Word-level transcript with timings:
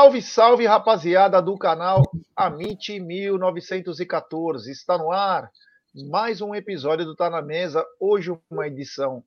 Salve, 0.00 0.22
salve, 0.22 0.66
rapaziada 0.66 1.42
do 1.42 1.58
canal 1.58 2.00
Amit 2.34 2.98
1914. 2.98 4.72
Está 4.72 4.96
no 4.96 5.12
ar 5.12 5.52
mais 6.08 6.40
um 6.40 6.54
episódio 6.54 7.04
do 7.04 7.14
Tá 7.14 7.28
na 7.28 7.42
Mesa. 7.42 7.84
Hoje, 8.00 8.34
uma 8.50 8.66
edição 8.66 9.22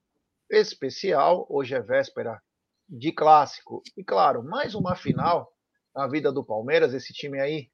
especial. 0.50 1.46
Hoje 1.48 1.76
é 1.76 1.80
véspera 1.80 2.42
de 2.90 3.12
clássico. 3.12 3.84
E, 3.96 4.04
claro, 4.04 4.42
mais 4.42 4.74
uma 4.74 4.96
final 4.96 5.54
na 5.96 6.08
vida 6.08 6.32
do 6.32 6.44
Palmeiras. 6.44 6.92
Esse 6.92 7.14
time 7.14 7.40
aí 7.40 7.70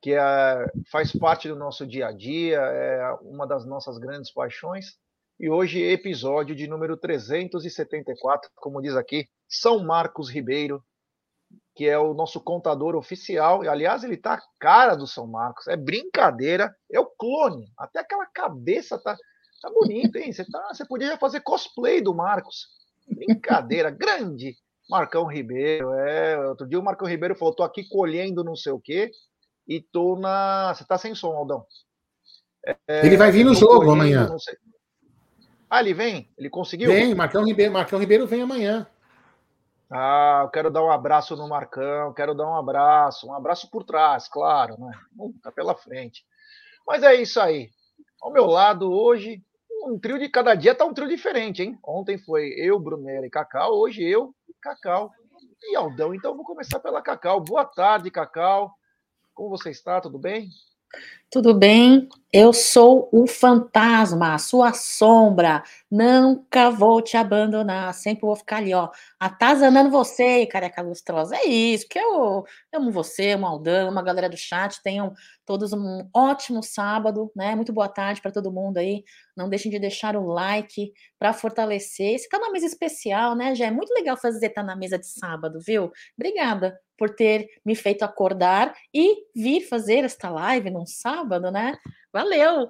que 0.00 0.14
é, 0.14 0.66
faz 0.88 1.10
parte 1.10 1.48
do 1.48 1.56
nosso 1.56 1.84
dia 1.84 2.06
a 2.06 2.12
dia, 2.12 2.60
é 2.60 3.12
uma 3.22 3.44
das 3.44 3.66
nossas 3.66 3.98
grandes 3.98 4.32
paixões. 4.32 4.96
E 5.40 5.50
hoje, 5.50 5.82
episódio 5.82 6.54
de 6.54 6.68
número 6.68 6.96
374, 6.96 8.48
como 8.54 8.80
diz 8.80 8.94
aqui, 8.94 9.26
São 9.48 9.82
Marcos 9.82 10.30
Ribeiro, 10.30 10.80
que 11.74 11.88
é 11.88 11.98
o 11.98 12.14
nosso 12.14 12.40
contador 12.40 12.94
oficial. 12.96 13.64
E, 13.64 13.68
aliás, 13.68 14.04
ele 14.04 14.16
tá 14.16 14.34
a 14.34 14.42
cara 14.58 14.94
do 14.94 15.06
São 15.06 15.26
Marcos. 15.26 15.66
É 15.68 15.76
brincadeira, 15.76 16.74
é 16.90 17.00
o 17.00 17.06
clone. 17.06 17.72
Até 17.78 18.00
aquela 18.00 18.26
cabeça 18.26 18.98
tá, 18.98 19.16
tá 19.62 19.70
bonita, 19.70 20.18
hein? 20.18 20.32
Você, 20.32 20.44
tá, 20.44 20.68
você 20.72 20.84
podia 20.84 21.16
fazer 21.18 21.40
cosplay 21.40 22.00
do 22.00 22.14
Marcos. 22.14 22.68
Brincadeira, 23.08 23.90
grande. 23.90 24.56
Marcão 24.88 25.26
Ribeiro, 25.26 25.92
é. 25.92 26.48
Outro 26.48 26.66
dia 26.66 26.78
o 26.78 26.82
Marcão 26.82 27.06
Ribeiro 27.06 27.36
falou: 27.36 27.54
tô 27.54 27.62
aqui 27.62 27.88
colhendo 27.88 28.42
não 28.42 28.56
sei 28.56 28.72
o 28.72 28.80
quê 28.80 29.10
e 29.66 29.80
tô 29.80 30.16
na. 30.16 30.74
Você 30.74 30.84
tá 30.84 30.98
sem 30.98 31.14
som, 31.14 31.28
Aldão. 31.28 31.64
É, 32.88 33.06
ele 33.06 33.16
vai 33.16 33.30
vir 33.30 33.44
no 33.44 33.54
jogo 33.54 33.90
amanhã. 33.90 34.28
Ah, 35.70 35.80
ele 35.80 35.94
vem? 35.94 36.28
Ele 36.36 36.50
conseguiu? 36.50 36.90
Vem, 36.90 37.14
Marcão 37.14 37.44
Ribeiro, 37.44 37.72
Marcão 37.72 38.00
Ribeiro 38.00 38.26
vem 38.26 38.42
amanhã. 38.42 38.86
Ah, 39.92 40.42
eu 40.44 40.50
quero 40.50 40.70
dar 40.70 40.84
um 40.84 40.90
abraço 40.90 41.34
no 41.34 41.48
Marcão, 41.48 42.14
quero 42.14 42.34
dar 42.34 42.46
um 42.48 42.56
abraço, 42.56 43.26
um 43.26 43.34
abraço 43.34 43.68
por 43.68 43.82
trás, 43.82 44.28
claro, 44.28 44.78
né? 44.78 44.92
Tá 45.42 45.50
pela 45.50 45.74
frente. 45.74 46.24
Mas 46.86 47.02
é 47.02 47.14
isso 47.14 47.40
aí. 47.40 47.70
Ao 48.22 48.32
meu 48.32 48.46
lado 48.46 48.92
hoje, 48.92 49.42
um 49.84 49.98
trio 49.98 50.18
de 50.18 50.28
cada 50.28 50.54
dia 50.54 50.74
tá 50.74 50.84
um 50.84 50.94
trio 50.94 51.08
diferente, 51.08 51.62
hein? 51.62 51.78
Ontem 51.84 52.18
foi 52.18 52.50
eu, 52.56 52.78
Brunera 52.78 53.26
e 53.26 53.30
Cacau, 53.30 53.72
hoje 53.72 54.04
eu, 54.04 54.32
Cacau 54.62 55.10
e 55.62 55.74
Aldão. 55.74 56.14
Então 56.14 56.36
vou 56.36 56.44
começar 56.44 56.78
pela 56.78 57.02
Cacau. 57.02 57.40
Boa 57.40 57.64
tarde, 57.64 58.10
Cacau. 58.10 58.72
Como 59.34 59.50
você 59.50 59.70
está? 59.70 60.00
Tudo 60.00 60.18
bem? 60.18 60.48
Tudo 61.32 61.54
bem? 61.54 62.08
Eu 62.32 62.52
sou 62.52 63.08
o 63.12 63.24
fantasma, 63.26 64.34
a 64.34 64.38
sua 64.38 64.72
sombra. 64.72 65.62
Nunca 65.88 66.70
vou 66.70 67.00
te 67.00 67.16
abandonar. 67.16 67.94
Sempre 67.94 68.22
vou 68.22 68.34
ficar 68.34 68.56
ali, 68.56 68.74
ó, 68.74 68.88
atazanando 69.18 69.90
você, 69.90 70.44
careca 70.46 70.82
lustrosa. 70.82 71.36
É 71.36 71.44
isso, 71.44 71.86
porque 71.86 72.00
eu 72.00 72.44
amo 72.72 72.90
você, 72.90 73.30
amo 73.30 73.46
Aldão, 73.46 73.88
amo 73.90 73.98
a 74.00 74.02
galera 74.02 74.28
do 74.28 74.36
chat. 74.36 74.82
Tenham 74.82 75.12
todos 75.46 75.72
um 75.72 76.08
ótimo 76.14 76.62
sábado, 76.64 77.30
né? 77.34 77.54
Muito 77.54 77.72
boa 77.72 77.88
tarde 77.88 78.20
para 78.20 78.32
todo 78.32 78.52
mundo 78.52 78.78
aí. 78.78 79.04
Não 79.36 79.48
deixem 79.48 79.70
de 79.70 79.78
deixar 79.78 80.16
o 80.16 80.26
like 80.26 80.92
para 81.18 81.32
fortalecer. 81.32 82.14
Esse 82.14 82.28
tá 82.28 82.38
na 82.40 82.50
mesa 82.50 82.66
especial, 82.66 83.36
né? 83.36 83.54
Já 83.54 83.66
é 83.66 83.70
muito 83.70 83.92
legal 83.94 84.16
fazer 84.16 84.48
tá 84.50 84.62
na 84.64 84.74
mesa 84.74 84.98
de 84.98 85.06
sábado, 85.06 85.60
viu? 85.60 85.92
Obrigada 86.16 86.76
por 87.00 87.08
ter 87.08 87.48
me 87.64 87.74
feito 87.74 88.02
acordar 88.02 88.74
e 88.92 89.24
vir 89.34 89.62
fazer 89.62 90.04
esta 90.04 90.28
live 90.28 90.68
num 90.68 90.84
sábado, 90.84 91.19
né? 91.24 91.76
Valeu! 92.12 92.68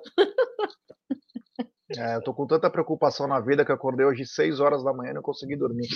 É, 1.97 2.15
eu 2.15 2.23
tô 2.23 2.33
com 2.33 2.47
tanta 2.47 2.71
preocupação 2.71 3.27
na 3.27 3.41
vida 3.41 3.65
que 3.65 3.73
acordei 3.73 4.07
hoje 4.07 4.25
6 4.25 4.61
horas 4.61 4.85
da 4.85 4.93
manhã 4.93 5.11
e 5.11 5.15
não 5.15 5.23
consegui 5.23 5.57
dormir. 5.57 5.89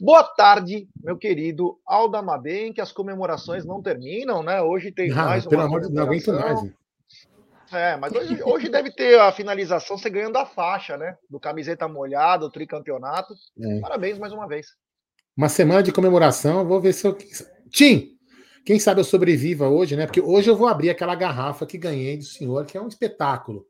Boa 0.00 0.22
tarde, 0.22 0.86
meu 1.02 1.16
querido 1.16 1.78
Aldamadem, 1.86 2.72
que 2.72 2.80
as 2.80 2.92
comemorações 2.92 3.64
não 3.64 3.80
terminam, 3.80 4.42
né? 4.42 4.60
Hoje 4.60 4.92
tem 4.92 5.10
ah, 5.12 5.24
mais 5.24 5.46
pelo 5.46 5.62
amor 5.62 5.80
de 5.80 5.86
Deus, 5.86 5.96
não 5.96 6.02
aguento 6.04 6.32
mais. 6.32 6.60
É, 7.72 7.96
mas 7.96 8.12
hoje, 8.12 8.42
hoje, 8.42 8.68
deve 8.68 8.90
ter 8.92 9.18
a 9.18 9.32
finalização, 9.32 9.96
você 9.96 10.10
ganhando 10.10 10.36
a 10.36 10.44
faixa, 10.44 10.96
né? 10.96 11.16
Do 11.30 11.40
camiseta 11.40 11.88
molhada, 11.88 12.44
o 12.44 12.50
tricampeonato. 12.50 13.34
É. 13.58 13.80
Parabéns 13.80 14.18
mais 14.18 14.32
uma 14.32 14.46
vez. 14.46 14.66
Uma 15.36 15.48
semana 15.48 15.82
de 15.82 15.92
comemoração, 15.92 16.66
vou 16.66 16.80
ver 16.80 16.92
se 16.92 17.06
eu. 17.06 17.16
Tim, 17.70 18.13
quem 18.64 18.78
sabe 18.78 19.00
eu 19.00 19.04
sobreviva 19.04 19.68
hoje, 19.68 19.96
né? 19.96 20.06
Porque 20.06 20.20
hoje 20.20 20.50
eu 20.50 20.56
vou 20.56 20.66
abrir 20.66 20.90
aquela 20.90 21.14
garrafa 21.14 21.66
que 21.66 21.76
ganhei 21.76 22.16
do 22.16 22.24
senhor, 22.24 22.64
que 22.64 22.76
é 22.76 22.80
um 22.80 22.88
espetáculo. 22.88 23.66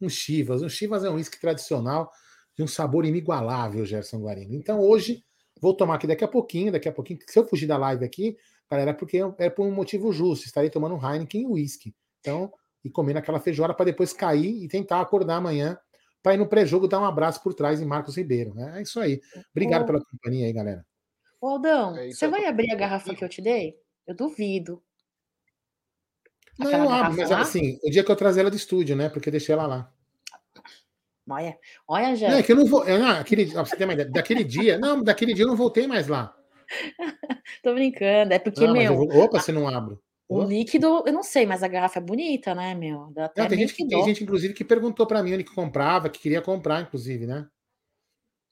Um 0.00 0.08
Chivas. 0.08 0.62
Um 0.62 0.68
Chivas 0.68 1.02
é 1.02 1.10
um 1.10 1.14
uísque 1.14 1.40
tradicional 1.40 2.10
de 2.56 2.62
um 2.62 2.66
sabor 2.66 3.04
inigualável, 3.04 3.86
Gerson 3.86 4.20
Guarino. 4.20 4.54
Então 4.54 4.80
hoje 4.80 5.24
vou 5.60 5.74
tomar 5.74 5.94
aqui 5.94 6.06
daqui 6.06 6.24
a 6.24 6.28
pouquinho, 6.28 6.70
daqui 6.70 6.88
a 6.88 6.92
pouquinho. 6.92 7.18
Se 7.26 7.38
eu 7.38 7.46
fugir 7.46 7.66
da 7.66 7.78
live 7.78 8.04
aqui, 8.04 8.36
galera, 8.70 8.90
é 8.90 8.94
porque 8.94 9.20
é 9.38 9.48
por 9.48 9.66
um 9.66 9.72
motivo 9.72 10.12
justo. 10.12 10.46
Estarei 10.46 10.68
tomando 10.68 10.94
um 10.94 11.00
Heineken 11.02 11.42
e 11.42 11.46
uísque. 11.46 11.94
Então, 12.20 12.52
e 12.84 12.90
comendo 12.90 13.18
aquela 13.18 13.40
feijoada 13.40 13.72
para 13.72 13.86
depois 13.86 14.12
cair 14.12 14.62
e 14.62 14.68
tentar 14.68 15.00
acordar 15.00 15.36
amanhã 15.36 15.78
para 16.22 16.34
ir 16.34 16.38
no 16.38 16.46
pré-jogo 16.46 16.86
dar 16.86 17.00
um 17.00 17.04
abraço 17.04 17.42
por 17.42 17.54
trás 17.54 17.80
em 17.80 17.86
Marcos 17.86 18.16
Ribeiro. 18.16 18.54
Né? 18.54 18.78
É 18.78 18.82
isso 18.82 19.00
aí. 19.00 19.20
Obrigado 19.50 19.86
pela 19.86 20.02
companhia 20.04 20.46
aí, 20.46 20.52
galera. 20.52 20.84
Aldão, 21.42 21.96
é 21.96 22.10
você 22.10 22.26
vai 22.26 22.46
abrir 22.46 22.70
a 22.72 22.74
garrafa 22.74 23.14
que 23.14 23.22
eu 23.22 23.28
te 23.28 23.42
dei? 23.42 23.74
Eu 24.06 24.14
duvido. 24.14 24.82
Não, 26.58 26.70
eu 26.70 26.88
abro, 26.88 27.16
mas 27.16 27.30
lá? 27.30 27.40
assim, 27.40 27.78
o 27.82 27.90
dia 27.90 28.04
que 28.04 28.10
eu 28.10 28.16
trazer 28.16 28.40
ela 28.40 28.50
do 28.50 28.56
estúdio, 28.56 28.94
né? 28.94 29.08
Porque 29.08 29.30
deixei 29.30 29.54
ela 29.54 29.66
lá. 29.66 29.92
Olha, 31.28 31.58
olha, 31.88 32.14
já. 32.14 32.30
Não, 32.30 32.38
é 32.38 32.42
que 32.42 32.52
eu 32.52 32.56
não 32.56 32.66
vou. 32.66 32.86
É, 32.86 32.98
não, 32.98 33.10
aquele, 33.18 33.46
você 33.46 33.76
tem 33.76 33.86
uma 33.86 33.94
ideia, 33.94 34.10
daquele 34.10 34.44
dia. 34.44 34.78
Não, 34.78 35.02
daquele 35.02 35.32
dia 35.32 35.44
eu 35.44 35.48
não 35.48 35.56
voltei 35.56 35.86
mais 35.86 36.06
lá. 36.06 36.36
Tô 37.62 37.72
brincando. 37.72 38.34
É 38.34 38.38
porque, 38.38 38.66
não, 38.66 38.74
meu. 38.74 38.94
Vou, 38.94 39.24
opa, 39.24 39.40
você 39.40 39.50
não 39.50 39.66
abro. 39.66 40.00
O 40.28 40.42
líquido, 40.42 41.04
eu 41.06 41.12
não 41.12 41.22
sei, 41.22 41.44
mas 41.44 41.62
a 41.62 41.68
garrafa 41.68 41.98
é 41.98 42.02
bonita, 42.02 42.54
né, 42.54 42.74
meu? 42.74 43.10
Dá 43.12 43.26
até 43.26 43.42
não, 43.42 43.48
tem, 43.48 43.58
gente, 43.58 43.74
que, 43.74 43.86
tem 43.86 44.04
gente, 44.04 44.24
inclusive, 44.24 44.54
que 44.54 44.64
perguntou 44.64 45.06
para 45.06 45.22
mim 45.22 45.34
onde 45.34 45.44
que 45.44 45.54
comprava, 45.54 46.08
que 46.08 46.18
queria 46.18 46.40
comprar, 46.40 46.80
inclusive, 46.80 47.26
né? 47.26 47.46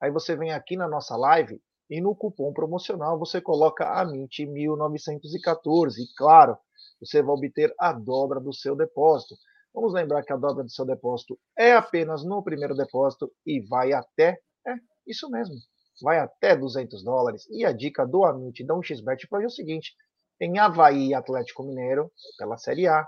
Aí 0.00 0.10
você 0.10 0.34
vem 0.36 0.52
aqui 0.52 0.76
na 0.76 0.88
nossa 0.88 1.16
live 1.16 1.60
e 1.90 2.00
no 2.00 2.14
cupom 2.14 2.52
promocional 2.52 3.18
você 3.18 3.40
coloca 3.40 3.84
AMIT1914. 4.04 5.98
E 5.98 6.14
claro, 6.16 6.56
você 7.00 7.20
vai 7.22 7.34
obter 7.34 7.74
a 7.78 7.92
dobra 7.92 8.40
do 8.40 8.52
seu 8.52 8.76
depósito. 8.76 9.36
Vamos 9.78 9.92
lembrar 9.92 10.24
que 10.24 10.32
a 10.32 10.36
dobra 10.36 10.64
do 10.64 10.70
seu 10.70 10.84
depósito 10.84 11.38
é 11.56 11.72
apenas 11.72 12.24
no 12.24 12.42
primeiro 12.42 12.74
depósito 12.74 13.30
e 13.46 13.60
vai 13.60 13.92
até, 13.92 14.36
é 14.66 14.74
isso 15.06 15.30
mesmo, 15.30 15.54
vai 16.02 16.18
até 16.18 16.56
200 16.56 17.04
dólares. 17.04 17.46
E 17.48 17.64
a 17.64 17.70
dica 17.70 18.04
do 18.04 18.24
Amit 18.24 18.64
da 18.66 18.74
1xBet 18.74 19.28
para 19.30 19.44
é 19.44 19.46
o 19.46 19.50
seguinte: 19.50 19.94
tem 20.36 20.58
Havaí 20.58 21.10
e 21.10 21.14
Atlético 21.14 21.62
Mineiro 21.62 22.10
pela 22.36 22.56
Série 22.56 22.88
A, 22.88 23.06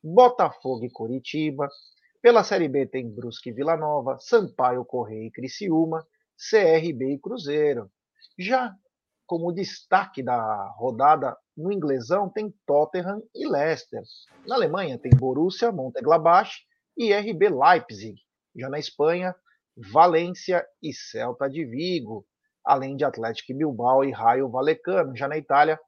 Botafogo 0.00 0.84
e 0.84 0.92
Curitiba, 0.92 1.68
pela 2.22 2.44
Série 2.44 2.68
B 2.68 2.86
tem 2.86 3.12
Brusque 3.12 3.50
e 3.50 3.52
Vila 3.52 3.76
Nova, 3.76 4.16
Sampaio, 4.20 4.84
Correia 4.84 5.26
e 5.26 5.32
Criciúma, 5.32 6.06
CRB 6.36 7.14
e 7.14 7.18
Cruzeiro. 7.18 7.90
Já 8.38 8.72
como 9.26 9.52
destaque 9.52 10.22
da 10.22 10.72
rodada 10.76 11.36
no 11.56 11.72
inglesão 11.72 12.28
tem 12.28 12.52
Tottenham 12.66 13.22
e 13.34 13.46
Leicester. 13.46 14.02
Na 14.46 14.54
Alemanha 14.54 14.98
tem 14.98 15.10
Borussia 15.14 15.70
Mönchengladbach 15.70 16.50
e 16.96 17.12
RB 17.12 17.48
Leipzig. 17.48 18.14
Já 18.56 18.68
na 18.68 18.78
Espanha, 18.78 19.34
Valência 19.76 20.66
e 20.82 20.92
Celta 20.92 21.48
de 21.48 21.64
Vigo, 21.64 22.26
além 22.64 22.96
de 22.96 23.04
Atlético 23.04 23.56
Bilbao 23.56 24.04
e 24.04 24.10
Raio 24.10 24.48
Vallecano. 24.48 25.16
Já 25.16 25.28
na 25.28 25.36
Itália, 25.36 25.78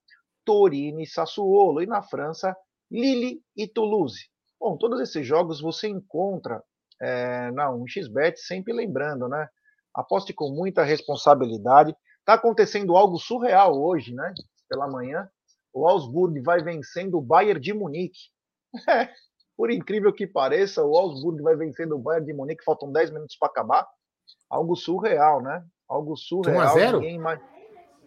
Torino 0.44 1.00
e 1.00 1.06
Sassuolo. 1.06 1.82
E 1.82 1.86
na 1.86 2.02
França, 2.02 2.56
Lille 2.90 3.40
e 3.56 3.66
Toulouse. 3.66 4.28
Bom, 4.60 4.76
todos 4.76 5.00
esses 5.00 5.26
jogos 5.26 5.60
você 5.60 5.88
encontra 5.88 6.62
é, 7.00 7.50
na 7.50 7.70
1xBet, 7.70 8.36
sempre 8.36 8.72
lembrando, 8.72 9.28
né? 9.28 9.48
Aposte 9.94 10.32
com 10.32 10.50
muita 10.50 10.82
responsabilidade. 10.82 11.94
Está 12.20 12.34
acontecendo 12.34 12.96
algo 12.96 13.18
surreal 13.18 13.80
hoje, 13.80 14.14
né? 14.14 14.32
Pela 14.68 14.88
manhã. 14.88 15.28
O 15.74 15.88
Augsburg 15.88 16.40
vai 16.40 16.62
vencendo 16.62 17.18
o 17.18 17.22
Bayern 17.22 17.60
de 17.60 17.74
Munique. 17.74 18.32
É, 18.88 19.08
por 19.56 19.70
incrível 19.70 20.12
que 20.12 20.26
pareça, 20.26 20.84
o 20.84 20.96
Augsburg 20.96 21.40
vai 21.40 21.54
vencendo 21.54 21.94
o 21.94 21.98
Bayern 21.98 22.26
de 22.26 22.32
Munique. 22.32 22.64
Faltam 22.64 22.90
10 22.90 23.12
minutos 23.12 23.36
para 23.36 23.48
acabar. 23.48 23.86
Algo 24.50 24.74
surreal, 24.74 25.40
né? 25.40 25.64
Algo 25.88 26.16
surreal. 26.16 26.76
1x0? 26.76 27.18
Mais... 27.20 27.40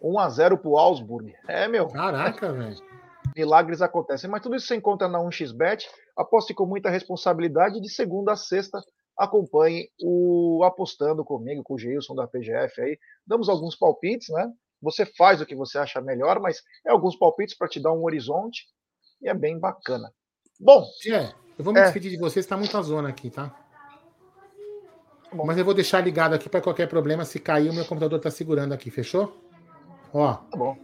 1x0 0.02 0.58
pro 0.58 0.76
Augsburg. 0.76 1.34
É, 1.48 1.66
meu. 1.66 1.88
Caraca, 1.88 2.52
velho. 2.52 2.76
Milagres 3.34 3.80
acontecem. 3.80 4.28
Mas 4.28 4.42
tudo 4.42 4.56
isso 4.56 4.66
você 4.66 4.76
encontra 4.76 5.08
na 5.08 5.20
1xBet. 5.20 5.86
Aposte 6.16 6.52
com 6.52 6.66
muita 6.66 6.90
responsabilidade. 6.90 7.80
De 7.80 7.88
segunda 7.88 8.32
a 8.32 8.36
sexta, 8.36 8.78
acompanhe 9.16 9.88
o 10.02 10.62
Apostando 10.64 11.24
comigo, 11.24 11.62
com 11.62 11.74
o 11.74 11.78
Gilson 11.78 12.14
da 12.14 12.26
PGF 12.26 12.80
aí. 12.80 12.98
Damos 13.26 13.48
alguns 13.48 13.74
palpites, 13.76 14.28
né? 14.28 14.52
Você 14.80 15.04
faz 15.04 15.40
o 15.40 15.46
que 15.46 15.56
você 15.56 15.78
acha 15.78 16.00
melhor, 16.00 16.40
mas 16.40 16.62
é 16.86 16.90
alguns 16.90 17.16
palpites 17.16 17.56
para 17.56 17.68
te 17.68 17.80
dar 17.80 17.92
um 17.92 18.04
horizonte 18.04 18.66
e 19.20 19.28
é 19.28 19.34
bem 19.34 19.58
bacana. 19.58 20.12
Bom. 20.60 20.84
É, 21.06 21.32
eu 21.58 21.64
vou 21.64 21.72
me 21.72 21.80
é. 21.80 21.84
despedir 21.84 22.10
de 22.10 22.18
você, 22.18 22.40
está 22.40 22.56
muita 22.56 22.80
zona 22.82 23.08
aqui, 23.08 23.30
tá? 23.30 23.54
Bom. 25.32 25.44
Mas 25.44 25.58
eu 25.58 25.64
vou 25.64 25.74
deixar 25.74 26.00
ligado 26.00 26.34
aqui 26.34 26.48
para 26.48 26.60
qualquer 26.60 26.88
problema. 26.88 27.24
Se 27.24 27.38
cair, 27.38 27.70
o 27.70 27.74
meu 27.74 27.84
computador 27.84 28.18
está 28.18 28.30
segurando 28.30 28.72
aqui, 28.72 28.90
fechou? 28.90 29.36
Ó. 30.12 30.34
Tá 30.34 30.56
bom. 30.56 30.76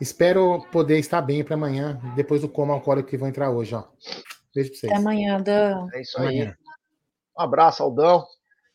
Espero 0.00 0.64
poder 0.72 0.98
estar 0.98 1.20
bem 1.20 1.44
para 1.44 1.54
amanhã, 1.54 2.00
depois 2.16 2.40
do 2.40 2.48
coma 2.48 2.72
alcoólico 2.72 3.10
que 3.10 3.18
vou 3.18 3.28
entrar 3.28 3.50
hoje, 3.50 3.74
ó. 3.74 3.84
Beijo 4.54 4.70
para 4.70 4.78
vocês. 4.78 4.92
Até 4.92 5.00
amanhã, 5.00 5.42
Dan. 5.42 5.88
É 5.92 6.00
isso 6.00 6.18
aí. 6.20 6.48
Um 7.38 7.42
abraço, 7.42 7.82
Aldão. 7.82 8.24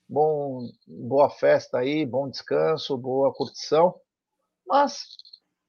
Bom, 0.08 0.68
boa 0.88 1.32
festa 1.32 1.80
aí, 1.80 2.06
bom 2.06 2.30
descanso, 2.30 2.96
boa 2.96 3.34
curtição. 3.34 3.96
Mas, 4.68 5.04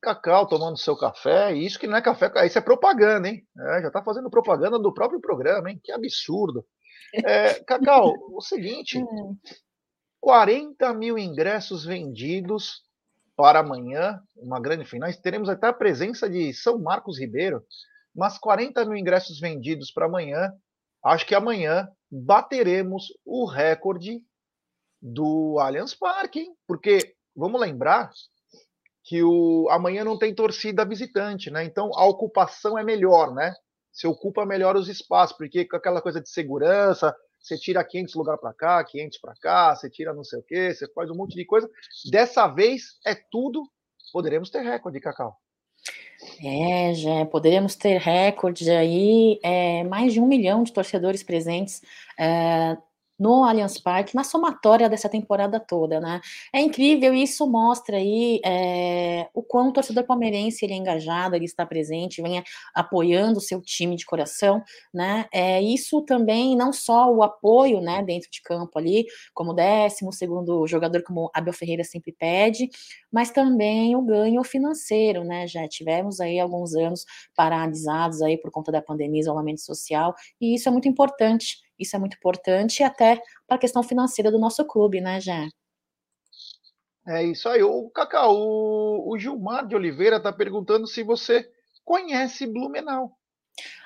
Cacau 0.01 0.47
tomando 0.47 0.79
seu 0.79 0.97
café, 0.97 1.53
isso 1.53 1.79
que 1.79 1.87
não 1.87 1.97
é 1.97 2.03
café, 2.03 2.31
isso 2.47 2.59
é 2.59 2.61
propaganda, 2.61 3.29
hein? 3.29 3.47
É, 3.59 3.83
já 3.83 3.89
está 3.89 4.03
fazendo 4.03 4.31
propaganda 4.31 4.79
do 4.79 4.93
próprio 4.93 5.21
programa, 5.21 5.71
hein? 5.71 5.81
Que 5.83 5.93
absurdo. 5.93 6.65
É, 7.13 7.55
Cacau, 7.65 8.15
o 8.33 8.41
seguinte: 8.41 8.99
40 10.21 10.93
mil 10.95 11.19
ingressos 11.19 11.85
vendidos 11.85 12.83
para 13.37 13.61
amanhã, 13.61 14.21
uma 14.37 14.59
grande 14.59 14.85
final. 14.85 15.13
Teremos 15.23 15.49
até 15.49 15.67
a 15.69 15.73
presença 15.73 16.29
de 16.29 16.53
São 16.55 16.79
Marcos 16.79 17.19
Ribeiro, 17.21 17.63
mas 18.15 18.39
40 18.39 18.85
mil 18.87 18.97
ingressos 18.97 19.39
vendidos 19.39 19.91
para 19.91 20.07
amanhã. 20.07 20.53
Acho 21.05 21.27
que 21.27 21.35
amanhã 21.35 21.89
bateremos 22.11 23.09
o 23.25 23.45
recorde 23.45 24.23
do 25.01 25.59
Allianz 25.61 25.95
Parque, 25.95 26.41
hein? 26.41 26.57
Porque 26.67 27.15
vamos 27.35 27.61
lembrar 27.61 28.11
que 29.07 29.23
o 29.23 29.69
amanhã 29.71 30.03
não 30.03 30.19
tem 30.19 30.35
torcida 30.35 30.85
visitante, 30.85 31.49
né? 31.49 31.65
Então 31.65 31.91
a 31.95 32.05
ocupação 32.05 32.77
é 32.77 32.83
melhor, 32.83 33.33
né? 33.33 33.55
Você 33.93 34.07
ocupa 34.07 34.45
melhor 34.45 34.75
os 34.77 34.89
espaços, 34.89 35.37
porque 35.37 35.65
com 35.65 35.77
aquela 35.77 36.03
coisa 36.03 36.21
de 36.21 36.29
segurança, 36.29 37.17
você 37.41 37.57
tira 37.57 37.85
500 37.85 38.15
lugar 38.17 38.37
para 38.37 38.53
cá, 38.53 38.85
500 38.85 39.19
para 39.19 39.35
cá, 39.41 39.77
você 39.77 39.89
tira 39.89 40.13
não 40.13 40.25
sei 40.25 40.41
o 40.41 40.43
quê, 40.43 40.75
você 40.75 40.93
faz 40.93 41.09
um 41.09 41.15
monte 41.15 41.37
de 41.37 41.45
coisa. 41.45 41.71
Dessa 42.11 42.49
vez 42.49 42.99
é 43.07 43.15
tudo, 43.15 43.63
poderemos 44.13 44.51
ter 44.51 44.63
recorde, 44.63 44.99
Cacau. 44.99 45.37
É, 46.43 46.93
já 46.95 47.25
poderemos 47.27 47.77
ter 47.77 47.99
recorde 48.01 48.69
aí, 48.71 49.39
é, 49.41 49.85
mais 49.85 50.13
de 50.13 50.21
um 50.21 50.27
milhão 50.27 50.65
de 50.65 50.73
torcedores 50.73 51.23
presentes 51.23 51.81
é, 52.19 52.77
no 53.19 53.45
Allianz 53.45 53.79
Parque, 53.79 54.15
na 54.15 54.25
somatória 54.25 54.89
dessa 54.89 55.09
temporada 55.09 55.59
toda, 55.61 56.01
né? 56.01 56.21
É 56.53 56.61
incrível, 56.61 57.15
e 57.15 57.23
isso 57.23 57.47
mostra 57.47 57.97
aí 57.97 58.41
é, 58.45 59.29
o 59.35 59.43
quão 59.43 59.69
o 59.69 59.73
torcedor 59.73 60.05
palmeirense 60.05 60.65
ele 60.65 60.75
é 60.75 60.77
engajado, 60.77 61.35
ele 61.35 61.45
está 61.45 61.65
presente, 61.67 62.23
vem 62.23 62.43
apoiando 62.75 63.39
o 63.39 63.41
seu 63.43 63.61
time 63.61 63.97
de 63.97 64.05
coração, 64.05 64.63
né? 64.93 65.27
É, 65.33 65.61
isso 65.63 66.03
também, 66.03 66.57
não 66.57 66.73
só 66.73 67.11
o 67.13 67.23
apoio, 67.23 67.81
né, 67.81 68.03
dentro 68.03 68.31
de 68.31 68.43
campo 68.43 68.79
ali, 68.79 69.07
como 69.35 69.53
décimo 69.55 70.13
segundo 70.13 70.67
jogador, 70.67 71.03
como 71.03 71.31
Abel 71.35 71.53
Ferreira 71.53 71.85
sempre 71.85 72.13
pede, 72.13 72.69
mas 73.11 73.31
também 73.31 73.97
o 73.97 74.03
ganho 74.03 74.43
financeiro, 74.45 75.25
né? 75.25 75.47
Já 75.47 75.67
tivemos 75.69 76.21
aí 76.21 76.39
alguns 76.39 76.75
anos 76.75 77.05
paralisados 77.35 78.23
aí 78.23 78.37
por 78.39 78.51
conta 78.51 78.71
da 78.73 78.83
pandemia, 78.83 79.21
isolamento 79.21 79.61
social, 79.61 80.15
e 80.41 80.55
isso 80.55 80.69
é 80.69 80.73
muito 80.73 80.89
importante 80.89 81.66
isso 81.79 81.95
é 81.97 81.99
muito 81.99 82.17
importante, 82.17 82.83
até 82.83 83.21
para 83.47 83.57
a 83.57 83.61
questão 83.61 83.83
financeira 83.83 84.31
do 84.31 84.39
nosso 84.39 84.65
clube, 84.65 85.01
né, 85.01 85.21
Jé? 85.21 85.49
É 87.07 87.23
isso 87.23 87.49
aí. 87.49 87.63
O 87.63 87.89
Cacau, 87.91 88.37
o, 88.37 89.13
o 89.13 89.19
Gilmar 89.19 89.67
de 89.67 89.77
Oliveira 89.77 90.17
está 90.17 90.33
perguntando 90.33 90.87
se 90.87 91.03
você 91.03 91.49
conhece 91.85 92.47
Blumenau. 92.47 93.13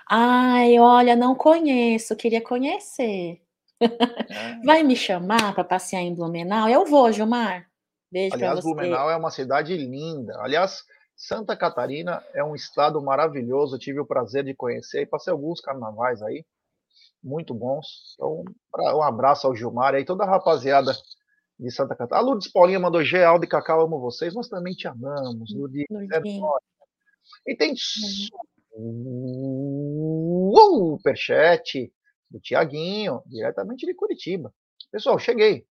Ai, 0.09 0.79
olha, 0.79 1.15
não 1.15 1.35
conheço, 1.35 2.17
queria 2.17 2.41
conhecer. 2.41 3.41
É. 3.81 4.61
Vai 4.65 4.83
me 4.83 4.97
chamar 4.97 5.55
para 5.55 5.65
passear 5.65 6.01
em 6.01 6.15
Blumenau? 6.15 6.69
Eu 6.69 6.87
vou, 6.87 7.13
Gilmar. 7.13 7.69
Beijo 8.11 8.37
para 8.39 8.55
você. 8.55 8.63
Blumenau 8.63 9.11
é 9.11 9.17
uma 9.17 9.31
cidade 9.31 9.77
linda. 9.77 10.39
Aliás, 10.41 10.85
Santa 11.17 11.57
Catarina 11.57 12.25
é 12.35 12.43
um 12.43 12.55
estado 12.55 13.01
maravilhoso. 13.03 13.77
Eu 13.77 13.79
tive 13.79 14.01
o 14.01 14.07
prazer 14.07 14.45
de 14.45 14.55
conhecer 14.55 15.03
e 15.03 15.07
passei 15.07 15.33
alguns 15.33 15.61
carnavais 15.61 16.23
aí 16.23 16.45
muito 17.23 17.55
bons. 17.55 18.15
Então, 18.15 18.45
um 18.97 19.03
abraço 19.03 19.47
ao 19.47 19.55
Gilmar 19.55 19.95
e 19.95 19.99
aí 19.99 20.05
toda 20.05 20.25
a 20.25 20.29
rapaziada 20.29 20.93
de 21.59 21.71
Santa 21.71 21.95
Catarina. 21.95 22.27
A 22.27 22.29
Lourdes 22.29 22.51
Paulinha 22.51 22.81
mandou 22.81 23.05
G, 23.05 23.23
Aldo 23.23 23.45
e 23.45 23.49
Cacau, 23.49 23.83
amo 23.83 24.01
vocês, 24.01 24.35
nós 24.35 24.49
também 24.49 24.73
te 24.75 24.89
amamos, 24.89 25.55
Lourdes. 25.55 25.85
É 26.13 26.21
e 27.47 27.57
tem 27.57 27.75
uhum. 28.75 30.53
superchat 30.55 31.93
do 32.31 32.41
Tiaguinho, 32.41 33.23
diretamente 33.27 33.87
de 33.87 33.95
Curitiba. 33.95 34.53
Pessoal, 34.91 35.19
cheguei. 35.19 35.67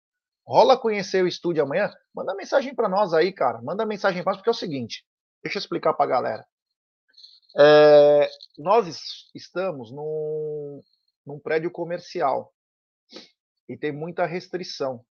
Rola 0.48 0.78
conhecer 0.78 1.24
o 1.24 1.28
estúdio 1.28 1.64
amanhã? 1.64 1.92
Manda 2.14 2.36
mensagem 2.36 2.74
para 2.74 2.88
nós 2.88 3.14
aí, 3.14 3.32
cara. 3.32 3.62
Manda 3.62 3.86
mensagem 3.86 4.24
para 4.24 4.34
nós, 4.34 4.38
porque 4.38 4.50
é 4.50 4.52
o 4.52 4.56
seguinte. 4.56 5.04
Deixa 5.44 5.58
eu 5.58 5.60
explicar 5.60 5.94
para 5.94 6.06
a 6.06 6.10
galera. 6.10 6.46
É, 7.58 8.30
nós 8.58 9.28
estamos 9.34 9.92
num, 9.92 10.82
num 11.26 11.40
prédio 11.40 11.72
comercial 11.72 12.54
e 13.68 13.78
tem 13.78 13.92
muita 13.92 14.26
restrição. 14.26 15.04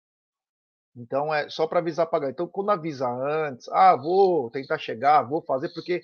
Então 0.95 1.33
é 1.33 1.49
só 1.49 1.67
para 1.67 1.79
avisar 1.79 2.07
pagar. 2.07 2.31
Então 2.31 2.47
quando 2.47 2.71
avisa 2.71 3.09
antes, 3.09 3.69
ah, 3.69 3.97
vou 3.97 4.51
tentar 4.51 4.79
chegar, 4.79 5.23
vou 5.23 5.43
fazer 5.43 5.71
porque 5.71 6.03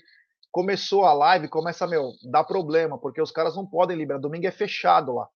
começou 0.51 1.05
a 1.05 1.13
live, 1.13 1.49
começa 1.49 1.87
meu, 1.87 2.13
dá 2.31 2.43
problema, 2.43 2.99
porque 2.99 3.21
os 3.21 3.31
caras 3.31 3.55
não 3.55 3.67
podem 3.67 3.97
liberar, 3.97 4.19
domingo 4.19 4.47
é 4.47 4.51
fechado 4.51 5.15
lá. 5.15 5.29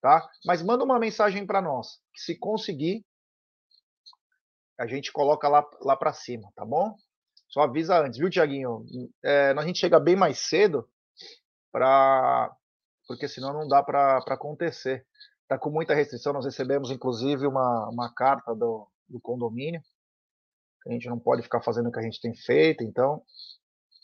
Tá? 0.00 0.28
Mas 0.44 0.62
manda 0.62 0.84
uma 0.84 0.98
mensagem 0.98 1.44
para 1.46 1.60
nós, 1.60 2.00
que 2.12 2.20
se 2.20 2.38
conseguir 2.38 3.04
a 4.78 4.86
gente 4.86 5.10
coloca 5.10 5.48
lá 5.48 5.68
lá 5.80 5.96
para 5.96 6.12
cima, 6.12 6.52
tá 6.54 6.64
bom? 6.64 6.94
Só 7.48 7.62
avisa 7.62 7.98
antes, 7.98 8.18
viu, 8.18 8.30
Tiaguinho? 8.30 8.84
É, 9.24 9.50
a 9.50 9.66
gente 9.66 9.80
chega 9.80 9.98
bem 9.98 10.14
mais 10.14 10.38
cedo 10.38 10.88
para 11.72 12.54
porque 13.08 13.26
senão 13.26 13.54
não 13.54 13.66
dá 13.66 13.82
para 13.82 14.18
acontecer. 14.18 15.06
Está 15.42 15.58
com 15.58 15.70
muita 15.70 15.94
restrição. 15.94 16.34
Nós 16.34 16.44
recebemos, 16.44 16.90
inclusive, 16.90 17.46
uma, 17.46 17.88
uma 17.88 18.12
carta 18.12 18.54
do, 18.54 18.86
do 19.08 19.18
condomínio. 19.18 19.82
A 20.86 20.92
gente 20.92 21.08
não 21.08 21.18
pode 21.18 21.42
ficar 21.42 21.62
fazendo 21.62 21.88
o 21.88 21.92
que 21.92 21.98
a 21.98 22.02
gente 22.02 22.20
tem 22.20 22.34
feito, 22.34 22.84
então 22.84 23.22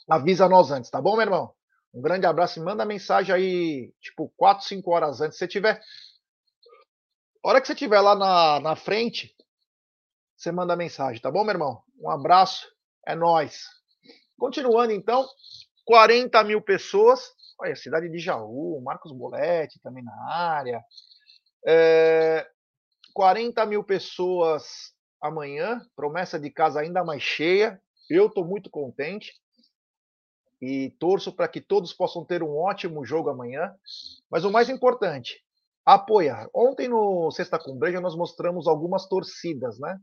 avisa 0.09 0.49
nós 0.49 0.71
antes, 0.71 0.91
tá 0.91 1.01
bom, 1.01 1.13
meu 1.13 1.23
irmão? 1.23 1.55
Um 1.95 2.03
grande 2.03 2.27
abraço 2.27 2.59
e 2.59 2.63
manda 2.63 2.85
mensagem 2.85 3.35
aí, 3.35 3.95
tipo, 4.01 4.33
4, 4.37 4.67
5 4.67 4.91
horas 4.91 5.21
antes. 5.21 5.39
Se 5.39 5.47
tiver. 5.47 5.81
A 7.43 7.49
hora 7.49 7.61
que 7.61 7.67
você 7.67 7.73
estiver 7.73 8.01
lá 8.01 8.15
na, 8.15 8.61
na 8.61 8.77
frente, 8.77 9.35
você 10.37 10.51
manda 10.51 10.75
mensagem, 10.77 11.23
tá 11.23 11.31
bom, 11.31 11.45
meu 11.45 11.53
irmão? 11.53 11.83
Um 12.01 12.11
abraço, 12.11 12.67
é 13.07 13.15
nós. 13.15 13.67
Continuando 14.39 14.93
então, 14.93 15.27
40 15.85 16.43
mil 16.45 16.61
pessoas. 16.61 17.34
Olha, 17.59 17.77
cidade 17.77 18.09
de 18.09 18.19
Jaú, 18.19 18.81
Marcos 18.83 19.13
Boletti 19.13 19.81
também 19.81 20.03
na 20.03 20.33
área. 20.33 20.83
É, 21.67 22.47
40 23.13 23.65
mil 23.67 23.85
pessoas 23.85 24.93
amanhã, 25.21 25.81
promessa 25.97 26.39
de 26.39 26.51
casa 26.51 26.81
ainda 26.81 27.05
mais 27.05 27.23
cheia. 27.23 27.81
Eu 28.11 28.27
estou 28.27 28.45
muito 28.45 28.69
contente 28.69 29.33
e 30.61 30.91
torço 30.99 31.33
para 31.33 31.49
que 31.49 31.61
todos 31.61 31.93
possam 31.93 32.25
ter 32.25 32.43
um 32.43 32.57
ótimo 32.57 33.05
jogo 33.05 33.31
amanhã. 33.31 33.75
Mas 34.31 34.45
o 34.45 34.51
mais 34.51 34.69
importante, 34.69 35.43
apoiar. 35.85 36.49
Ontem 36.55 36.89
no 36.89 37.31
Sexta 37.31 37.59
com 37.59 37.77
Breja 37.77 38.01
nós 38.01 38.17
mostramos 38.17 38.67
algumas 38.67 39.07
torcidas, 39.07 39.79
né? 39.79 39.99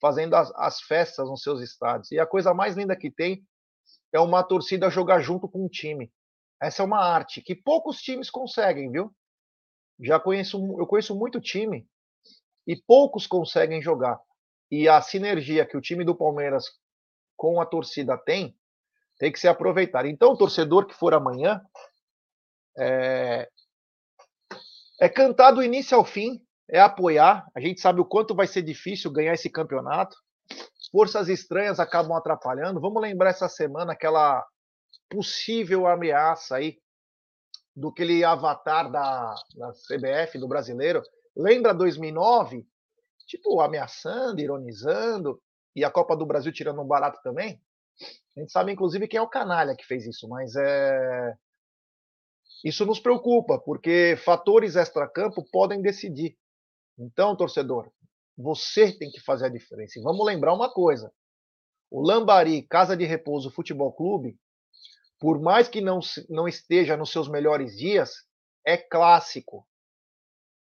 Fazendo 0.00 0.34
as, 0.34 0.52
as 0.56 0.80
festas 0.80 1.28
nos 1.28 1.42
seus 1.42 1.62
estádios. 1.62 2.10
E 2.10 2.18
a 2.18 2.26
coisa 2.26 2.52
mais 2.52 2.76
linda 2.76 2.96
que 2.96 3.10
tem 3.10 3.42
é 4.12 4.20
uma 4.20 4.42
torcida 4.42 4.90
jogar 4.90 5.20
junto 5.20 5.48
com 5.48 5.64
um 5.64 5.68
time. 5.68 6.12
Essa 6.60 6.82
é 6.82 6.84
uma 6.84 7.00
arte 7.00 7.42
que 7.42 7.54
poucos 7.54 7.98
times 7.98 8.30
conseguem, 8.30 8.90
viu? 8.90 9.14
Já 10.00 10.18
conheço, 10.20 10.58
eu 10.78 10.86
conheço 10.86 11.14
muito 11.14 11.40
time 11.40 11.86
e 12.66 12.76
poucos 12.76 13.26
conseguem 13.26 13.80
jogar. 13.80 14.18
E 14.70 14.88
a 14.88 15.00
sinergia 15.00 15.66
que 15.66 15.76
o 15.76 15.80
time 15.80 16.04
do 16.04 16.14
Palmeiras 16.16 16.64
com 17.36 17.60
a 17.60 17.66
torcida 17.66 18.16
tem, 18.16 18.56
tem 19.18 19.30
que 19.30 19.38
ser 19.38 19.48
aproveitada. 19.48 20.08
Então, 20.08 20.32
o 20.32 20.36
torcedor 20.36 20.86
que 20.86 20.94
for 20.94 21.14
amanhã 21.14 21.62
é, 22.78 23.48
é 25.00 25.08
cantar 25.08 25.52
do 25.52 25.62
início 25.62 25.96
ao 25.96 26.04
fim, 26.04 26.42
é 26.68 26.80
apoiar. 26.80 27.46
A 27.54 27.60
gente 27.60 27.80
sabe 27.80 28.00
o 28.00 28.04
quanto 28.04 28.34
vai 28.34 28.46
ser 28.46 28.62
difícil 28.62 29.12
ganhar 29.12 29.34
esse 29.34 29.48
campeonato. 29.48 30.16
Forças 30.90 31.28
estranhas 31.28 31.78
acabam 31.78 32.16
atrapalhando. 32.16 32.80
Vamos 32.80 33.02
lembrar 33.02 33.30
essa 33.30 33.48
semana 33.48 33.92
aquela 33.92 34.44
possível 35.08 35.86
ameaça 35.86 36.56
aí 36.56 36.78
do 37.74 37.88
aquele 37.88 38.24
avatar 38.24 38.90
da, 38.90 39.34
da 39.54 39.72
CBF, 39.72 40.38
do 40.38 40.48
brasileiro. 40.48 41.02
Lembra 41.36 41.74
2009? 41.74 42.66
Tipo, 43.26 43.60
ameaçando, 43.60 44.40
ironizando, 44.40 45.40
e 45.74 45.84
a 45.84 45.90
Copa 45.90 46.16
do 46.16 46.24
Brasil 46.24 46.52
tirando 46.52 46.80
um 46.80 46.86
barato 46.86 47.20
também. 47.22 47.60
A 48.36 48.40
gente 48.40 48.50
sabe, 48.50 48.72
inclusive, 48.72 49.06
quem 49.06 49.18
é 49.18 49.22
o 49.22 49.28
canalha 49.28 49.76
que 49.76 49.84
fez 49.84 50.06
isso, 50.06 50.28
mas 50.28 50.54
é... 50.56 51.34
isso 52.64 52.86
nos 52.86 52.98
preocupa, 52.98 53.58
porque 53.58 54.16
fatores 54.24 54.76
extracampo 54.76 55.44
podem 55.50 55.82
decidir. 55.82 56.36
Então, 56.98 57.36
torcedor, 57.36 57.90
você 58.36 58.92
tem 58.92 59.10
que 59.10 59.20
fazer 59.20 59.46
a 59.46 59.50
diferença. 59.50 59.98
E 59.98 60.02
vamos 60.02 60.24
lembrar 60.24 60.54
uma 60.54 60.72
coisa: 60.72 61.12
o 61.90 62.00
Lambari 62.00 62.62
Casa 62.62 62.96
de 62.96 63.04
Repouso 63.04 63.50
Futebol 63.50 63.92
Clube, 63.92 64.38
por 65.18 65.40
mais 65.40 65.68
que 65.68 65.80
não, 65.80 66.00
não 66.28 66.46
esteja 66.46 66.96
nos 66.96 67.10
seus 67.10 67.28
melhores 67.28 67.76
dias, 67.76 68.24
é 68.64 68.76
clássico. 68.76 69.66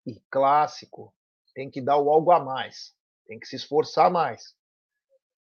E 0.06 0.20
clássico 0.30 1.14
tem 1.54 1.70
que 1.70 1.82
dar 1.82 1.98
o 1.98 2.10
algo 2.10 2.32
a 2.32 2.40
mais, 2.40 2.94
tem 3.26 3.40
que 3.40 3.48
se 3.48 3.56
esforçar 3.56 4.12
mais. 4.12 4.54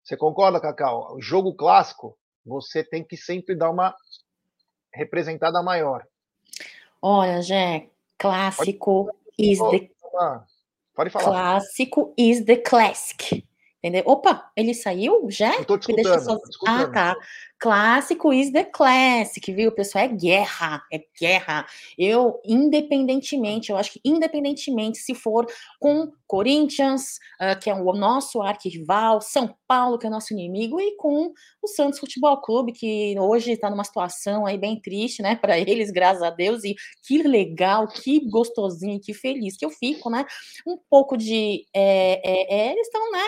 Você 0.03 0.17
concorda, 0.17 0.61
Cacau? 0.61 1.17
O 1.17 1.21
jogo 1.21 1.55
clássico, 1.55 2.19
você 2.45 2.85
tem 2.85 3.03
que 3.03 3.17
sempre 3.17 3.55
dar 3.55 3.71
uma 3.71 3.95
representada 4.93 5.63
maior. 5.63 6.07
Olha, 7.03 7.43
Jé, 7.43 7.89
clássico 8.19 9.07
Pode... 9.07 9.19
is 9.39 9.59
the 9.59 9.91
Pode 10.95 11.11
falar. 11.11 11.25
Clássico 11.25 12.15
is 12.17 12.45
the 12.45 12.57
classic. 12.57 13.45
Entendeu? 13.83 14.05
Opa, 14.07 14.51
ele 14.57 14.73
saiu 14.73 15.31
já? 15.31 15.55
Eu 15.57 15.65
tô 15.67 15.77
escutando, 15.77 16.23
só... 16.23 16.39
Ah, 16.67 16.89
tá. 16.89 17.17
Clássico 17.65 18.31
is 18.31 18.53
the 18.53 18.63
classic, 18.63 19.51
viu? 19.51 19.73
Pessoal, 19.73 20.05
é 20.05 20.09
guerra, 20.09 20.83
é 20.93 21.03
guerra. 21.19 21.67
Eu, 21.97 22.39
independentemente, 22.45 23.71
eu 23.71 23.79
acho 23.79 23.93
que 23.93 24.01
independentemente 24.05 24.99
se 24.99 25.15
for 25.15 25.47
com 25.81 26.13
Corinthians, 26.27 27.19
uh, 27.41 27.59
que 27.59 27.71
é 27.71 27.75
o 27.75 27.93
nosso 27.95 28.43
arquirrival, 28.43 29.23
São 29.23 29.57
Paulo, 29.67 29.97
que 29.97 30.07
é 30.07 30.11
nosso 30.11 30.35
inimigo, 30.35 30.79
e 30.79 30.95
com 30.99 31.33
o 31.63 31.67
Santos 31.67 32.01
Futebol 32.01 32.37
Clube, 32.43 32.71
que 32.71 33.19
hoje 33.19 33.53
está 33.53 33.71
numa 33.71 33.85
situação 33.85 34.45
aí 34.45 34.59
bem 34.59 34.79
triste, 34.79 35.23
né, 35.23 35.35
para 35.35 35.59
eles, 35.59 35.91
graças 35.91 36.23
a 36.23 36.29
Deus, 36.29 36.65
e 36.65 36.77
que 37.03 37.23
legal, 37.23 37.89
que 37.89 38.29
gostosinho, 38.29 39.01
que 39.01 39.15
feliz 39.15 39.57
que 39.57 39.65
eu 39.65 39.71
fico, 39.71 40.11
né? 40.11 40.27
Um 40.67 40.77
pouco 40.91 41.17
de. 41.17 41.65
É, 41.75 42.21
é, 42.23 42.67
é, 42.69 42.73
eles 42.73 42.89
estão, 42.89 43.11
né? 43.11 43.25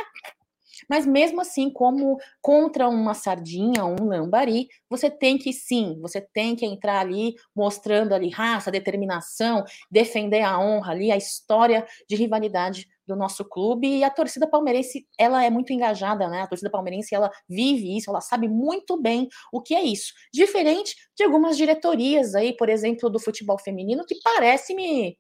Mas 0.88 1.06
mesmo 1.06 1.40
assim, 1.40 1.70
como 1.70 2.18
contra 2.40 2.88
uma 2.88 3.14
sardinha, 3.14 3.84
um 3.84 4.06
lambari, 4.06 4.68
você 4.88 5.10
tem 5.10 5.36
que 5.38 5.52
sim, 5.52 5.98
você 6.00 6.20
tem 6.20 6.54
que 6.54 6.64
entrar 6.66 7.00
ali 7.00 7.34
mostrando 7.54 8.14
ali 8.14 8.30
raça, 8.30 8.70
determinação, 8.70 9.64
defender 9.90 10.42
a 10.42 10.58
honra 10.58 10.92
ali, 10.92 11.10
a 11.10 11.16
história 11.16 11.86
de 12.08 12.16
rivalidade 12.16 12.86
do 13.06 13.14
nosso 13.14 13.44
clube 13.44 13.86
e 13.98 14.04
a 14.04 14.10
torcida 14.10 14.48
palmeirense, 14.48 15.06
ela 15.18 15.44
é 15.44 15.48
muito 15.48 15.72
engajada, 15.72 16.28
né? 16.28 16.42
A 16.42 16.46
torcida 16.46 16.70
palmeirense, 16.70 17.14
ela 17.14 17.30
vive 17.48 17.96
isso, 17.96 18.10
ela 18.10 18.20
sabe 18.20 18.48
muito 18.48 19.00
bem 19.00 19.28
o 19.52 19.62
que 19.62 19.74
é 19.74 19.82
isso. 19.82 20.12
Diferente 20.32 20.94
de 21.16 21.24
algumas 21.24 21.56
diretorias 21.56 22.34
aí, 22.34 22.56
por 22.56 22.68
exemplo, 22.68 23.08
do 23.08 23.20
futebol 23.20 23.58
feminino, 23.58 24.04
que 24.04 24.16
parece 24.22 24.74
me 24.74 25.16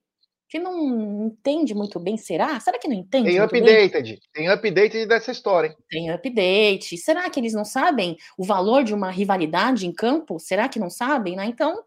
que 0.48 0.58
não 0.58 1.26
entende 1.26 1.74
muito 1.74 1.98
bem, 1.98 2.16
será? 2.16 2.58
Será 2.60 2.78
que 2.78 2.88
não 2.88 2.94
entende? 2.94 3.30
Tem 3.30 3.40
updated, 3.40 4.10
bem? 4.10 4.20
tem 4.32 4.48
update 4.48 5.06
dessa 5.06 5.32
história. 5.32 5.68
Hein? 5.68 5.76
Tem 5.88 6.10
update. 6.10 6.96
Será 6.96 7.28
que 7.28 7.40
eles 7.40 7.52
não 7.52 7.64
sabem 7.64 8.16
o 8.38 8.44
valor 8.44 8.84
de 8.84 8.94
uma 8.94 9.10
rivalidade 9.10 9.86
em 9.86 9.92
campo? 9.92 10.38
Será 10.38 10.68
que 10.68 10.78
não 10.78 10.90
sabem, 10.90 11.36
né? 11.36 11.46
Então, 11.46 11.82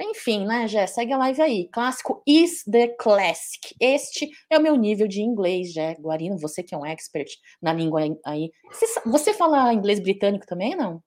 enfim, 0.00 0.46
né, 0.46 0.68
Jé, 0.68 0.86
segue 0.86 1.12
a 1.12 1.18
live 1.18 1.42
aí. 1.42 1.68
Clássico 1.72 2.22
is 2.24 2.62
the 2.64 2.88
classic. 3.00 3.74
Este 3.80 4.30
é 4.48 4.56
o 4.56 4.62
meu 4.62 4.76
nível 4.76 5.08
de 5.08 5.20
inglês, 5.20 5.72
Jé. 5.72 5.96
Guarino, 5.98 6.38
você 6.38 6.62
que 6.62 6.74
é 6.74 6.78
um 6.78 6.86
expert 6.86 7.28
na 7.60 7.72
língua 7.72 8.02
aí. 8.24 8.52
Você, 8.70 9.00
você 9.04 9.34
fala 9.34 9.74
inglês 9.74 9.98
britânico 9.98 10.46
também, 10.46 10.76
não? 10.76 11.02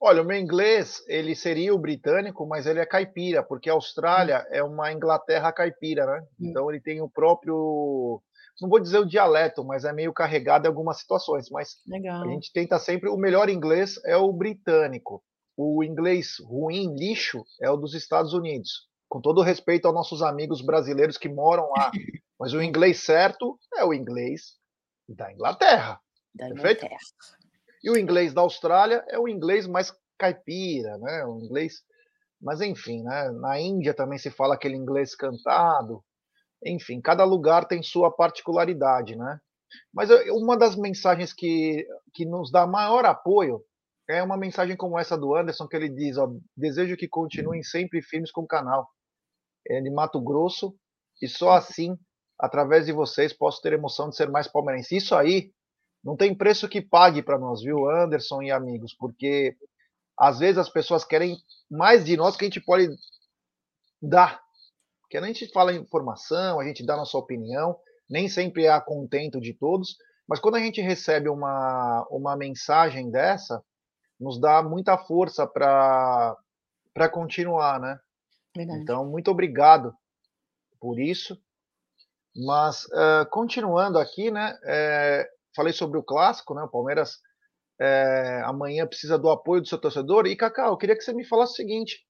Olha, 0.00 0.22
o 0.22 0.24
meu 0.24 0.38
inglês, 0.38 1.02
ele 1.08 1.34
seria 1.34 1.74
o 1.74 1.78
britânico, 1.78 2.46
mas 2.46 2.66
ele 2.66 2.78
é 2.78 2.86
caipira, 2.86 3.42
porque 3.42 3.68
a 3.68 3.72
Austrália 3.72 4.46
hum. 4.48 4.54
é 4.54 4.62
uma 4.62 4.92
Inglaterra 4.92 5.52
caipira, 5.52 6.06
né? 6.06 6.26
Então 6.40 6.70
ele 6.70 6.80
tem 6.80 7.00
o 7.00 7.10
próprio, 7.10 8.22
não 8.60 8.68
vou 8.68 8.78
dizer 8.78 8.98
o 8.98 9.06
dialeto, 9.06 9.64
mas 9.64 9.84
é 9.84 9.92
meio 9.92 10.12
carregado 10.12 10.66
em 10.66 10.68
algumas 10.68 11.00
situações, 11.00 11.50
mas 11.50 11.78
Legal. 11.86 12.22
a 12.22 12.28
gente 12.28 12.52
tenta 12.52 12.78
sempre, 12.78 13.08
o 13.08 13.16
melhor 13.16 13.48
inglês 13.48 14.00
é 14.04 14.16
o 14.16 14.32
britânico. 14.32 15.22
O 15.56 15.82
inglês 15.82 16.36
ruim, 16.40 16.94
lixo, 16.94 17.44
é 17.60 17.68
o 17.68 17.76
dos 17.76 17.94
Estados 17.94 18.32
Unidos. 18.32 18.86
Com 19.08 19.20
todo 19.20 19.42
respeito 19.42 19.86
aos 19.86 19.94
nossos 19.94 20.22
amigos 20.22 20.62
brasileiros 20.62 21.18
que 21.18 21.28
moram 21.28 21.68
lá, 21.76 21.90
mas 22.38 22.52
o 22.52 22.62
inglês 22.62 23.00
certo 23.00 23.58
é 23.76 23.84
o 23.84 23.92
inglês 23.92 24.52
da 25.08 25.32
Inglaterra. 25.32 25.98
Da 26.32 26.46
Perfeito? 26.50 26.86
E 27.82 27.90
o 27.90 27.96
inglês 27.96 28.32
da 28.32 28.40
Austrália 28.40 29.04
é 29.08 29.18
o 29.18 29.28
inglês 29.28 29.66
mais 29.66 29.92
caipira, 30.18 30.98
né? 30.98 31.24
O 31.24 31.38
inglês. 31.38 31.82
Mas 32.40 32.60
enfim, 32.60 33.02
né? 33.02 33.30
Na 33.32 33.60
Índia 33.60 33.94
também 33.94 34.18
se 34.18 34.30
fala 34.30 34.54
aquele 34.54 34.76
inglês 34.76 35.14
cantado. 35.14 36.02
Enfim, 36.64 37.00
cada 37.00 37.24
lugar 37.24 37.66
tem 37.66 37.82
sua 37.82 38.10
particularidade, 38.10 39.16
né? 39.16 39.40
Mas 39.92 40.08
uma 40.30 40.56
das 40.56 40.76
mensagens 40.76 41.32
que, 41.32 41.86
que 42.14 42.24
nos 42.24 42.50
dá 42.50 42.66
maior 42.66 43.04
apoio 43.04 43.62
é 44.08 44.22
uma 44.22 44.36
mensagem 44.36 44.76
como 44.76 44.98
essa 44.98 45.16
do 45.16 45.34
Anderson, 45.34 45.68
que 45.68 45.76
ele 45.76 45.88
diz: 45.88 46.16
ó, 46.16 46.28
desejo 46.56 46.96
que 46.96 47.06
continuem 47.06 47.62
sempre 47.62 48.02
firmes 48.02 48.32
com 48.32 48.42
o 48.42 48.46
canal. 48.46 48.88
É 49.68 49.80
de 49.80 49.90
Mato 49.90 50.20
Grosso, 50.20 50.74
e 51.20 51.28
só 51.28 51.50
assim, 51.50 51.96
através 52.40 52.86
de 52.86 52.92
vocês, 52.92 53.32
posso 53.32 53.60
ter 53.60 53.74
emoção 53.74 54.08
de 54.08 54.16
ser 54.16 54.30
mais 54.30 54.48
palmeirense. 54.48 54.96
Isso 54.96 55.14
aí 55.14 55.52
não 56.02 56.16
tem 56.16 56.34
preço 56.34 56.68
que 56.68 56.80
pague 56.80 57.22
para 57.22 57.38
nós, 57.38 57.62
viu, 57.62 57.88
Anderson 57.90 58.42
e 58.42 58.50
amigos, 58.50 58.94
porque 58.94 59.56
às 60.18 60.38
vezes 60.38 60.58
as 60.58 60.68
pessoas 60.68 61.04
querem 61.04 61.36
mais 61.70 62.04
de 62.04 62.16
nós 62.16 62.36
que 62.36 62.44
a 62.44 62.48
gente 62.48 62.60
pode 62.60 62.88
dar. 64.00 64.40
Porque 65.00 65.16
a 65.16 65.22
gente 65.22 65.50
fala 65.52 65.72
informação, 65.72 66.60
a 66.60 66.66
gente 66.66 66.84
dá 66.84 66.96
nossa 66.96 67.16
opinião, 67.16 67.78
nem 68.08 68.28
sempre 68.28 68.64
é 68.64 68.70
a 68.70 68.80
contento 68.80 69.40
de 69.40 69.54
todos, 69.54 69.96
mas 70.28 70.40
quando 70.40 70.56
a 70.56 70.60
gente 70.60 70.80
recebe 70.80 71.28
uma, 71.28 72.06
uma 72.10 72.36
mensagem 72.36 73.10
dessa, 73.10 73.62
nos 74.20 74.40
dá 74.40 74.62
muita 74.62 74.98
força 74.98 75.46
para 75.46 76.36
continuar, 77.10 77.80
né? 77.80 77.98
Verdade. 78.54 78.80
Então, 78.80 79.06
muito 79.06 79.30
obrigado 79.30 79.94
por 80.80 80.98
isso. 80.98 81.40
Mas, 82.36 82.84
uh, 82.86 83.28
continuando 83.30 83.98
aqui, 83.98 84.30
né? 84.30 84.58
É, 84.64 85.28
falei 85.54 85.72
sobre 85.72 85.98
o 85.98 86.02
clássico, 86.02 86.54
né? 86.54 86.62
O 86.62 86.68
Palmeiras 86.68 87.18
é, 87.80 88.42
amanhã 88.44 88.86
precisa 88.86 89.18
do 89.18 89.30
apoio 89.30 89.62
do 89.62 89.68
seu 89.68 89.78
torcedor. 89.78 90.26
E, 90.26 90.36
Cacau, 90.36 90.72
eu 90.72 90.76
queria 90.76 90.96
que 90.96 91.02
você 91.02 91.12
me 91.12 91.24
falasse 91.24 91.52
o 91.52 91.56
seguinte: 91.56 92.06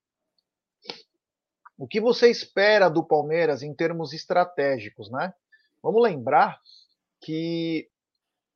o 1.76 1.87
que 1.87 2.00
você 2.00 2.30
espera 2.30 2.88
do 2.88 3.04
Palmeiras 3.04 3.62
em 3.62 3.75
termos 3.75 4.12
estratégicos, 4.12 5.11
né? 5.11 5.33
Vamos 5.83 6.02
lembrar 6.02 6.61
que 7.21 7.88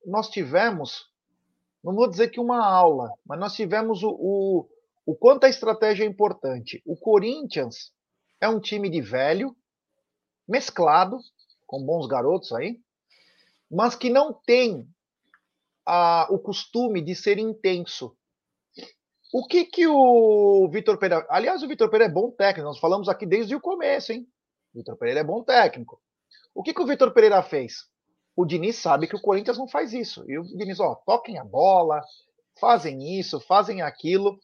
nós 0.04 0.28
tivemos, 0.28 1.08
não 1.82 1.94
vou 1.94 2.08
dizer 2.08 2.28
que 2.28 2.40
uma 2.40 2.66
aula, 2.66 3.12
mas 3.24 3.38
nós 3.38 3.54
tivemos 3.54 4.02
o, 4.02 4.10
o, 4.10 4.68
o 5.06 5.14
quanto 5.14 5.44
a 5.44 5.48
estratégia 5.48 6.04
é 6.04 6.06
importante. 6.06 6.82
O 6.84 6.96
Corinthians 6.96 7.92
é 8.40 8.48
um 8.48 8.60
time 8.60 8.90
de 8.90 9.00
velho, 9.00 9.56
mesclado, 10.48 11.18
com 11.66 11.84
bons 11.84 12.06
garotos 12.08 12.52
aí, 12.52 12.80
mas 13.72 13.96
que 13.96 14.10
não 14.10 14.34
tem 14.34 14.86
a, 15.86 16.28
o 16.30 16.38
costume 16.38 17.00
de 17.00 17.14
ser 17.14 17.38
intenso. 17.38 18.14
O 19.32 19.46
que 19.46 19.64
que 19.64 19.86
o 19.86 20.68
Vitor 20.70 20.98
Pereira. 20.98 21.26
Aliás, 21.30 21.62
o 21.62 21.68
Vitor 21.68 21.88
Pereira 21.88 22.12
é 22.12 22.14
bom 22.14 22.30
técnico, 22.30 22.68
nós 22.68 22.78
falamos 22.78 23.08
aqui 23.08 23.24
desde 23.24 23.56
o 23.56 23.60
começo, 23.60 24.12
hein? 24.12 24.28
Vitor 24.74 24.96
Pereira 24.98 25.20
é 25.20 25.24
bom 25.24 25.42
técnico. 25.42 25.98
O 26.54 26.62
que 26.62 26.74
que 26.74 26.82
o 26.82 26.86
Vitor 26.86 27.12
Pereira 27.14 27.42
fez? 27.42 27.86
O 28.36 28.44
Diniz 28.44 28.76
sabe 28.76 29.06
que 29.06 29.16
o 29.16 29.20
Corinthians 29.20 29.56
não 29.56 29.66
faz 29.66 29.94
isso. 29.94 30.22
E 30.28 30.38
o 30.38 30.42
Diniz, 30.42 30.78
ó, 30.78 30.94
toquem 31.06 31.38
a 31.38 31.44
bola, 31.44 32.02
fazem 32.60 33.18
isso, 33.18 33.40
fazem 33.40 33.80
aquilo. 33.80 34.32
O 34.32 34.38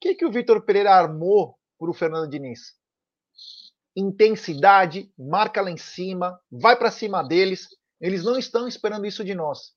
que 0.00 0.16
que 0.16 0.26
o 0.26 0.32
Vitor 0.32 0.64
Pereira 0.64 0.92
armou 0.92 1.56
para 1.78 1.90
o 1.90 1.94
Fernando 1.94 2.28
Diniz? 2.28 2.76
Intensidade, 3.96 5.12
marca 5.16 5.60
lá 5.60 5.70
em 5.70 5.76
cima, 5.76 6.40
vai 6.50 6.76
para 6.76 6.90
cima 6.90 7.22
deles. 7.22 7.68
Eles 8.00 8.24
não 8.24 8.38
estão 8.38 8.68
esperando 8.68 9.06
isso 9.06 9.24
de 9.24 9.34
nós. 9.34 9.72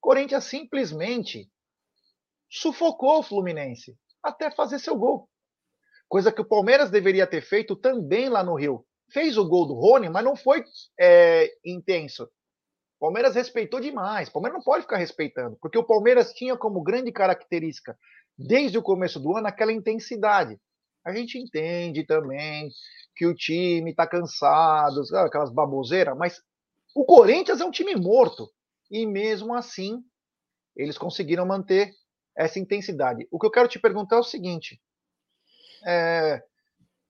Corinthians 0.00 0.44
simplesmente 0.44 1.50
sufocou 2.50 3.18
o 3.18 3.22
Fluminense 3.22 3.96
até 4.22 4.50
fazer 4.50 4.78
seu 4.78 4.96
gol. 4.96 5.28
Coisa 6.08 6.32
que 6.32 6.40
o 6.40 6.48
Palmeiras 6.48 6.90
deveria 6.90 7.26
ter 7.26 7.40
feito 7.40 7.76
também 7.76 8.28
lá 8.28 8.42
no 8.42 8.56
Rio. 8.56 8.84
Fez 9.12 9.38
o 9.38 9.48
gol 9.48 9.66
do 9.66 9.74
Rony, 9.74 10.08
mas 10.08 10.24
não 10.24 10.36
foi 10.36 10.64
é, 10.98 11.48
intenso. 11.64 12.24
O 12.24 13.06
Palmeiras 13.06 13.34
respeitou 13.34 13.80
demais. 13.80 14.28
O 14.28 14.32
Palmeiras 14.32 14.58
não 14.58 14.64
pode 14.64 14.82
ficar 14.82 14.96
respeitando, 14.96 15.56
porque 15.60 15.78
o 15.78 15.86
Palmeiras 15.86 16.32
tinha 16.32 16.56
como 16.56 16.82
grande 16.82 17.12
característica, 17.12 17.96
desde 18.36 18.76
o 18.76 18.82
começo 18.82 19.18
do 19.20 19.36
ano, 19.36 19.46
aquela 19.46 19.72
intensidade. 19.72 20.58
A 21.04 21.14
gente 21.14 21.38
entende 21.38 22.04
também 22.04 22.70
que 23.16 23.26
o 23.26 23.34
time 23.34 23.90
está 23.90 24.06
cansado, 24.06 25.02
aquelas 25.16 25.52
baboseiras, 25.52 26.16
mas 26.16 26.42
o 26.94 27.04
Corinthians 27.04 27.60
é 27.60 27.64
um 27.64 27.70
time 27.70 27.94
morto. 27.94 28.50
E 28.90 29.06
mesmo 29.06 29.54
assim, 29.54 30.02
eles 30.76 30.98
conseguiram 30.98 31.46
manter 31.46 31.92
essa 32.36 32.58
intensidade. 32.58 33.26
O 33.30 33.38
que 33.38 33.46
eu 33.46 33.50
quero 33.50 33.68
te 33.68 33.78
perguntar 33.78 34.16
é 34.16 34.20
o 34.20 34.24
seguinte: 34.24 34.80
é, 35.86 36.42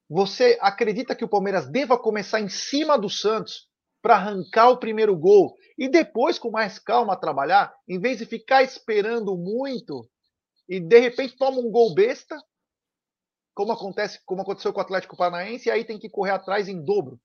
você 0.08 0.58
acredita 0.60 1.14
que 1.14 1.24
o 1.24 1.28
Palmeiras 1.28 1.70
deva 1.70 1.98
começar 1.98 2.40
em 2.40 2.48
cima 2.48 2.98
do 2.98 3.08
Santos 3.08 3.68
para 4.02 4.16
arrancar 4.16 4.70
o 4.70 4.78
primeiro 4.78 5.16
gol 5.16 5.54
e 5.78 5.88
depois, 5.88 6.38
com 6.38 6.50
mais 6.50 6.78
calma, 6.78 7.18
trabalhar, 7.18 7.74
em 7.88 7.98
vez 7.98 8.18
de 8.18 8.26
ficar 8.26 8.62
esperando 8.62 9.36
muito 9.36 10.08
e 10.68 10.80
de 10.80 10.98
repente 11.00 11.36
toma 11.36 11.58
um 11.58 11.70
gol 11.70 11.94
besta, 11.94 12.36
como 13.54 13.72
acontece, 13.72 14.20
como 14.24 14.42
aconteceu 14.42 14.72
com 14.72 14.78
o 14.78 14.82
Atlético 14.82 15.16
Paranaense, 15.16 15.68
e 15.68 15.72
aí 15.72 15.84
tem 15.84 15.98
que 15.98 16.08
correr 16.08 16.30
atrás 16.30 16.68
em 16.68 16.82
dobro? 16.82 17.20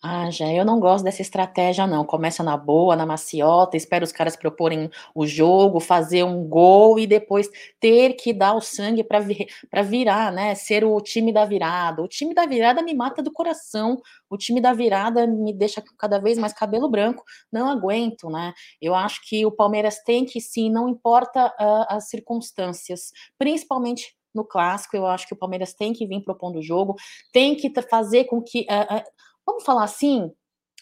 Ah, 0.00 0.30
já, 0.30 0.46
eu 0.52 0.64
não 0.64 0.78
gosto 0.78 1.02
dessa 1.02 1.22
estratégia, 1.22 1.84
não. 1.84 2.04
Começa 2.04 2.40
na 2.44 2.56
boa, 2.56 2.94
na 2.94 3.04
maciota, 3.04 3.76
espera 3.76 4.04
os 4.04 4.12
caras 4.12 4.36
proporem 4.36 4.88
o 5.12 5.26
jogo, 5.26 5.80
fazer 5.80 6.22
um 6.22 6.44
gol 6.48 7.00
e 7.00 7.06
depois 7.06 7.48
ter 7.80 8.12
que 8.14 8.32
dar 8.32 8.54
o 8.54 8.60
sangue 8.60 9.02
para 9.02 9.18
vir, 9.18 9.48
virar, 9.86 10.30
né? 10.32 10.54
Ser 10.54 10.84
o 10.84 11.00
time 11.00 11.32
da 11.32 11.44
virada. 11.44 12.00
O 12.00 12.06
time 12.06 12.32
da 12.32 12.46
virada 12.46 12.80
me 12.80 12.94
mata 12.94 13.20
do 13.20 13.32
coração. 13.32 14.00
O 14.30 14.36
time 14.36 14.60
da 14.60 14.72
virada 14.72 15.26
me 15.26 15.52
deixa 15.52 15.82
cada 15.98 16.20
vez 16.20 16.38
mais 16.38 16.52
cabelo 16.52 16.88
branco. 16.88 17.24
Não 17.50 17.68
aguento, 17.68 18.30
né? 18.30 18.54
Eu 18.80 18.94
acho 18.94 19.20
que 19.28 19.44
o 19.44 19.50
Palmeiras 19.50 19.98
tem 20.04 20.24
que 20.24 20.40
sim, 20.40 20.70
não 20.70 20.88
importa 20.88 21.48
uh, 21.48 21.86
as 21.88 22.08
circunstâncias, 22.08 23.10
principalmente 23.36 24.16
no 24.32 24.44
clássico. 24.44 24.96
Eu 24.96 25.06
acho 25.06 25.26
que 25.26 25.34
o 25.34 25.38
Palmeiras 25.38 25.74
tem 25.74 25.92
que 25.92 26.06
vir 26.06 26.22
propondo 26.22 26.60
o 26.60 26.62
jogo, 26.62 26.94
tem 27.32 27.56
que 27.56 27.68
fazer 27.82 28.24
com 28.26 28.40
que. 28.40 28.60
Uh, 28.70 28.98
uh, 28.98 29.18
vamos 29.48 29.64
falar 29.64 29.84
assim, 29.84 30.24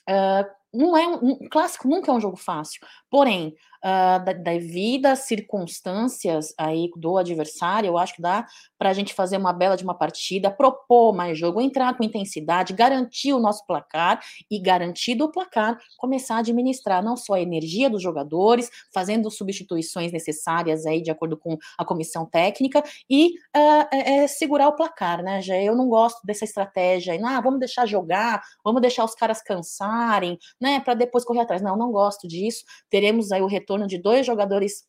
uh, 0.08 0.56
não 0.74 0.96
é 0.96 1.06
um, 1.06 1.30
um, 1.30 1.48
clássico 1.48 1.88
nunca 1.88 2.10
é 2.10 2.14
um 2.14 2.20
jogo 2.20 2.36
fácil. 2.36 2.80
Porém, 3.16 3.54
uh, 3.82 4.42
devido 4.42 5.06
às 5.06 5.20
circunstâncias 5.20 6.52
aí 6.58 6.90
do 6.96 7.16
adversário, 7.16 7.88
eu 7.88 7.96
acho 7.96 8.14
que 8.14 8.20
dá 8.20 8.44
para 8.78 8.90
a 8.90 8.92
gente 8.92 9.14
fazer 9.14 9.38
uma 9.38 9.54
bela 9.54 9.74
de 9.76 9.84
uma 9.84 9.94
partida, 9.94 10.50
propor 10.50 11.14
mais 11.14 11.38
jogo, 11.38 11.60
entrar 11.60 11.96
com 11.96 12.04
intensidade, 12.04 12.74
garantir 12.74 13.32
o 13.32 13.40
nosso 13.40 13.64
placar 13.66 14.20
e, 14.50 14.60
garantido 14.60 15.24
o 15.24 15.32
placar, 15.32 15.78
começar 15.96 16.36
a 16.36 16.38
administrar 16.40 17.02
não 17.02 17.16
só 17.16 17.34
a 17.34 17.40
energia 17.40 17.88
dos 17.88 18.02
jogadores, 18.02 18.70
fazendo 18.92 19.30
substituições 19.30 20.12
necessárias 20.12 20.84
aí 20.84 21.00
de 21.00 21.10
acordo 21.10 21.38
com 21.38 21.56
a 21.78 21.84
comissão 21.86 22.26
técnica 22.26 22.82
e 23.08 23.28
uh, 23.56 23.88
é, 23.90 24.26
segurar 24.26 24.68
o 24.68 24.76
placar, 24.76 25.22
né? 25.22 25.40
Já 25.40 25.56
eu 25.56 25.74
não 25.74 25.88
gosto 25.88 26.20
dessa 26.26 26.44
estratégia, 26.44 27.14
aí, 27.14 27.20
ah, 27.24 27.40
vamos 27.40 27.60
deixar 27.60 27.86
jogar, 27.86 28.42
vamos 28.62 28.82
deixar 28.82 29.04
os 29.04 29.14
caras 29.14 29.40
cansarem, 29.40 30.38
né? 30.60 30.80
Para 30.80 30.92
depois 30.94 31.24
correr 31.24 31.40
atrás. 31.40 31.62
Não, 31.62 31.76
não 31.76 31.90
gosto 31.90 32.28
disso. 32.28 32.64
Teremos 33.06 33.30
aí 33.30 33.40
o 33.40 33.46
retorno 33.46 33.86
de 33.86 33.98
dois 33.98 34.26
jogadores 34.26 34.82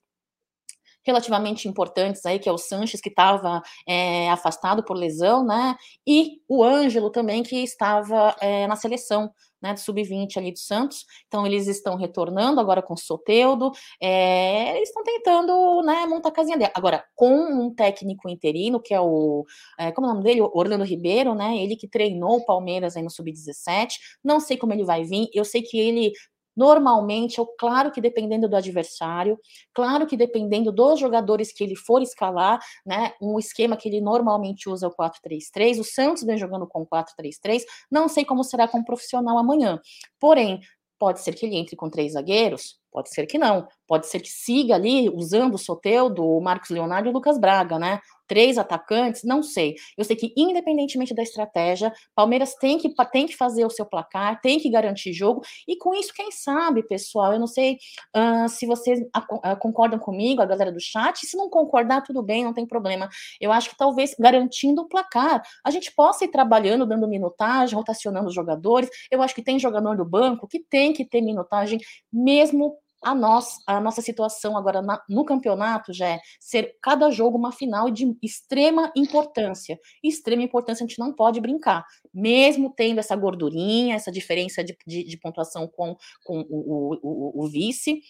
relativamente 1.06 1.68
importantes 1.68 2.26
aí, 2.26 2.40
que 2.40 2.50
é 2.50 2.52
o 2.52 2.58
Sanches, 2.58 3.00
que 3.00 3.10
estava 3.10 3.62
é, 3.88 4.28
afastado 4.32 4.84
por 4.84 4.98
lesão, 4.98 5.46
né? 5.46 5.76
E 6.06 6.42
o 6.50 6.64
Ângelo 6.64 7.12
também, 7.12 7.44
que 7.44 7.58
estava 7.58 8.36
é, 8.42 8.66
na 8.66 8.76
seleção. 8.76 9.32
Né, 9.60 9.74
do 9.74 9.80
sub-20 9.80 10.38
ali 10.38 10.52
do 10.52 10.60
Santos, 10.60 11.04
então 11.26 11.44
eles 11.44 11.66
estão 11.66 11.96
retornando 11.96 12.62
agora 12.62 12.80
com 12.80 12.94
o 12.94 12.98
Soteudo, 12.98 13.72
é, 14.00 14.78
eles 14.78 14.90
estão 14.90 15.02
tentando 15.02 15.82
né, 15.82 16.06
montar 16.06 16.30
a 16.30 16.32
casinha 16.32 16.56
dele. 16.56 16.72
Agora, 16.76 17.04
com 17.16 17.34
um 17.34 17.74
técnico 17.74 18.30
interino, 18.30 18.80
que 18.80 18.94
é 18.94 19.02
o, 19.02 19.48
é, 19.80 19.92
como 19.92 20.06
é 20.06 20.12
o 20.12 20.14
nome 20.14 20.24
dele? 20.24 20.42
Orlando 20.42 20.84
Ribeiro, 20.84 21.34
né, 21.34 21.58
ele 21.58 21.76
que 21.76 21.88
treinou 21.88 22.38
o 22.38 22.46
Palmeiras 22.46 22.96
aí 22.96 23.02
no 23.02 23.10
sub-17, 23.10 23.96
não 24.24 24.40
sei 24.40 24.58
como 24.58 24.74
ele 24.74 24.86
vai 24.86 25.04
vir, 25.04 25.28
eu 25.34 25.44
sei 25.44 25.64
que 25.64 25.80
ele 25.80 26.14
Normalmente, 26.58 27.38
eu, 27.38 27.46
claro 27.46 27.92
que 27.92 28.02
dependendo 28.02 28.50
do 28.50 28.56
adversário, 28.56 29.40
claro 29.74 30.08
que 30.08 30.18
dependendo 30.18 30.72
dos 30.72 31.00
jogadores 31.00 31.54
que 31.54 31.64
ele 31.64 31.76
for 31.76 32.02
escalar, 32.02 32.60
né? 32.84 33.14
Um 33.22 33.38
esquema 33.38 33.78
que 33.78 33.88
ele 33.88 34.02
normalmente 34.02 34.68
usa 34.68 34.88
é 34.88 34.90
o 34.90 34.96
4-3-3. 34.96 35.80
O 35.80 35.84
Santos 35.84 36.24
vem 36.24 36.38
jogando 36.38 36.68
com 36.68 36.86
4-3-3. 36.86 37.62
Não 37.92 38.08
sei 38.10 38.26
como 38.26 38.44
será 38.44 38.68
com 38.68 38.80
o 38.80 38.86
profissional 38.86 39.38
amanhã. 39.38 39.80
Porém, 40.20 40.60
pode 41.00 41.22
ser 41.22 41.34
que 41.34 41.46
ele 41.46 41.56
entre 41.56 41.76
com 41.76 41.90
três 41.90 42.14
zagueiros, 42.14 42.80
pode 42.92 43.10
ser 43.10 43.28
que 43.28 43.38
não. 43.38 43.68
Pode 43.88 44.08
ser 44.08 44.20
que 44.20 44.30
siga 44.30 44.76
ali 44.76 45.10
usando 45.10 45.54
o 45.54 45.58
Soteudo, 45.58 46.26
o 46.26 46.42
Marcos 46.42 46.70
Leonardo 46.70 47.08
e 47.08 47.12
o 47.12 47.14
Lucas 47.14 47.38
Braga, 47.38 47.78
né? 47.78 48.00
Três 48.28 48.58
atacantes, 48.58 49.24
não 49.24 49.42
sei. 49.42 49.76
Eu 49.98 50.04
sei 50.04 50.16
que, 50.16 50.34
independentemente 50.36 51.14
da 51.14 51.24
estratégia, 51.24 51.94
Palmeiras 52.16 52.56
tem 52.56 52.78
que, 52.78 52.94
tem 53.12 53.26
que 53.26 53.36
fazer 53.36 53.66
o 53.66 53.70
seu 53.70 53.86
placar, 53.86 54.40
tem 54.42 54.60
que 54.60 54.70
garantir 54.70 55.14
jogo, 55.14 55.42
e 55.68 55.78
com 55.78 55.94
isso, 55.94 56.14
quem 56.14 56.32
sabe, 56.32 56.84
pessoal, 56.84 57.34
eu 57.34 57.40
não 57.40 57.48
sei 57.48 57.78
uh, 58.16 58.50
se 58.50 58.66
vocês 58.66 59.00
uh, 59.00 59.58
concordam 59.60 60.00
comigo, 60.00 60.42
a 60.42 60.46
galera 60.46 60.72
do 60.72 60.80
chat, 60.80 61.26
se 61.26 61.38
não 61.38 61.50
concordar, 61.50 62.02
tudo 62.02 62.22
bem, 62.22 62.44
não 62.44 62.54
tem 62.54 62.66
problema. 62.66 63.10
Eu 63.40 63.52
acho 63.52 63.70
que 63.70 63.78
talvez 63.78 64.16
garantindo 64.20 64.82
o 64.82 64.88
placar, 64.88 65.42
a 65.64 65.72
gente 65.72 65.94
possa 65.94 66.26
ir 66.26 66.30
trabalhando, 66.30 66.86
dando 66.86 67.08
minutagem, 67.08 67.76
rotacionando 67.76 68.28
os 68.28 68.36
jogadores. 68.36 68.90
Eu 69.10 69.22
acho 69.22 69.34
que 69.34 69.42
tem 69.42 69.60
jogador 69.60 69.96
do 69.96 70.06
banco 70.06 70.48
que 70.48 70.60
tem 70.60 70.94
que 70.94 71.06
ter 71.06 71.22
minutagem, 71.22 71.80
mesmo 72.12 72.78
a, 73.08 73.16
nós, 73.16 73.58
a 73.66 73.80
nossa 73.80 74.02
situação 74.02 74.58
agora 74.58 74.82
na, 74.82 75.02
no 75.08 75.24
campeonato 75.24 75.94
já 75.94 76.08
é 76.10 76.20
ser 76.40 76.76
cada 76.82 77.10
jogo 77.10 77.38
uma 77.38 77.54
final 77.54 77.90
de 77.90 78.18
extrema 78.22 78.92
importância. 78.96 79.80
Extrema 80.04 80.44
importância, 80.44 80.84
a 80.84 80.88
gente 80.88 81.00
não 81.00 81.14
pode 81.14 81.40
brincar. 81.40 81.86
Mesmo 82.14 82.74
tendo 82.76 83.00
essa 83.00 83.16
gordurinha, 83.16 83.96
essa 83.96 84.12
diferença 84.12 84.62
de, 84.62 84.78
de, 84.86 85.06
de 85.06 85.18
pontuação 85.18 85.68
com, 85.68 85.96
com 86.26 86.42
o, 86.50 86.92
o, 86.94 87.00
o, 87.02 87.46
o 87.46 87.50
vice, 87.50 88.02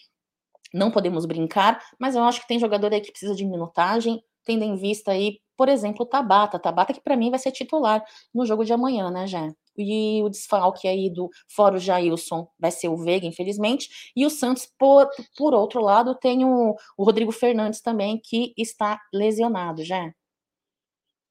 não 0.74 0.90
podemos 0.90 1.24
brincar, 1.26 1.80
mas 1.98 2.16
eu 2.16 2.24
acho 2.24 2.40
que 2.40 2.48
tem 2.48 2.58
jogador 2.58 2.92
aí 2.92 3.00
que 3.00 3.12
precisa 3.12 3.34
de 3.34 3.44
minutagem, 3.44 4.22
tendo 4.44 4.64
em 4.64 4.74
vista 4.74 5.12
aí, 5.12 5.38
por 5.58 5.68
exemplo, 5.68 6.04
o 6.04 6.08
Tabata. 6.08 6.58
Tabata 6.58 6.94
que 6.94 7.00
para 7.02 7.16
mim 7.16 7.30
vai 7.30 7.38
ser 7.38 7.52
titular 7.52 8.02
no 8.32 8.46
jogo 8.46 8.64
de 8.64 8.72
amanhã, 8.72 9.10
né, 9.10 9.26
Jé? 9.26 9.52
e 9.78 10.20
o 10.24 10.28
desfalque 10.28 10.88
aí 10.88 11.08
do 11.08 11.30
fora 11.48 11.78
Jailson 11.78 12.48
vai 12.58 12.70
ser 12.70 12.88
o 12.88 12.96
Veiga, 12.96 13.26
infelizmente, 13.26 13.88
e 14.14 14.26
o 14.26 14.30
Santos, 14.30 14.66
por, 14.78 15.08
por 15.36 15.54
outro 15.54 15.80
lado, 15.80 16.16
tem 16.16 16.44
o, 16.44 16.74
o 16.96 17.04
Rodrigo 17.04 17.30
Fernandes 17.30 17.80
também, 17.80 18.20
que 18.22 18.52
está 18.58 19.00
lesionado, 19.14 19.84
já. 19.84 20.12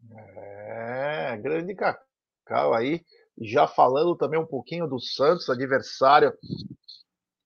É, 0.10 1.38
grande 1.38 1.76
Cacau 1.76 2.74
aí. 2.74 3.04
já 3.42 3.68
falando 3.68 4.16
também 4.16 4.40
um 4.40 4.46
pouquinho 4.46 4.88
do 4.88 5.00
Santos, 5.00 5.50
adversário 5.50 6.34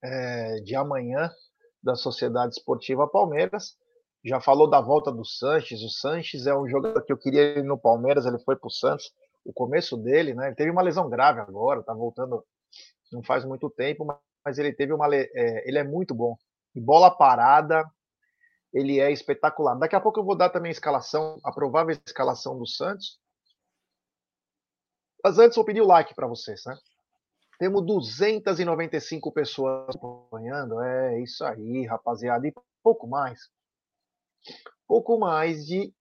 é, 0.04 0.56
de 0.62 0.76
amanhã 0.76 1.32
da 1.82 1.96
Sociedade 1.96 2.54
Esportiva 2.54 3.10
Palmeiras. 3.10 3.76
Já 4.24 4.40
falou 4.40 4.70
da 4.70 4.80
volta 4.80 5.12
do 5.12 5.26
Sanches. 5.26 5.82
O 5.82 5.90
Sanches 5.90 6.46
é 6.46 6.56
um 6.56 6.68
jogador 6.68 7.02
que 7.04 7.12
eu 7.12 7.18
queria 7.18 7.60
ir 7.60 7.64
no 7.64 7.78
Palmeiras, 7.78 8.26
ele 8.26 8.40
foi 8.40 8.56
para 8.56 8.68
o 8.68 8.72
Santos. 8.72 9.12
O 9.44 9.52
começo 9.52 9.98
dele, 9.98 10.36
né? 10.36 10.48
Ele 10.48 10.56
teve 10.56 10.70
uma 10.70 10.84
lesão 10.84 11.10
grave 11.10 11.40
agora, 11.40 11.82
tá 11.82 11.94
voltando 11.94 12.44
não 13.12 13.22
faz 13.22 13.44
muito 13.44 13.70
tempo, 13.70 14.06
mas 14.44 14.58
ele 14.58 14.74
teve 14.74 14.94
uma. 14.94 15.14
É, 15.14 15.68
ele 15.68 15.78
é 15.78 15.84
muito 15.84 16.16
bom. 16.16 16.38
E 16.74 16.80
bola 16.80 17.12
parada, 17.12 17.84
ele 18.74 19.00
é 19.00 19.12
espetacular. 19.12 19.76
Daqui 19.76 19.96
a 19.96 20.02
pouco 20.02 20.20
eu 20.20 20.24
vou 20.24 20.36
dar 20.36 20.50
também 20.50 20.70
a 20.70 20.72
escalação, 20.72 21.38
a 21.44 21.52
provável 21.52 21.98
escalação 22.06 22.58
do 22.58 22.66
Santos. 22.66 23.20
Mas 25.24 25.38
antes 25.38 25.58
eu 25.58 25.66
pedi 25.66 25.82
o 25.82 25.86
like 25.86 26.16
para 26.16 26.28
vocês, 26.28 26.62
né? 26.66 26.76
Temos 27.60 27.86
295 27.86 29.32
pessoas 29.32 29.96
acompanhando. 29.96 30.82
É 30.82 31.20
isso 31.22 31.44
aí, 31.44 31.86
rapaziada. 31.86 32.48
E 32.48 32.54
pouco 32.82 33.08
mais. 33.08 33.40
Pouco 34.88 35.20
mais 35.20 35.66
de 35.66 35.94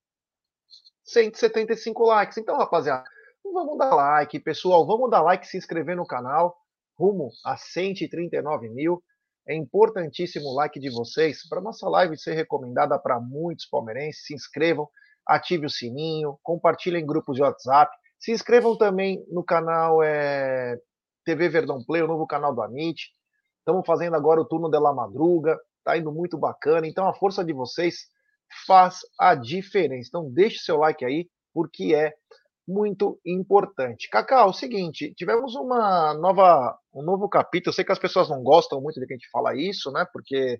175 1.04 2.04
likes. 2.04 2.38
Então, 2.38 2.56
rapaziada, 2.56 3.04
vamos 3.44 3.78
dar 3.78 3.94
like, 3.94 4.38
pessoal. 4.40 4.86
Vamos 4.86 5.10
dar 5.10 5.22
like, 5.22 5.46
se 5.46 5.56
inscrever 5.56 5.96
no 5.96 6.06
canal. 6.06 6.56
Rumo 6.98 7.30
a 7.44 7.56
139 7.56 8.68
mil. 8.68 9.02
É 9.46 9.54
importantíssimo 9.54 10.48
o 10.48 10.54
like 10.54 10.78
de 10.78 10.90
vocês 10.90 11.48
para 11.48 11.60
nossa 11.60 11.88
live 11.88 12.16
ser 12.16 12.34
recomendada 12.34 12.98
para 12.98 13.18
muitos 13.18 13.66
palmeirenses. 13.66 14.24
Se 14.26 14.34
inscrevam, 14.34 14.88
ative 15.26 15.66
o 15.66 15.70
sininho, 15.70 16.38
compartilhem 16.42 17.02
em 17.02 17.06
grupos 17.06 17.36
de 17.36 17.42
WhatsApp. 17.42 17.90
Se 18.18 18.32
inscrevam 18.32 18.76
também 18.76 19.24
no 19.30 19.42
canal 19.42 20.02
é, 20.02 20.78
TV 21.24 21.48
Verdão 21.48 21.82
Play, 21.82 22.02
o 22.02 22.06
novo 22.06 22.26
canal 22.26 22.54
do 22.54 22.62
Amit. 22.62 23.10
Estamos 23.58 23.84
fazendo 23.86 24.14
agora 24.14 24.40
o 24.40 24.44
turno 24.44 24.70
de 24.70 24.78
la 24.78 24.92
madruga, 24.92 25.58
tá 25.82 25.96
indo 25.96 26.12
muito 26.12 26.36
bacana. 26.38 26.86
Então 26.86 27.08
a 27.08 27.14
força 27.14 27.44
de 27.44 27.52
vocês 27.52 28.08
faz 28.66 29.00
a 29.18 29.34
diferença. 29.34 30.08
Então 30.08 30.30
deixe 30.30 30.58
seu 30.58 30.78
like 30.78 31.04
aí, 31.04 31.28
porque 31.52 31.94
é 31.94 32.14
muito 32.66 33.20
importante. 33.26 34.08
Cacau, 34.08 34.46
é 34.46 34.50
o 34.50 34.52
seguinte, 34.52 35.12
tivemos 35.14 35.54
uma 35.54 36.14
nova, 36.14 36.78
um 36.94 37.02
novo 37.02 37.28
capítulo. 37.28 37.70
Eu 37.70 37.74
sei 37.74 37.84
que 37.84 37.92
as 37.92 37.98
pessoas 37.98 38.28
não 38.28 38.42
gostam 38.42 38.80
muito 38.80 39.00
de 39.00 39.06
que 39.06 39.14
a 39.14 39.16
gente 39.16 39.30
fala 39.30 39.56
isso, 39.56 39.90
né? 39.90 40.06
Porque 40.12 40.58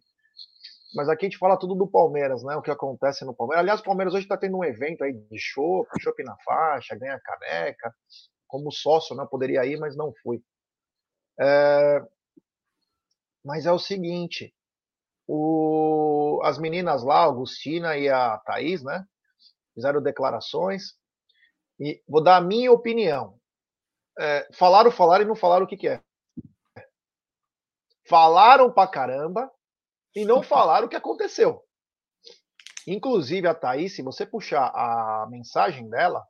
mas 0.94 1.08
aqui 1.08 1.26
a 1.26 1.28
gente 1.28 1.38
fala 1.38 1.58
tudo 1.58 1.74
do 1.74 1.86
Palmeiras, 1.86 2.42
né? 2.42 2.56
O 2.56 2.62
que 2.62 2.70
acontece 2.70 3.24
no 3.24 3.34
Palmeiras. 3.34 3.60
Aliás, 3.60 3.80
o 3.80 3.84
Palmeiras 3.84 4.12
hoje 4.12 4.24
está 4.24 4.36
tendo 4.36 4.56
um 4.56 4.64
evento 4.64 5.04
aí 5.04 5.12
de 5.12 5.38
show, 5.38 5.86
chopp 6.00 6.22
na 6.24 6.36
faixa, 6.44 6.96
ganha 6.96 7.20
caneca. 7.20 7.94
Como 8.48 8.72
sócio, 8.72 9.14
né? 9.14 9.24
Poderia 9.30 9.64
ir, 9.64 9.78
mas 9.78 9.96
não 9.96 10.12
fui. 10.22 10.42
É... 11.38 12.02
Mas 13.44 13.66
é 13.66 13.72
o 13.72 13.78
seguinte, 13.78 14.52
o... 15.32 16.40
as 16.42 16.58
meninas 16.58 17.04
lá, 17.04 17.20
a 17.20 17.26
Agustina 17.26 17.96
e 17.96 18.08
a 18.08 18.36
Thaís, 18.38 18.82
né? 18.82 19.06
Fizeram 19.72 20.02
declarações. 20.02 20.94
E 21.78 22.02
vou 22.08 22.20
dar 22.20 22.36
a 22.36 22.40
minha 22.40 22.72
opinião. 22.72 23.38
É, 24.18 24.48
falaram, 24.52 24.90
falaram 24.90 25.24
e 25.24 25.28
não 25.28 25.36
falaram 25.36 25.64
o 25.64 25.68
que, 25.68 25.76
que 25.76 25.88
é. 25.88 26.02
Falaram 28.08 28.72
pra 28.72 28.88
caramba 28.88 29.48
e 30.16 30.24
não 30.24 30.42
falaram 30.42 30.86
o 30.86 30.90
que 30.90 30.96
aconteceu. 30.96 31.62
Inclusive, 32.86 33.46
a 33.46 33.54
Thaís, 33.54 33.94
se 33.94 34.02
você 34.02 34.26
puxar 34.26 34.66
a 34.74 35.28
mensagem 35.30 35.88
dela, 35.88 36.26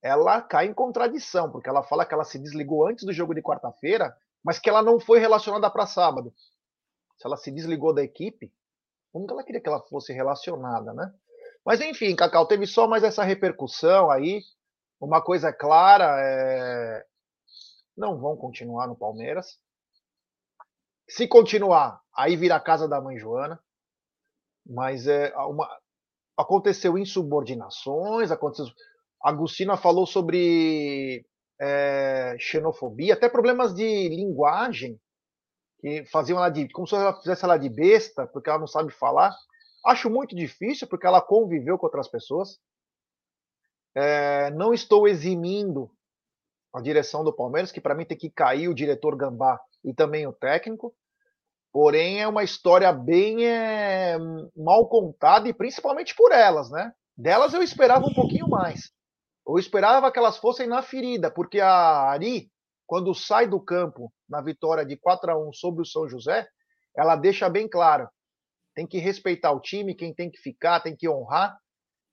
ela 0.00 0.40
cai 0.40 0.66
em 0.66 0.74
contradição, 0.74 1.50
porque 1.50 1.68
ela 1.68 1.82
fala 1.82 2.06
que 2.06 2.14
ela 2.14 2.24
se 2.24 2.38
desligou 2.38 2.86
antes 2.86 3.04
do 3.04 3.12
jogo 3.12 3.34
de 3.34 3.42
quarta-feira, 3.42 4.16
mas 4.44 4.60
que 4.60 4.68
ela 4.70 4.82
não 4.82 5.00
foi 5.00 5.18
relacionada 5.18 5.68
para 5.68 5.86
sábado. 5.86 6.32
Se 7.18 7.26
ela 7.26 7.36
se 7.36 7.50
desligou 7.50 7.94
da 7.94 8.02
equipe, 8.02 8.52
como 9.12 9.26
que 9.26 9.32
ela 9.32 9.44
queria 9.44 9.60
que 9.60 9.68
ela 9.68 9.82
fosse 9.82 10.12
relacionada, 10.12 10.92
né? 10.92 11.12
Mas 11.64 11.80
enfim, 11.80 12.16
Cacau, 12.16 12.46
teve 12.46 12.66
só 12.66 12.88
mais 12.88 13.04
essa 13.04 13.22
repercussão 13.22 14.10
aí. 14.10 14.42
Uma 15.00 15.22
coisa 15.22 15.48
é 15.48 15.52
clara, 15.52 16.16
é... 16.20 17.04
não 17.96 18.18
vão 18.18 18.36
continuar 18.36 18.86
no 18.86 18.96
Palmeiras. 18.96 19.58
Se 21.08 21.28
continuar, 21.28 22.00
aí 22.14 22.36
vira 22.36 22.56
a 22.56 22.60
casa 22.60 22.88
da 22.88 23.00
mãe 23.00 23.18
Joana. 23.18 23.62
Mas 24.66 25.06
é 25.06 25.34
uma... 25.36 25.68
aconteceu 26.36 26.96
insubordinações, 26.96 28.30
aconteceu 28.30 28.66
Agostina 29.22 29.76
falou 29.76 30.04
sobre 30.04 31.24
é, 31.60 32.34
xenofobia, 32.40 33.14
até 33.14 33.28
problemas 33.28 33.72
de 33.72 34.08
linguagem, 34.08 35.00
que 35.82 36.04
faziam 36.06 36.38
ela 36.38 36.48
de. 36.48 36.68
como 36.68 36.86
se 36.86 36.94
ela 36.94 37.12
fizesse 37.18 37.44
ela 37.44 37.58
de 37.58 37.68
besta, 37.68 38.24
porque 38.26 38.48
ela 38.48 38.60
não 38.60 38.68
sabe 38.68 38.92
falar. 38.92 39.36
Acho 39.84 40.08
muito 40.08 40.34
difícil, 40.36 40.86
porque 40.86 41.06
ela 41.06 41.20
conviveu 41.20 41.76
com 41.76 41.86
outras 41.86 42.06
pessoas. 42.06 42.60
É, 43.94 44.50
não 44.52 44.72
estou 44.72 45.08
eximindo 45.08 45.90
a 46.72 46.80
direção 46.80 47.24
do 47.24 47.34
Palmeiras, 47.34 47.72
que 47.72 47.80
para 47.80 47.96
mim 47.96 48.06
tem 48.06 48.16
que 48.16 48.30
cair 48.30 48.68
o 48.68 48.74
diretor 48.74 49.16
Gambá 49.16 49.60
e 49.84 49.92
também 49.92 50.24
o 50.26 50.32
técnico. 50.32 50.94
Porém, 51.72 52.22
é 52.22 52.28
uma 52.28 52.44
história 52.44 52.92
bem 52.92 53.46
é, 53.46 54.16
mal 54.56 54.88
contada, 54.88 55.48
e 55.48 55.54
principalmente 55.54 56.14
por 56.14 56.30
elas, 56.30 56.70
né? 56.70 56.92
Delas 57.16 57.54
eu 57.54 57.62
esperava 57.62 58.06
um 58.06 58.14
pouquinho 58.14 58.48
mais. 58.48 58.92
Eu 59.46 59.58
esperava 59.58 60.12
que 60.12 60.18
elas 60.18 60.36
fossem 60.36 60.68
na 60.68 60.80
ferida, 60.80 61.30
porque 61.30 61.60
a 61.60 61.68
Ari, 62.10 62.50
quando 62.92 63.14
sai 63.14 63.48
do 63.48 63.58
campo 63.58 64.12
na 64.28 64.42
vitória 64.42 64.84
de 64.84 64.98
4 64.98 65.32
a 65.32 65.48
1 65.48 65.54
sobre 65.54 65.80
o 65.80 65.86
São 65.86 66.06
José, 66.06 66.46
ela 66.94 67.16
deixa 67.16 67.48
bem 67.48 67.66
claro: 67.66 68.06
tem 68.74 68.86
que 68.86 68.98
respeitar 68.98 69.50
o 69.50 69.62
time, 69.62 69.94
quem 69.94 70.12
tem 70.14 70.30
que 70.30 70.36
ficar, 70.36 70.78
tem 70.80 70.94
que 70.94 71.08
honrar, 71.08 71.58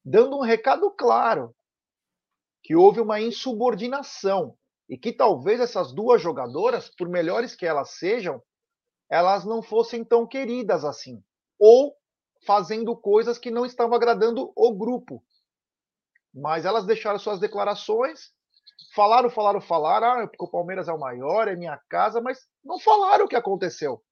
dando 0.06 0.38
um 0.38 0.42
recado 0.42 0.90
claro 0.92 1.54
que 2.64 2.78
houve 2.78 3.02
uma 3.02 3.20
insubordinação 3.20 4.58
e 4.88 4.98
que 4.98 5.12
talvez 5.12 5.60
essas 5.60 5.92
duas 5.92 6.22
jogadoras, 6.22 6.88
por 6.88 7.10
melhores 7.10 7.54
que 7.54 7.66
elas 7.66 7.98
sejam, 7.98 8.42
elas 9.12 9.44
não 9.44 9.62
fossem 9.62 10.02
tão 10.02 10.26
queridas 10.26 10.86
assim, 10.86 11.22
ou 11.60 11.94
fazendo 12.46 12.96
coisas 12.96 13.38
que 13.38 13.52
não 13.52 13.66
estavam 13.66 13.98
agradando 13.98 14.54
o 14.56 14.74
grupo. 14.74 15.22
Mas 16.34 16.64
elas 16.64 16.86
deixaram 16.86 17.20
suas 17.20 17.38
declarações, 17.38 18.32
falaram, 18.94 19.30
falaram, 19.30 19.62
falaram, 19.62 20.24
ah, 20.24 20.28
porque 20.28 20.44
o 20.44 20.50
Palmeiras 20.50 20.88
é 20.88 20.94
o 20.94 21.00
maior, 21.00 21.48
é 21.48 21.56
minha 21.56 21.78
casa, 21.90 22.22
mas 22.22 22.48
não 22.64 22.80
falaram 22.80 23.26
o 23.26 23.28
que 23.28 23.36
aconteceu. 23.36 24.04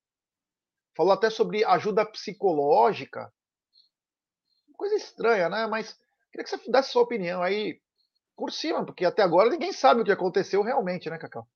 Falou 0.95 1.13
até 1.13 1.29
sobre 1.29 1.63
ajuda 1.63 2.05
psicológica. 2.05 3.31
Coisa 4.75 4.95
estranha, 4.95 5.49
né? 5.49 5.67
Mas 5.67 5.97
queria 6.31 6.43
que 6.43 6.49
você 6.49 6.71
desse 6.71 6.89
sua 6.89 7.03
opinião 7.03 7.41
aí 7.41 7.79
por 8.35 8.51
cima, 8.51 8.85
porque 8.85 9.05
até 9.05 9.23
agora 9.23 9.49
ninguém 9.49 9.73
sabe 9.73 10.01
o 10.01 10.03
que 10.03 10.11
aconteceu 10.11 10.61
realmente, 10.61 11.09
né, 11.09 11.17
Cacau? 11.17 11.47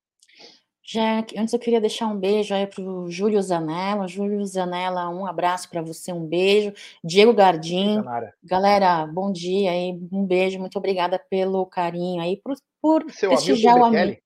Jack, 0.84 1.38
antes 1.38 1.54
eu 1.54 1.60
queria 1.60 1.80
deixar 1.80 2.08
um 2.08 2.18
beijo 2.18 2.52
aí 2.52 2.66
para 2.66 2.82
o 2.82 3.08
Júlio 3.08 3.40
Zanella. 3.40 4.08
Júlio 4.08 4.44
Zanella, 4.44 5.08
um 5.08 5.24
abraço 5.26 5.68
para 5.70 5.80
você, 5.80 6.12
um 6.12 6.26
beijo. 6.26 6.72
Diego 7.04 7.32
Gardim, 7.32 8.02
galera, 8.42 9.06
bom 9.06 9.30
dia 9.30 9.70
aí, 9.70 9.96
um 10.10 10.24
beijo, 10.24 10.58
muito 10.58 10.76
obrigada 10.76 11.18
pelo 11.18 11.64
carinho 11.66 12.20
aí, 12.20 12.36
por, 12.36 12.56
por 12.80 13.10
Seu 13.12 13.30
prestigiar 13.30 13.78
o 13.78 13.84
amigo. 13.84 14.20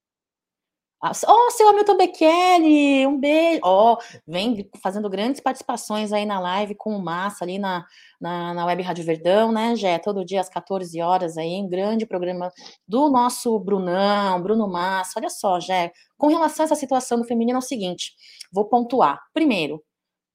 Oh, 1.02 1.50
seu 1.50 1.68
Hamilton 1.68 1.96
Bekele, 1.96 3.06
um 3.06 3.20
beijo. 3.20 3.60
Ó, 3.62 3.94
oh, 3.94 3.98
vem 4.26 4.68
fazendo 4.82 5.10
grandes 5.10 5.40
participações 5.42 6.10
aí 6.10 6.24
na 6.24 6.40
live 6.40 6.74
com 6.74 6.96
o 6.96 7.02
Massa 7.02 7.44
ali 7.44 7.58
na, 7.58 7.84
na, 8.18 8.54
na 8.54 8.64
Web 8.64 8.82
Rádio 8.82 9.04
Verdão, 9.04 9.52
né, 9.52 9.76
Jé? 9.76 9.98
Todo 9.98 10.24
dia 10.24 10.40
às 10.40 10.48
14 10.48 10.98
horas 11.02 11.36
aí, 11.36 11.60
um 11.60 11.68
grande 11.68 12.06
programa 12.06 12.50
do 12.88 13.10
nosso 13.10 13.58
Brunão, 13.60 14.42
Bruno 14.42 14.66
Massa. 14.66 15.20
Olha 15.20 15.28
só, 15.28 15.60
Jé, 15.60 15.92
com 16.16 16.28
relação 16.28 16.64
a 16.64 16.66
essa 16.66 16.74
situação 16.74 17.18
do 17.18 17.26
feminino 17.26 17.56
é 17.56 17.60
o 17.60 17.62
seguinte, 17.62 18.14
vou 18.50 18.64
pontuar. 18.64 19.20
Primeiro, 19.34 19.82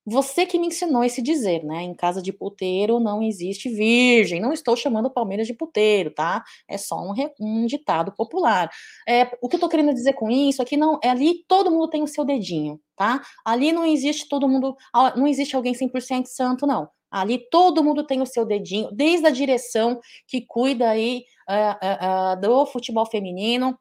você 0.05 0.45
que 0.45 0.57
me 0.57 0.67
ensinou 0.67 1.03
esse 1.03 1.21
dizer, 1.21 1.63
né? 1.63 1.83
Em 1.83 1.93
casa 1.93 2.21
de 2.21 2.33
puteiro 2.33 2.99
não 2.99 3.21
existe 3.21 3.69
virgem. 3.69 4.39
Não 4.39 4.51
estou 4.53 4.75
chamando 4.75 5.07
o 5.07 5.11
Palmeiras 5.11 5.47
de 5.47 5.53
puteiro, 5.53 6.11
tá? 6.11 6.43
É 6.67 6.77
só 6.77 6.95
um, 6.99 7.13
um 7.39 7.65
ditado 7.65 8.11
popular. 8.11 8.69
É, 9.07 9.29
o 9.41 9.47
que 9.47 9.55
eu 9.55 9.59
tô 9.59 9.69
querendo 9.69 9.93
dizer 9.93 10.13
com 10.13 10.29
isso 10.29 10.61
é 10.61 10.65
que 10.65 10.77
não, 10.77 10.99
é 11.03 11.09
ali 11.09 11.43
todo 11.47 11.71
mundo 11.71 11.89
tem 11.89 12.01
o 12.01 12.07
seu 12.07 12.25
dedinho, 12.25 12.79
tá? 12.95 13.21
Ali 13.45 13.71
não 13.71 13.85
existe 13.85 14.27
todo 14.27 14.47
mundo, 14.47 14.75
não 15.15 15.27
existe 15.27 15.55
alguém 15.55 15.73
100% 15.73 16.25
santo, 16.25 16.65
não. 16.65 16.89
Ali 17.11 17.39
todo 17.49 17.83
mundo 17.83 18.05
tem 18.05 18.21
o 18.21 18.25
seu 18.25 18.45
dedinho, 18.45 18.89
desde 18.93 19.27
a 19.27 19.29
direção 19.29 19.99
que 20.25 20.45
cuida 20.47 20.89
aí 20.89 21.25
uh, 21.49 21.53
uh, 21.53 22.37
uh, 22.37 22.41
do 22.41 22.65
futebol 22.65 23.05
feminino, 23.05 23.77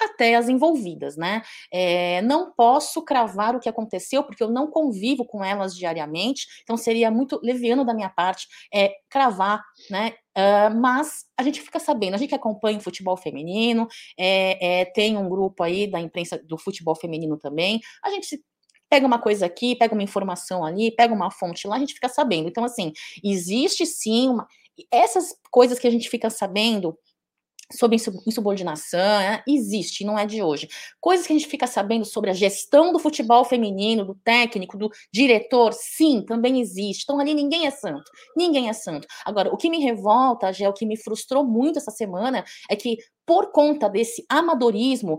até 0.00 0.34
as 0.34 0.48
envolvidas, 0.48 1.16
né? 1.16 1.42
É, 1.72 2.22
não 2.22 2.52
posso 2.52 3.02
cravar 3.04 3.54
o 3.54 3.60
que 3.60 3.68
aconteceu, 3.68 4.22
porque 4.24 4.42
eu 4.42 4.50
não 4.50 4.70
convivo 4.70 5.24
com 5.24 5.44
elas 5.44 5.74
diariamente, 5.74 6.46
então 6.62 6.76
seria 6.76 7.10
muito 7.10 7.40
leviano 7.42 7.84
da 7.84 7.94
minha 7.94 8.10
parte 8.10 8.46
é, 8.72 8.92
cravar, 9.08 9.62
né? 9.90 10.14
Uh, 10.30 10.72
mas 10.80 11.24
a 11.36 11.42
gente 11.42 11.60
fica 11.60 11.80
sabendo, 11.80 12.14
a 12.14 12.16
gente 12.16 12.34
acompanha 12.34 12.78
o 12.78 12.82
futebol 12.82 13.16
feminino, 13.16 13.88
é, 14.18 14.84
tem 14.94 15.16
um 15.16 15.28
grupo 15.28 15.62
aí 15.62 15.90
da 15.90 16.00
imprensa 16.00 16.40
do 16.46 16.56
futebol 16.56 16.94
feminino 16.94 17.36
também, 17.36 17.80
a 18.02 18.10
gente 18.10 18.40
pega 18.90 19.06
uma 19.06 19.20
coisa 19.20 19.46
aqui, 19.46 19.76
pega 19.76 19.94
uma 19.94 20.02
informação 20.02 20.64
ali, 20.64 20.90
pega 20.90 21.14
uma 21.14 21.30
fonte 21.30 21.66
lá, 21.68 21.76
a 21.76 21.78
gente 21.78 21.94
fica 21.94 22.08
sabendo. 22.08 22.48
Então, 22.48 22.64
assim, 22.64 22.92
existe 23.22 23.86
sim 23.86 24.28
uma. 24.28 24.46
Essas 24.90 25.34
coisas 25.50 25.78
que 25.78 25.86
a 25.86 25.90
gente 25.90 26.08
fica 26.08 26.28
sabendo 26.28 26.98
sobre 27.72 27.96
insubordinação, 28.26 28.98
né, 28.98 29.42
existe, 29.46 30.04
não 30.04 30.18
é 30.18 30.26
de 30.26 30.42
hoje. 30.42 30.68
Coisas 31.00 31.26
que 31.26 31.32
a 31.32 31.38
gente 31.38 31.48
fica 31.48 31.66
sabendo 31.66 32.04
sobre 32.04 32.30
a 32.30 32.34
gestão 32.34 32.92
do 32.92 32.98
futebol 32.98 33.44
feminino, 33.44 34.04
do 34.04 34.14
técnico, 34.14 34.76
do 34.76 34.90
diretor, 35.12 35.72
sim, 35.72 36.24
também 36.26 36.60
existe. 36.60 37.02
Então 37.04 37.18
ali 37.18 37.34
ninguém 37.34 37.66
é 37.66 37.70
santo, 37.70 38.10
ninguém 38.36 38.68
é 38.68 38.72
santo. 38.72 39.06
Agora, 39.24 39.52
o 39.52 39.56
que 39.56 39.70
me 39.70 39.78
revolta, 39.78 40.52
já 40.52 40.68
o 40.68 40.72
que 40.72 40.86
me 40.86 40.96
frustrou 40.96 41.44
muito 41.44 41.78
essa 41.78 41.90
semana, 41.90 42.44
é 42.68 42.76
que 42.76 42.98
por 43.26 43.52
conta 43.52 43.88
desse 43.88 44.24
amadorismo, 44.28 45.18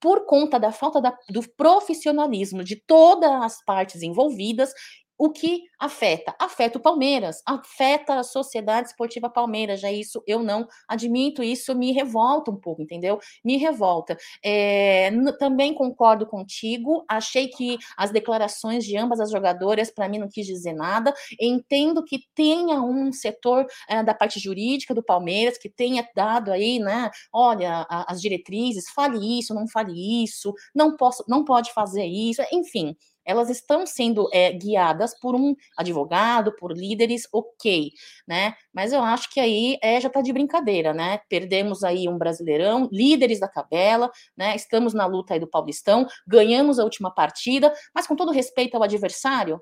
por 0.00 0.26
conta 0.26 0.58
da 0.58 0.72
falta 0.72 1.00
da, 1.00 1.16
do 1.28 1.42
profissionalismo 1.56 2.62
de 2.62 2.76
todas 2.76 3.30
as 3.30 3.64
partes 3.64 4.02
envolvidas, 4.02 4.72
o 5.18 5.30
que 5.30 5.64
afeta? 5.78 6.34
Afeta 6.38 6.78
o 6.78 6.80
Palmeiras, 6.80 7.42
afeta 7.44 8.14
a 8.14 8.22
Sociedade 8.22 8.88
Esportiva 8.88 9.28
Palmeiras, 9.28 9.80
já 9.80 9.90
isso 9.90 10.22
eu 10.26 10.42
não 10.42 10.66
admito, 10.86 11.42
isso 11.42 11.74
me 11.74 11.92
revolta 11.92 12.50
um 12.50 12.56
pouco, 12.56 12.82
entendeu? 12.82 13.18
Me 13.44 13.56
revolta. 13.56 14.16
É, 14.44 15.10
também 15.38 15.74
concordo 15.74 16.26
contigo, 16.26 17.04
achei 17.08 17.48
que 17.48 17.78
as 17.96 18.10
declarações 18.10 18.84
de 18.84 18.96
ambas 18.96 19.20
as 19.20 19.30
jogadoras, 19.30 19.90
para 19.90 20.08
mim, 20.08 20.18
não 20.18 20.28
quis 20.28 20.46
dizer 20.46 20.72
nada, 20.72 21.12
entendo 21.40 22.04
que 22.04 22.20
tenha 22.34 22.80
um 22.80 23.12
setor 23.12 23.66
é, 23.88 24.02
da 24.02 24.14
parte 24.14 24.38
jurídica 24.38 24.94
do 24.94 25.02
Palmeiras 25.02 25.58
que 25.58 25.68
tenha 25.68 26.06
dado 26.14 26.52
aí, 26.52 26.78
né, 26.78 27.10
olha, 27.32 27.86
a, 27.88 28.12
as 28.12 28.20
diretrizes, 28.20 28.88
fale 28.94 29.38
isso, 29.38 29.54
não 29.54 29.66
fale 29.68 30.22
isso, 30.22 30.54
não, 30.74 30.96
posso, 30.96 31.24
não 31.28 31.44
pode 31.44 31.72
fazer 31.72 32.04
isso, 32.04 32.42
enfim, 32.52 32.96
elas 33.28 33.50
estão 33.50 33.86
sendo 33.86 34.26
é, 34.32 34.50
guiadas 34.50 35.14
por 35.20 35.34
um 35.34 35.54
advogado, 35.76 36.56
por 36.56 36.72
líderes, 36.72 37.28
ok, 37.30 37.92
né? 38.26 38.54
Mas 38.72 38.90
eu 38.90 39.02
acho 39.02 39.30
que 39.30 39.38
aí 39.38 39.78
é, 39.82 40.00
já 40.00 40.08
está 40.08 40.22
de 40.22 40.32
brincadeira, 40.32 40.94
né? 40.94 41.20
Perdemos 41.28 41.84
aí 41.84 42.08
um 42.08 42.16
brasileirão, 42.16 42.88
líderes 42.90 43.38
da 43.38 43.46
tabela, 43.46 44.10
né? 44.34 44.56
Estamos 44.56 44.94
na 44.94 45.04
luta 45.04 45.34
aí 45.34 45.40
do 45.40 45.46
Paulistão, 45.46 46.06
ganhamos 46.26 46.78
a 46.78 46.84
última 46.84 47.14
partida, 47.14 47.70
mas 47.94 48.06
com 48.06 48.16
todo 48.16 48.32
respeito 48.32 48.76
ao 48.76 48.82
adversário, 48.82 49.60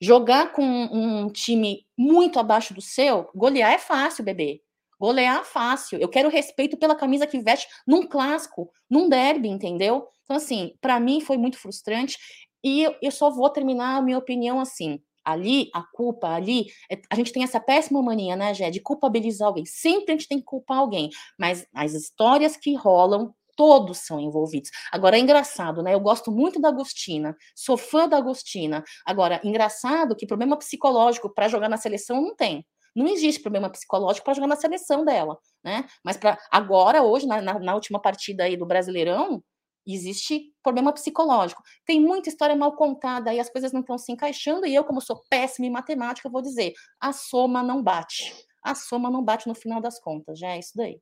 jogar 0.00 0.52
com 0.52 0.64
um 0.64 1.30
time 1.30 1.86
muito 1.96 2.40
abaixo 2.40 2.74
do 2.74 2.82
seu, 2.82 3.30
golear 3.34 3.72
é 3.72 3.78
fácil, 3.78 4.24
bebê. 4.24 4.60
Golear 4.98 5.44
fácil. 5.44 5.98
Eu 6.00 6.08
quero 6.08 6.28
respeito 6.28 6.76
pela 6.76 6.94
camisa 6.94 7.26
que 7.26 7.38
veste 7.38 7.68
num 7.86 8.06
clássico, 8.06 8.70
num 8.90 9.08
derby, 9.08 9.48
entendeu? 9.48 10.08
Então, 10.24 10.36
assim, 10.36 10.74
para 10.80 10.98
mim 10.98 11.20
foi 11.20 11.36
muito 11.38 11.58
frustrante. 11.58 12.18
E 12.64 12.82
eu, 13.00 13.10
só 13.10 13.30
vou 13.30 13.48
terminar 13.50 13.96
a 13.96 14.02
minha 14.02 14.18
opinião 14.18 14.60
assim. 14.60 15.00
Ali, 15.24 15.70
a 15.74 15.82
culpa, 15.92 16.28
ali, 16.28 16.66
é, 16.90 17.00
a 17.10 17.14
gente 17.14 17.32
tem 17.32 17.44
essa 17.44 17.60
péssima 17.60 18.02
mania, 18.02 18.34
né, 18.34 18.54
Gé, 18.54 18.70
de 18.70 18.80
culpabilizar 18.80 19.48
alguém. 19.48 19.64
Sempre 19.66 20.12
a 20.12 20.16
gente 20.16 20.26
tem 20.26 20.38
que 20.38 20.44
culpar 20.44 20.78
alguém. 20.78 21.10
Mas 21.38 21.66
as 21.74 21.92
histórias 21.92 22.56
que 22.56 22.74
rolam 22.74 23.34
todos 23.58 23.98
são 23.98 24.20
envolvidos. 24.20 24.70
Agora 24.92 25.16
é 25.16 25.20
engraçado, 25.20 25.82
né? 25.82 25.92
Eu 25.92 26.00
gosto 26.00 26.30
muito 26.30 26.60
da 26.60 26.68
Agostina, 26.68 27.36
sou 27.56 27.76
fã 27.76 28.08
da 28.08 28.16
Agostina. 28.16 28.84
Agora, 29.04 29.40
engraçado 29.42 30.14
que 30.14 30.26
problema 30.26 30.56
psicológico 30.56 31.28
para 31.28 31.48
jogar 31.48 31.68
na 31.68 31.76
seleção 31.76 32.22
não 32.22 32.36
tem. 32.36 32.64
Não 32.94 33.06
existe 33.06 33.40
problema 33.40 33.70
psicológico 33.70 34.24
para 34.24 34.34
jogar 34.34 34.46
na 34.46 34.56
seleção 34.56 35.04
dela, 35.04 35.38
né? 35.64 35.86
Mas 36.04 36.16
para 36.16 36.38
agora, 36.50 37.02
hoje, 37.02 37.26
na, 37.26 37.40
na, 37.40 37.58
na, 37.58 37.74
última 37.74 38.00
partida 38.00 38.44
aí 38.44 38.56
do 38.56 38.66
Brasileirão, 38.66 39.42
existe 39.86 40.52
problema 40.62 40.92
psicológico. 40.92 41.62
Tem 41.86 42.00
muita 42.00 42.28
história 42.28 42.56
mal 42.56 42.74
contada 42.76 43.32
e 43.32 43.40
as 43.40 43.48
coisas 43.48 43.72
não 43.72 43.80
estão 43.80 43.98
se 43.98 44.12
encaixando, 44.12 44.66
e 44.66 44.74
eu, 44.74 44.84
como 44.84 45.00
sou 45.00 45.20
péssima 45.30 45.66
em 45.66 45.70
matemática, 45.70 46.28
vou 46.28 46.42
dizer: 46.42 46.72
a 47.00 47.12
soma 47.12 47.62
não 47.62 47.82
bate. 47.82 48.34
A 48.64 48.74
soma 48.74 49.10
não 49.10 49.24
bate 49.24 49.46
no 49.46 49.54
final 49.54 49.80
das 49.80 50.00
contas, 50.00 50.38
já 50.38 50.48
é 50.48 50.58
isso 50.58 50.72
daí. 50.74 51.00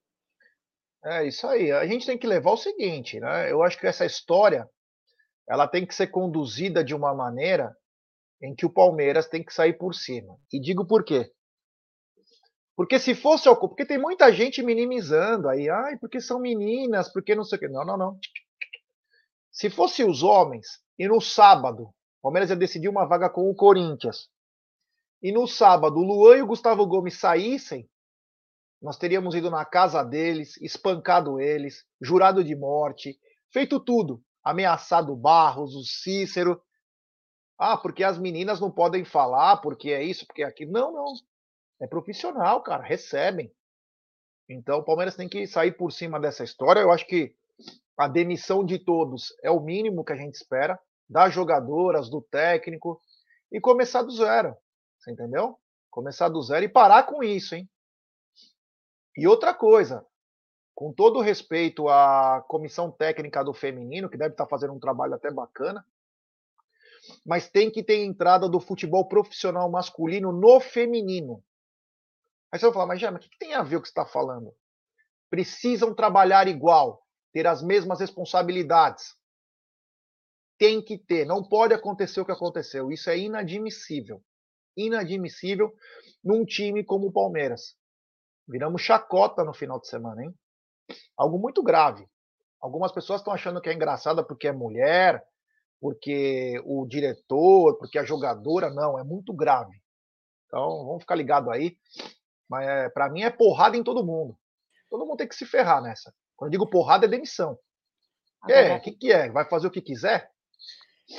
É 1.04 1.26
isso 1.26 1.46
aí. 1.46 1.70
A 1.70 1.86
gente 1.86 2.06
tem 2.06 2.18
que 2.18 2.26
levar 2.26 2.52
o 2.52 2.56
seguinte, 2.56 3.20
né? 3.20 3.50
Eu 3.50 3.62
acho 3.62 3.78
que 3.78 3.86
essa 3.86 4.04
história 4.04 4.68
ela 5.48 5.68
tem 5.68 5.86
que 5.86 5.94
ser 5.94 6.08
conduzida 6.08 6.82
de 6.82 6.94
uma 6.94 7.14
maneira 7.14 7.74
em 8.42 8.54
que 8.54 8.66
o 8.66 8.72
Palmeiras 8.72 9.28
tem 9.28 9.44
que 9.44 9.54
sair 9.54 9.74
por 9.74 9.94
cima. 9.94 10.36
E 10.52 10.60
digo 10.60 10.86
por 10.86 11.04
quê. 11.04 11.30
Porque 12.76 12.98
se 12.98 13.14
fosse 13.14 13.48
ao 13.48 13.58
porque 13.58 13.86
tem 13.86 13.98
muita 13.98 14.30
gente 14.30 14.62
minimizando 14.62 15.48
aí, 15.48 15.68
ai, 15.70 15.96
porque 15.98 16.20
são 16.20 16.38
meninas, 16.38 17.10
porque 17.10 17.34
não 17.34 17.42
sei 17.42 17.56
o 17.56 17.60
quê. 17.60 17.68
Não, 17.68 17.84
não, 17.84 17.96
não. 17.96 18.18
Se 19.50 19.70
fosse 19.70 20.04
os 20.04 20.22
homens, 20.22 20.66
e 20.98 21.08
no 21.08 21.20
sábado, 21.20 21.84
o 21.84 21.94
Palmeiras 22.22 22.50
ia 22.50 22.56
decidir 22.56 22.88
uma 22.88 23.06
vaga 23.06 23.30
com 23.30 23.48
o 23.50 23.54
Corinthians, 23.54 24.28
e 25.22 25.32
no 25.32 25.46
sábado 25.46 25.98
o 25.98 26.02
Luan 26.02 26.36
e 26.36 26.42
o 26.42 26.46
Gustavo 26.46 26.86
Gomes 26.86 27.18
saíssem, 27.18 27.88
nós 28.82 28.98
teríamos 28.98 29.34
ido 29.34 29.50
na 29.50 29.64
casa 29.64 30.02
deles, 30.04 30.56
espancado 30.60 31.40
eles, 31.40 31.84
jurado 32.00 32.44
de 32.44 32.54
morte, 32.54 33.18
feito 33.50 33.80
tudo, 33.80 34.22
ameaçado 34.44 35.16
Barros, 35.16 35.74
o 35.74 35.82
Cícero. 35.82 36.60
Ah, 37.58 37.76
porque 37.78 38.04
as 38.04 38.18
meninas 38.18 38.60
não 38.60 38.70
podem 38.70 39.02
falar, 39.02 39.56
porque 39.62 39.90
é 39.90 40.02
isso, 40.02 40.26
porque 40.26 40.42
é 40.42 40.46
aquilo. 40.46 40.72
Não, 40.72 40.92
não. 40.92 41.14
É 41.80 41.86
profissional, 41.86 42.62
cara, 42.62 42.82
recebem. 42.82 43.52
Então 44.48 44.78
o 44.78 44.84
Palmeiras 44.84 45.16
tem 45.16 45.28
que 45.28 45.46
sair 45.46 45.72
por 45.72 45.90
cima 45.92 46.18
dessa 46.20 46.44
história. 46.44 46.80
Eu 46.80 46.90
acho 46.90 47.06
que 47.06 47.34
a 47.96 48.08
demissão 48.08 48.64
de 48.64 48.78
todos 48.78 49.34
é 49.42 49.50
o 49.50 49.60
mínimo 49.60 50.04
que 50.04 50.12
a 50.12 50.16
gente 50.16 50.34
espera, 50.34 50.78
das 51.08 51.32
jogadoras, 51.32 52.08
do 52.08 52.20
técnico, 52.20 53.00
e 53.50 53.60
começar 53.60 54.02
do 54.02 54.10
zero. 54.10 54.56
Você 54.98 55.12
entendeu? 55.12 55.58
Começar 55.90 56.28
do 56.28 56.42
zero 56.42 56.64
e 56.64 56.68
parar 56.68 57.04
com 57.04 57.22
isso, 57.22 57.54
hein? 57.54 57.68
E 59.16 59.26
outra 59.26 59.54
coisa, 59.54 60.04
com 60.74 60.92
todo 60.92 61.22
respeito 61.22 61.88
à 61.88 62.44
comissão 62.48 62.90
técnica 62.90 63.42
do 63.42 63.54
feminino, 63.54 64.10
que 64.10 64.18
deve 64.18 64.34
estar 64.34 64.46
fazendo 64.46 64.74
um 64.74 64.80
trabalho 64.80 65.14
até 65.14 65.30
bacana, 65.30 65.84
mas 67.24 67.48
tem 67.48 67.70
que 67.70 67.82
ter 67.82 68.04
entrada 68.04 68.48
do 68.48 68.60
futebol 68.60 69.06
profissional 69.08 69.70
masculino 69.70 70.32
no 70.32 70.60
feminino. 70.60 71.42
Aí 72.52 72.58
você 72.58 72.66
vai 72.66 72.72
falar, 72.72 72.86
mas 72.86 73.00
Jana, 73.00 73.18
o 73.18 73.20
que, 73.20 73.28
tem 73.38 73.54
a 73.54 73.62
ver 73.62 73.76
o 73.76 73.82
que 73.82 73.88
você 73.88 73.92
está 73.92 74.06
falando? 74.06 74.54
Precisam 75.28 75.94
trabalhar 75.94 76.48
igual, 76.48 77.02
ter 77.32 77.46
as 77.46 77.62
mesmas 77.62 78.00
responsabilidades. 78.00 79.14
Tem 80.58 80.82
que 80.82 80.96
ter, 80.96 81.26
não 81.26 81.46
pode 81.46 81.74
acontecer 81.74 82.20
o 82.20 82.24
que 82.24 82.32
aconteceu. 82.32 82.90
Isso 82.90 83.10
é 83.10 83.18
inadmissível. 83.18 84.22
Inadmissível 84.76 85.74
num 86.24 86.44
time 86.44 86.84
como 86.84 87.08
o 87.08 87.12
Palmeiras. 87.12 87.76
Viramos 88.48 88.82
chacota 88.82 89.44
no 89.44 89.52
final 89.52 89.80
de 89.80 89.88
semana, 89.88 90.22
hein? 90.22 90.34
Algo 91.16 91.38
muito 91.38 91.62
grave. 91.62 92.08
Algumas 92.60 92.92
pessoas 92.92 93.20
estão 93.20 93.32
achando 93.32 93.60
que 93.60 93.68
é 93.68 93.74
engraçada 93.74 94.24
porque 94.24 94.48
é 94.48 94.52
mulher, 94.52 95.22
porque 95.80 96.60
o 96.64 96.86
diretor, 96.86 97.76
porque 97.78 97.98
a 97.98 98.04
jogadora, 98.04 98.70
não, 98.70 98.98
é 98.98 99.04
muito 99.04 99.32
grave. 99.34 99.76
Então, 100.46 100.86
vamos 100.86 101.02
ficar 101.02 101.16
ligado 101.16 101.50
aí. 101.50 101.76
Mas 102.48 102.66
é, 102.66 102.88
para 102.88 103.08
mim 103.08 103.22
é 103.22 103.30
porrada 103.30 103.76
em 103.76 103.82
todo 103.82 104.04
mundo. 104.04 104.36
Todo 104.88 105.04
mundo 105.04 105.18
tem 105.18 105.28
que 105.28 105.34
se 105.34 105.44
ferrar 105.44 105.82
nessa. 105.82 106.14
Quando 106.36 106.48
eu 106.48 106.52
digo 106.52 106.70
porrada, 106.70 107.06
é 107.06 107.08
demissão. 107.08 107.58
É, 108.48 108.76
o 108.76 108.80
que, 108.80 108.92
que 108.92 109.12
é? 109.12 109.28
Vai 109.30 109.44
fazer 109.48 109.66
o 109.66 109.70
que 109.70 109.80
quiser? 109.80 110.30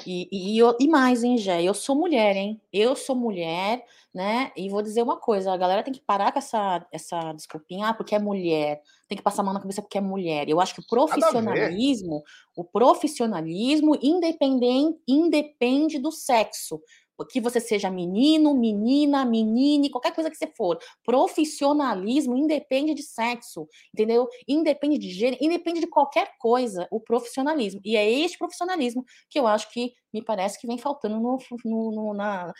E, 0.06 0.28
e, 0.32 0.60
e, 0.60 0.88
mais, 0.88 1.24
hein, 1.24 1.38
Gé? 1.38 1.64
Eu 1.64 1.74
sou 1.74 1.96
mulher, 1.96 2.36
hein? 2.36 2.62
Eu 2.74 2.94
sou 2.94 3.16
mulher, 3.16 3.86
né? 4.14 4.52
E 4.56 4.70
vou 4.70 4.82
dizer 4.82 5.02
uma 5.02 5.18
coisa: 5.18 5.54
a 5.54 5.58
galera 5.58 5.82
tem 5.82 5.94
que 5.94 6.02
parar 6.02 6.34
com 6.34 6.40
essa, 6.40 6.86
essa 6.92 7.32
desculpinha, 7.32 7.88
ah, 7.88 7.94
porque 7.94 8.14
é 8.14 8.20
mulher. 8.20 8.82
Tem 9.08 9.18
que 9.18 9.24
passar 9.24 9.44
a 9.44 9.46
mão 9.46 9.54
na 9.54 9.62
cabeça 9.62 9.82
porque 9.82 9.98
é 9.98 10.02
mulher. 10.02 10.50
Eu 10.50 10.60
acho 10.60 10.74
que 10.74 10.82
o 10.82 10.88
profissionalismo, 10.88 12.22
o 12.56 12.66
profissionalismo 12.66 13.98
independente, 14.02 15.00
independe 15.08 16.00
do 16.00 16.12
sexo 16.12 16.82
que 17.26 17.42
você 17.42 17.60
seja 17.60 17.90
menino, 17.90 18.54
menina, 18.54 19.26
menine, 19.26 19.90
qualquer 19.90 20.14
coisa 20.14 20.30
que 20.30 20.38
você 20.38 20.48
for. 20.56 20.78
Profissionalismo 21.04 22.36
independe 22.36 22.94
de 22.94 23.04
sexo, 23.04 23.68
entendeu? 23.94 24.28
Independe 24.48 24.98
de 24.98 25.10
gênero, 25.10 25.44
independe 25.44 25.80
de 25.80 25.88
qualquer 25.88 26.32
coisa, 26.40 26.88
o 26.92 27.00
profissionalismo. 27.00 27.82
E 27.84 27.96
é 27.96 28.10
este 28.10 28.38
profissionalismo 28.38 29.04
que 29.30 29.40
eu 29.40 29.48
acho 29.48 29.72
que 29.72 29.94
me 30.14 30.24
parece 30.24 30.60
que 30.60 30.68
vem 30.68 30.78
faltando 30.78 31.20
no, 31.20 31.38
no, 31.66 31.92
no, 31.92 32.14
na, 32.14 32.54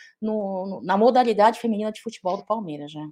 na 0.82 0.96
modalidade 0.96 1.60
feminina 1.60 1.92
de 1.92 2.02
futebol 2.02 2.36
do 2.36 2.46
Palmeiras, 2.46 2.92
já. 2.92 3.06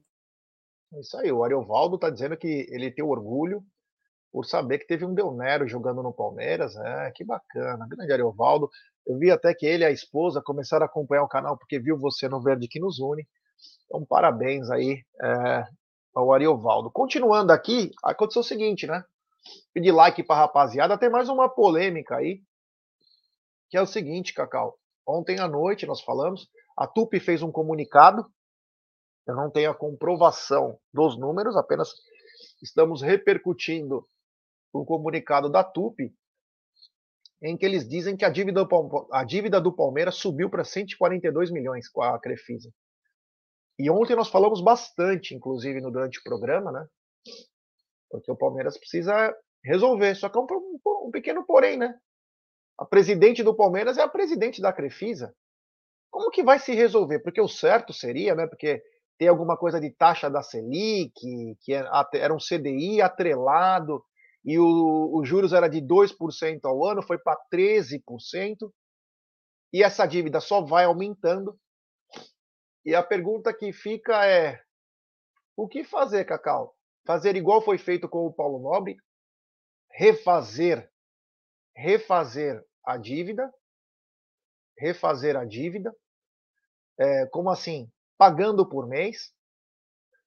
É 0.94 1.00
isso 1.00 1.16
aí, 1.18 1.32
o 1.32 1.42
Ariovaldo 1.42 1.96
está 1.96 2.10
dizendo 2.10 2.36
que 2.36 2.66
ele 2.70 2.90
tem 2.90 3.04
orgulho 3.04 3.64
por 4.36 4.44
saber 4.44 4.80
que 4.80 4.86
teve 4.86 5.02
um 5.02 5.14
Del 5.14 5.32
Nero 5.32 5.66
jogando 5.66 6.02
no 6.02 6.12
Palmeiras. 6.12 6.76
É, 6.76 7.10
que 7.12 7.24
bacana. 7.24 7.88
Grande 7.88 8.12
Ariovaldo. 8.12 8.68
Eu 9.06 9.16
vi 9.16 9.30
até 9.30 9.54
que 9.54 9.64
ele 9.64 9.82
e 9.82 9.86
a 9.86 9.90
esposa 9.90 10.42
começaram 10.42 10.84
a 10.84 10.86
acompanhar 10.86 11.22
o 11.22 11.28
canal 11.28 11.56
porque 11.56 11.78
viu 11.78 11.96
você 11.98 12.28
no 12.28 12.42
Verde 12.42 12.68
que 12.68 12.78
nos 12.78 12.98
une. 12.98 13.26
Então, 13.86 14.04
parabéns 14.04 14.68
aí 14.68 15.02
é, 15.22 15.66
ao 16.14 16.34
Ariovaldo. 16.34 16.90
Continuando 16.90 17.50
aqui, 17.50 17.90
aconteceu 18.04 18.40
o 18.40 18.44
seguinte, 18.44 18.86
né? 18.86 19.02
Pedir 19.72 19.92
like 19.92 20.22
para 20.22 20.40
rapaziada. 20.40 20.98
Tem 20.98 21.08
mais 21.08 21.30
uma 21.30 21.48
polêmica 21.48 22.16
aí, 22.16 22.42
que 23.70 23.78
é 23.78 23.80
o 23.80 23.86
seguinte, 23.86 24.34
Cacau. 24.34 24.76
Ontem 25.08 25.40
à 25.40 25.48
noite 25.48 25.86
nós 25.86 26.02
falamos, 26.02 26.46
a 26.76 26.86
Tupi 26.86 27.20
fez 27.20 27.42
um 27.42 27.50
comunicado. 27.50 28.26
Eu 29.26 29.34
não 29.34 29.50
tenho 29.50 29.70
a 29.70 29.74
comprovação 29.74 30.78
dos 30.92 31.18
números, 31.18 31.56
apenas 31.56 31.88
estamos 32.60 33.00
repercutindo 33.00 34.06
o 34.80 34.84
comunicado 34.84 35.50
da 35.50 35.64
Tupi, 35.64 36.14
em 37.42 37.56
que 37.56 37.64
eles 37.64 37.88
dizem 37.88 38.16
que 38.16 38.24
a 38.24 38.30
dívida, 38.30 38.66
a 39.12 39.24
dívida 39.24 39.60
do 39.60 39.74
Palmeiras 39.74 40.16
subiu 40.16 40.48
para 40.48 40.64
142 40.64 41.50
milhões 41.50 41.88
com 41.88 42.02
a 42.02 42.18
Crefisa. 42.18 42.72
E 43.78 43.90
ontem 43.90 44.16
nós 44.16 44.28
falamos 44.28 44.62
bastante, 44.62 45.34
inclusive, 45.34 45.80
no, 45.80 45.90
durante 45.90 46.18
o 46.18 46.22
programa, 46.22 46.72
né? 46.72 46.86
Porque 48.10 48.30
o 48.30 48.36
Palmeiras 48.36 48.78
precisa 48.78 49.36
resolver. 49.62 50.14
Só 50.14 50.30
que 50.30 50.38
é 50.38 50.40
um, 50.40 50.46
um, 50.50 51.08
um 51.08 51.10
pequeno 51.10 51.44
porém, 51.44 51.76
né? 51.76 51.94
A 52.78 52.86
presidente 52.86 53.42
do 53.42 53.54
Palmeiras 53.54 53.98
é 53.98 54.02
a 54.02 54.08
presidente 54.08 54.62
da 54.62 54.72
Crefisa. 54.72 55.34
Como 56.10 56.30
que 56.30 56.42
vai 56.42 56.58
se 56.58 56.74
resolver? 56.74 57.18
Porque 57.18 57.40
o 57.40 57.48
certo 57.48 57.92
seria, 57.92 58.34
né? 58.34 58.46
Porque 58.46 58.82
tem 59.18 59.28
alguma 59.28 59.56
coisa 59.56 59.80
de 59.80 59.90
taxa 59.90 60.30
da 60.30 60.42
Selic, 60.42 61.12
que 61.60 61.74
é 61.74 61.84
era 62.14 62.34
um 62.34 62.38
CDI 62.38 63.00
atrelado, 63.00 64.02
e 64.46 64.60
os 64.60 65.28
juros 65.28 65.52
era 65.52 65.68
de 65.68 65.82
2% 65.82 66.60
ao 66.64 66.86
ano, 66.86 67.02
foi 67.02 67.18
para 67.18 67.36
13%, 67.52 68.72
e 69.72 69.82
essa 69.82 70.06
dívida 70.06 70.40
só 70.40 70.60
vai 70.60 70.84
aumentando. 70.84 71.58
E 72.84 72.94
a 72.94 73.02
pergunta 73.02 73.52
que 73.52 73.72
fica 73.72 74.24
é: 74.24 74.62
o 75.56 75.66
que 75.66 75.82
fazer, 75.82 76.24
Cacau? 76.24 76.76
Fazer 77.04 77.34
igual 77.34 77.60
foi 77.60 77.76
feito 77.76 78.08
com 78.08 78.24
o 78.24 78.32
Paulo 78.32 78.60
Nobre? 78.60 78.96
Refazer, 79.90 80.88
refazer 81.74 82.64
a 82.84 82.96
dívida? 82.96 83.52
Refazer 84.78 85.36
a 85.36 85.44
dívida? 85.44 85.92
É, 86.98 87.26
como 87.26 87.50
assim? 87.50 87.90
Pagando 88.16 88.68
por 88.68 88.86
mês? 88.86 89.32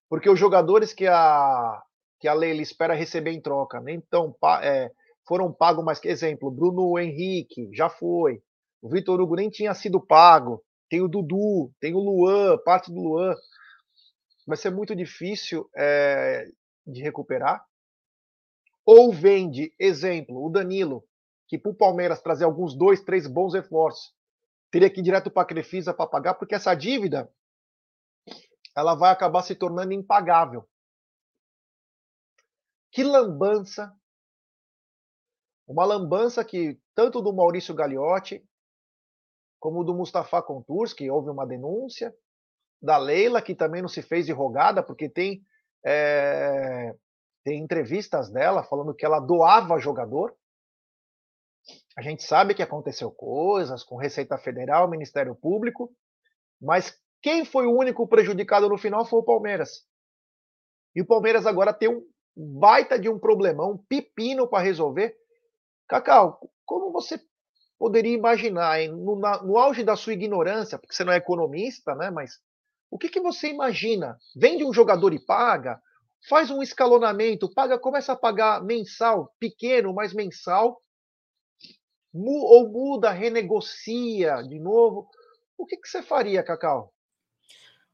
Porque 0.09 0.29
os 0.29 0.39
jogadores 0.39 0.93
que 0.93 1.07
a, 1.07 1.83
que 2.19 2.27
a 2.27 2.33
Leila 2.33 2.61
espera 2.61 2.93
receber 2.93 3.31
em 3.31 3.41
troca, 3.41 3.79
nem 3.79 4.01
tão, 4.01 4.35
é, 4.61 4.91
foram 5.27 5.53
pagos 5.53 5.83
mais. 5.83 6.03
Exemplo, 6.03 6.51
Bruno 6.51 6.97
Henrique 6.99 7.69
já 7.73 7.89
foi. 7.89 8.41
O 8.81 8.89
Vitor 8.89 9.19
Hugo 9.19 9.35
nem 9.35 9.49
tinha 9.49 9.73
sido 9.73 9.99
pago 9.99 10.63
tem 10.89 11.01
o 11.01 11.07
Dudu, 11.07 11.71
tem 11.79 11.93
o 11.93 11.99
Luan, 11.99 12.57
parte 12.65 12.91
do 12.91 12.99
Luan. 12.99 13.35
Vai 14.47 14.57
ser 14.57 14.71
muito 14.71 14.95
difícil 14.95 15.69
é, 15.77 16.47
de 16.85 17.03
recuperar. 17.03 17.63
Ou 18.83 19.13
vende, 19.13 19.71
exemplo, 19.77 20.43
o 20.43 20.49
Danilo, 20.49 21.03
que 21.47 21.59
para 21.59 21.71
o 21.71 21.75
Palmeiras 21.75 22.21
trazer 22.21 22.45
alguns 22.45 22.75
dois, 22.75 23.03
três 23.03 23.27
bons 23.27 23.53
reforços, 23.53 24.11
teria 24.71 24.89
que 24.89 24.99
ir 24.99 25.03
direto 25.03 25.29
para 25.29 25.43
a 25.43 25.45
Crefisa 25.45 25.93
para 25.93 26.09
pagar, 26.09 26.33
porque 26.33 26.55
essa 26.55 26.73
dívida 26.73 27.31
ela 28.75 28.95
vai 28.95 29.11
acabar 29.11 29.43
se 29.43 29.53
tornando 29.53 29.93
impagável. 29.93 30.67
Que 32.91 33.03
lambança! 33.03 33.93
Uma 35.67 35.85
lambança 35.85 36.43
que 36.43 36.79
tanto 36.95 37.21
do 37.21 37.31
Maurício 37.31 37.75
Gagliotti 37.75 38.43
como 39.59 39.83
do 39.83 39.93
Mustafa 39.93 40.41
Contours, 40.41 40.93
que 40.93 41.11
houve 41.11 41.29
uma 41.29 41.45
denúncia, 41.45 42.15
da 42.81 42.97
Leila, 42.97 43.41
que 43.41 43.53
também 43.53 43.81
não 43.81 43.89
se 43.89 44.01
fez 44.01 44.25
de 44.25 44.31
rogada, 44.31 44.81
porque 44.81 45.09
tem, 45.09 45.45
é, 45.85 46.95
tem 47.43 47.61
entrevistas 47.61 48.31
dela 48.31 48.63
falando 48.63 48.95
que 48.95 49.05
ela 49.05 49.19
doava 49.19 49.77
jogador. 49.77 50.33
A 51.97 52.01
gente 52.01 52.23
sabe 52.23 52.55
que 52.55 52.63
aconteceu 52.63 53.11
coisas 53.11 53.83
com 53.83 53.97
Receita 53.97 54.37
Federal, 54.37 54.89
Ministério 54.89 55.35
Público, 55.35 55.91
mas 56.59 56.97
quem 57.21 57.43
foi 57.43 57.65
o 57.65 57.77
único 57.77 58.07
prejudicado 58.07 58.69
no 58.69 58.77
final 58.77 59.05
foi 59.05 59.19
o 59.19 59.25
Palmeiras. 59.25 59.85
E 60.95 61.01
o 61.01 61.05
Palmeiras 61.05 61.45
agora 61.45 61.73
tem 61.73 61.89
um 61.89 62.01
baita 62.35 62.97
de 62.97 63.09
um 63.09 63.19
problemão, 63.19 63.71
um 63.71 63.77
pepino 63.77 64.47
para 64.47 64.63
resolver. 64.63 65.15
Cacau, 65.87 66.39
como 66.65 66.91
você 66.91 67.19
poderia 67.77 68.13
imaginar, 68.13 68.81
hein? 68.81 68.91
No, 68.91 69.17
na, 69.17 69.41
no, 69.41 69.57
auge 69.57 69.83
da 69.83 69.95
sua 69.95 70.13
ignorância, 70.13 70.77
porque 70.77 70.93
você 70.93 71.03
não 71.03 71.13
é 71.13 71.17
economista, 71.17 71.95
né? 71.95 72.11
Mas 72.11 72.39
o 72.91 72.97
que, 72.97 73.09
que 73.09 73.21
você 73.21 73.49
imagina? 73.49 74.17
Vende 74.35 74.63
um 74.63 74.73
jogador 74.73 75.13
e 75.13 75.25
paga, 75.25 75.81
faz 76.27 76.51
um 76.51 76.61
escalonamento, 76.61 77.53
paga, 77.53 77.79
começa 77.79 78.13
a 78.13 78.17
pagar 78.17 78.63
mensal, 78.63 79.33
pequeno, 79.39 79.93
mas 79.93 80.13
mensal, 80.13 80.81
ou 82.13 82.69
muda, 82.69 83.11
renegocia 83.11 84.41
de 84.43 84.59
novo. 84.59 85.07
O 85.57 85.65
que, 85.65 85.77
que 85.77 85.87
você 85.87 86.01
faria, 86.01 86.43
Cacau? 86.43 86.93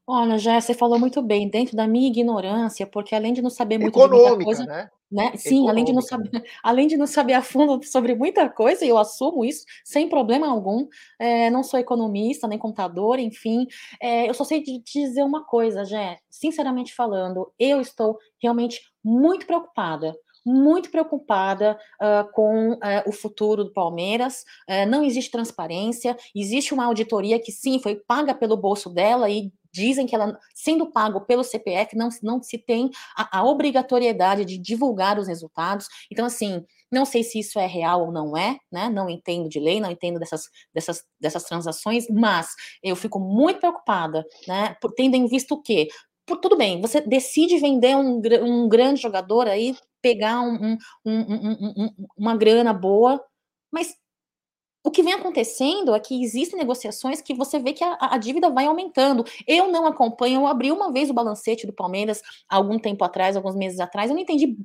Olha, 0.06 0.38
já 0.38 0.60
você 0.60 0.72
falou 0.72 0.98
muito 0.98 1.20
bem, 1.20 1.48
dentro 1.48 1.76
da 1.76 1.86
minha 1.86 2.08
ignorância, 2.08 2.86
porque 2.86 3.14
além 3.14 3.32
de 3.32 3.42
não 3.42 3.50
saber 3.50 3.78
muito 3.78 3.98
Econômica, 3.98 4.22
de 4.22 4.28
muita 4.28 4.44
coisa, 4.44 4.64
né? 4.64 4.90
Né? 5.10 5.36
Sim, 5.36 5.68
além 5.68 5.84
de, 5.84 5.92
não 5.92 6.02
saber, 6.02 6.30
além 6.62 6.88
de 6.88 6.96
não 6.96 7.06
saber 7.06 7.34
a 7.34 7.42
fundo 7.42 7.80
sobre 7.86 8.14
muita 8.14 8.48
coisa, 8.48 8.84
e 8.84 8.88
eu 8.88 8.98
assumo 8.98 9.44
isso 9.44 9.64
sem 9.84 10.08
problema 10.08 10.48
algum, 10.48 10.88
é, 11.18 11.48
não 11.48 11.62
sou 11.62 11.78
economista, 11.78 12.48
nem 12.48 12.58
contador, 12.58 13.18
enfim, 13.20 13.66
é, 14.00 14.28
eu 14.28 14.34
só 14.34 14.44
sei 14.44 14.62
te 14.62 14.82
dizer 14.82 15.22
uma 15.22 15.44
coisa, 15.44 15.84
Jé, 15.84 16.18
sinceramente 16.28 16.92
falando, 16.92 17.52
eu 17.58 17.80
estou 17.80 18.18
realmente 18.42 18.80
muito 19.04 19.46
preocupada, 19.46 20.12
muito 20.46 20.90
preocupada 20.90 21.76
uh, 22.00 22.30
com 22.32 22.74
uh, 22.74 22.78
o 23.04 23.12
futuro 23.12 23.64
do 23.64 23.72
Palmeiras. 23.72 24.44
Uh, 24.68 24.88
não 24.88 25.04
existe 25.04 25.30
transparência, 25.30 26.16
existe 26.34 26.72
uma 26.72 26.84
auditoria 26.84 27.40
que 27.40 27.50
sim 27.50 27.80
foi 27.80 27.96
paga 27.96 28.32
pelo 28.32 28.56
bolso 28.56 28.88
dela 28.88 29.28
e 29.28 29.52
dizem 29.72 30.06
que 30.06 30.14
ela, 30.14 30.38
sendo 30.54 30.86
pago 30.86 31.20
pelo 31.20 31.44
CPF, 31.44 31.94
não, 31.96 32.08
não 32.22 32.42
se 32.42 32.56
tem 32.56 32.90
a, 33.14 33.40
a, 33.40 33.44
obrigatoriedade 33.44 34.44
de 34.44 34.56
divulgar 34.56 35.18
os 35.18 35.28
resultados. 35.28 35.86
Então, 36.10 36.24
assim, 36.24 36.64
não 36.90 37.04
sei 37.04 37.22
se 37.22 37.38
isso 37.38 37.58
é 37.58 37.66
real 37.66 38.06
ou 38.06 38.12
não 38.12 38.34
é, 38.36 38.58
né? 38.72 38.88
Não 38.88 39.10
entendo 39.10 39.48
de 39.48 39.60
lei, 39.60 39.80
não 39.80 39.90
entendo 39.90 40.18
dessas, 40.18 40.48
dessas, 40.72 41.04
dessas 41.20 41.44
transações, 41.44 42.06
mas 42.08 42.54
eu 42.82 42.96
fico 42.96 43.18
muito 43.18 43.60
preocupada, 43.60 44.24
né? 44.48 44.74
Por 44.80 44.92
tendo 44.92 45.14
em 45.14 45.26
o 45.26 45.62
quê? 45.62 45.88
Por, 46.24 46.38
tudo 46.38 46.56
bem, 46.56 46.80
você 46.80 47.00
decide 47.00 47.58
vender 47.58 47.94
um, 47.94 48.20
um 48.42 48.68
grande 48.68 49.00
jogador 49.00 49.46
aí, 49.46 49.76
pegar 50.06 50.40
um, 50.40 50.78
um, 51.04 51.90
uma 52.16 52.36
grana 52.36 52.72
boa, 52.72 53.20
mas 53.72 53.92
o 54.84 54.90
que 54.90 55.02
vem 55.02 55.14
acontecendo 55.14 55.96
é 55.96 55.98
que 55.98 56.22
existem 56.22 56.56
negociações 56.56 57.20
que 57.20 57.34
você 57.34 57.58
vê 57.58 57.72
que 57.72 57.82
a, 57.82 57.98
a, 58.02 58.18
dívida 58.18 58.48
vai 58.48 58.66
aumentando. 58.66 59.24
Eu 59.44 59.66
não 59.66 59.84
acompanho, 59.84 60.42
eu 60.42 60.46
abri 60.46 60.70
uma 60.70 60.92
vez 60.92 61.10
o 61.10 61.12
balancete 61.12 61.66
do 61.66 61.72
Palmeiras 61.72 62.22
algum 62.48 62.78
tempo 62.78 63.02
atrás, 63.04 63.36
alguns 63.36 63.56
meses 63.56 63.80
atrás, 63.80 64.10
eu 64.10 64.14
não 64.14 64.22
entendi 64.22 64.56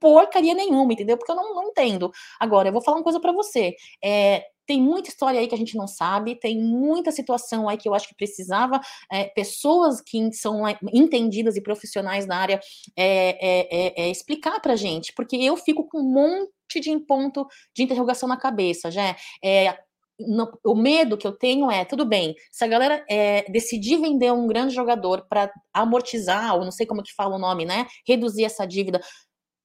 porcaria 0.00 0.54
nenhuma, 0.54 0.92
entendeu? 0.92 1.18
Porque 1.18 1.32
eu 1.32 1.36
não, 1.36 1.52
não 1.52 1.64
entendo. 1.64 2.12
Agora, 2.38 2.68
eu 2.68 2.72
vou 2.72 2.80
falar 2.80 2.98
uma 2.98 3.02
coisa 3.02 3.18
para 3.18 3.32
você. 3.32 3.74
É, 4.04 4.44
tem 4.70 4.80
muita 4.80 5.08
história 5.08 5.40
aí 5.40 5.48
que 5.48 5.54
a 5.56 5.58
gente 5.58 5.76
não 5.76 5.88
sabe, 5.88 6.36
tem 6.36 6.62
muita 6.62 7.10
situação 7.10 7.68
aí 7.68 7.76
que 7.76 7.88
eu 7.88 7.94
acho 7.94 8.06
que 8.06 8.14
precisava 8.14 8.80
é, 9.10 9.24
pessoas 9.24 10.00
que 10.00 10.32
são 10.32 10.62
entendidas 10.92 11.56
e 11.56 11.60
profissionais 11.60 12.24
na 12.24 12.36
área 12.36 12.60
é, 12.96 13.96
é, 13.98 14.04
é 14.04 14.08
explicar 14.08 14.60
para 14.60 14.76
gente, 14.76 15.12
porque 15.12 15.34
eu 15.34 15.56
fico 15.56 15.88
com 15.88 15.98
um 15.98 16.12
monte 16.12 16.78
de 16.80 16.96
ponto 17.00 17.48
de 17.74 17.82
interrogação 17.82 18.28
na 18.28 18.36
cabeça, 18.36 18.92
já 18.92 19.16
é, 19.42 19.76
no, 20.20 20.48
o 20.64 20.76
medo 20.76 21.18
que 21.18 21.26
eu 21.26 21.32
tenho 21.32 21.68
é, 21.68 21.84
tudo 21.84 22.04
bem, 22.04 22.36
se 22.52 22.62
a 22.64 22.68
galera 22.68 23.04
é, 23.10 23.50
decidir 23.50 23.96
vender 23.96 24.32
um 24.32 24.46
grande 24.46 24.72
jogador 24.72 25.26
para 25.28 25.52
amortizar, 25.74 26.54
ou 26.54 26.64
não 26.64 26.70
sei 26.70 26.86
como 26.86 27.02
que 27.02 27.12
fala 27.12 27.34
o 27.34 27.40
nome, 27.40 27.64
né, 27.64 27.88
reduzir 28.06 28.44
essa 28.44 28.64
dívida, 28.64 29.00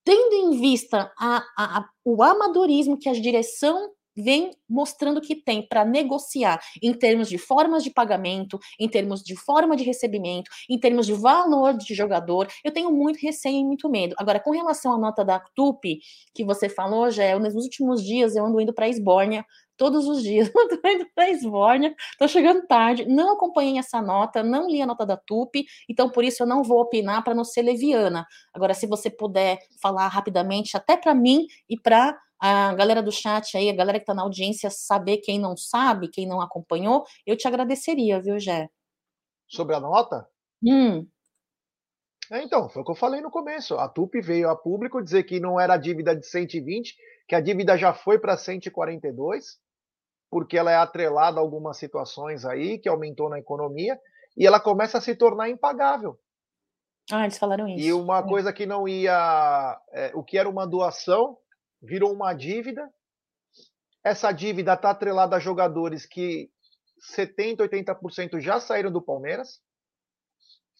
tendo 0.04 0.34
em 0.34 0.60
vista 0.60 1.12
a, 1.16 1.36
a, 1.56 1.78
a, 1.78 1.88
o 2.04 2.24
amadorismo 2.24 2.98
que 2.98 3.08
a 3.08 3.12
direção 3.12 3.92
vem 4.16 4.50
mostrando 4.68 5.20
que 5.20 5.34
tem 5.34 5.66
para 5.66 5.84
negociar 5.84 6.60
em 6.82 6.92
termos 6.92 7.28
de 7.28 7.38
formas 7.38 7.84
de 7.84 7.90
pagamento, 7.90 8.58
em 8.78 8.88
termos 8.88 9.22
de 9.22 9.36
forma 9.36 9.76
de 9.76 9.84
recebimento, 9.84 10.50
em 10.68 10.78
termos 10.78 11.06
de 11.06 11.12
valor 11.12 11.74
de 11.76 11.94
jogador, 11.94 12.48
eu 12.64 12.72
tenho 12.72 12.90
muito 12.90 13.20
receio 13.20 13.56
e 13.56 13.64
muito 13.64 13.88
medo. 13.88 14.14
Agora, 14.18 14.40
com 14.40 14.50
relação 14.50 14.92
à 14.92 14.98
nota 14.98 15.24
da 15.24 15.40
TUP, 15.54 15.98
que 16.34 16.44
você 16.44 16.68
falou, 16.68 17.10
já 17.10 17.38
nos 17.38 17.54
últimos 17.54 18.02
dias 18.02 18.36
eu 18.36 18.44
ando 18.46 18.60
indo 18.60 18.72
para 18.72 18.88
Esbórnia 18.88 19.44
todos 19.76 20.06
os 20.06 20.22
dias. 20.22 20.48
Estou 20.56 20.90
indo 20.90 21.06
para 21.14 21.30
Esbórnia, 21.30 21.94
estou 22.12 22.28
chegando 22.28 22.66
tarde, 22.66 23.04
não 23.06 23.34
acompanhei 23.34 23.78
essa 23.78 24.00
nota, 24.00 24.42
não 24.42 24.68
li 24.68 24.80
a 24.80 24.86
nota 24.86 25.04
da 25.04 25.16
TUP, 25.16 25.64
então 25.88 26.08
por 26.10 26.24
isso 26.24 26.42
eu 26.42 26.46
não 26.46 26.62
vou 26.62 26.80
opinar 26.80 27.22
para 27.22 27.34
não 27.34 27.44
ser 27.44 27.62
leviana. 27.62 28.26
Agora, 28.54 28.74
se 28.74 28.86
você 28.86 29.10
puder 29.10 29.58
falar 29.80 30.08
rapidamente, 30.08 30.76
até 30.76 30.96
para 30.96 31.14
mim 31.14 31.46
e 31.68 31.78
para 31.78 32.18
a 32.38 32.74
galera 32.74 33.02
do 33.02 33.12
chat 33.12 33.56
aí, 33.56 33.70
a 33.70 33.74
galera 33.74 33.98
que 33.98 34.02
está 34.02 34.14
na 34.14 34.22
audiência, 34.22 34.70
saber 34.70 35.18
quem 35.18 35.38
não 35.38 35.56
sabe, 35.56 36.08
quem 36.08 36.26
não 36.26 36.40
acompanhou, 36.40 37.04
eu 37.26 37.36
te 37.36 37.48
agradeceria, 37.48 38.20
viu, 38.20 38.38
Gé? 38.38 38.68
Sobre 39.48 39.74
a 39.74 39.80
nota? 39.80 40.26
Hum. 40.62 41.06
É, 42.30 42.42
então, 42.42 42.68
foi 42.68 42.82
o 42.82 42.84
que 42.84 42.90
eu 42.90 42.96
falei 42.96 43.20
no 43.20 43.30
começo. 43.30 43.76
A 43.76 43.88
TUP 43.88 44.20
veio 44.20 44.50
a 44.50 44.56
público 44.56 45.02
dizer 45.02 45.22
que 45.24 45.38
não 45.38 45.60
era 45.60 45.76
dívida 45.76 46.14
de 46.14 46.26
120, 46.26 46.96
que 47.28 47.34
a 47.34 47.40
dívida 47.40 47.78
já 47.78 47.94
foi 47.94 48.18
para 48.18 48.36
142, 48.36 49.58
porque 50.30 50.58
ela 50.58 50.72
é 50.72 50.76
atrelada 50.76 51.38
a 51.38 51.40
algumas 51.40 51.76
situações 51.76 52.44
aí 52.44 52.78
que 52.78 52.88
aumentou 52.88 53.28
na 53.28 53.38
economia 53.38 53.98
e 54.36 54.46
ela 54.46 54.60
começa 54.60 54.98
a 54.98 55.00
se 55.00 55.14
tornar 55.14 55.48
impagável. 55.48 56.18
Ah, 57.10 57.22
eles 57.22 57.38
falaram 57.38 57.68
isso. 57.68 57.86
E 57.86 57.92
uma 57.92 58.18
é. 58.18 58.22
coisa 58.22 58.52
que 58.52 58.66
não 58.66 58.88
ia, 58.88 59.80
é, 59.92 60.10
o 60.14 60.24
que 60.24 60.36
era 60.36 60.48
uma 60.48 60.66
doação 60.66 61.38
virou 61.82 62.12
uma 62.12 62.32
dívida. 62.32 62.88
Essa 64.02 64.32
dívida 64.32 64.74
está 64.74 64.90
atrelada 64.90 65.36
a 65.36 65.40
jogadores 65.40 66.06
que 66.06 66.50
70, 66.98 67.64
80% 67.68 68.40
já 68.40 68.60
saíram 68.60 68.90
do 68.90 69.02
Palmeiras. 69.02 69.60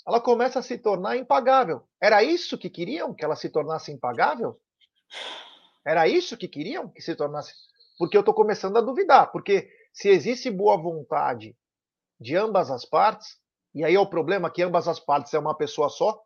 Ela 0.06 0.20
começa 0.20 0.60
a 0.60 0.62
se 0.62 0.78
tornar 0.78 1.16
impagável. 1.16 1.82
Era 2.00 2.22
isso 2.22 2.56
que 2.56 2.70
queriam 2.70 3.12
que 3.12 3.24
ela 3.24 3.34
se 3.34 3.48
tornasse 3.48 3.90
impagável? 3.90 4.60
Era 5.84 6.06
isso 6.08 6.36
que 6.36 6.48
queriam 6.48 6.88
que 6.88 7.02
se 7.02 7.14
tornasse 7.14 7.52
porque 7.98 8.16
eu 8.16 8.20
estou 8.20 8.34
começando 8.34 8.76
a 8.76 8.80
duvidar. 8.80 9.32
Porque 9.32 9.70
se 9.92 10.08
existe 10.08 10.50
boa 10.50 10.76
vontade 10.76 11.56
de 12.20 12.36
ambas 12.36 12.70
as 12.70 12.84
partes, 12.84 13.38
e 13.74 13.84
aí 13.84 13.94
é 13.94 14.00
o 14.00 14.08
problema 14.08 14.50
que 14.50 14.62
ambas 14.62 14.88
as 14.88 15.00
partes 15.00 15.34
é 15.34 15.38
uma 15.38 15.56
pessoa 15.56 15.88
só, 15.88 16.22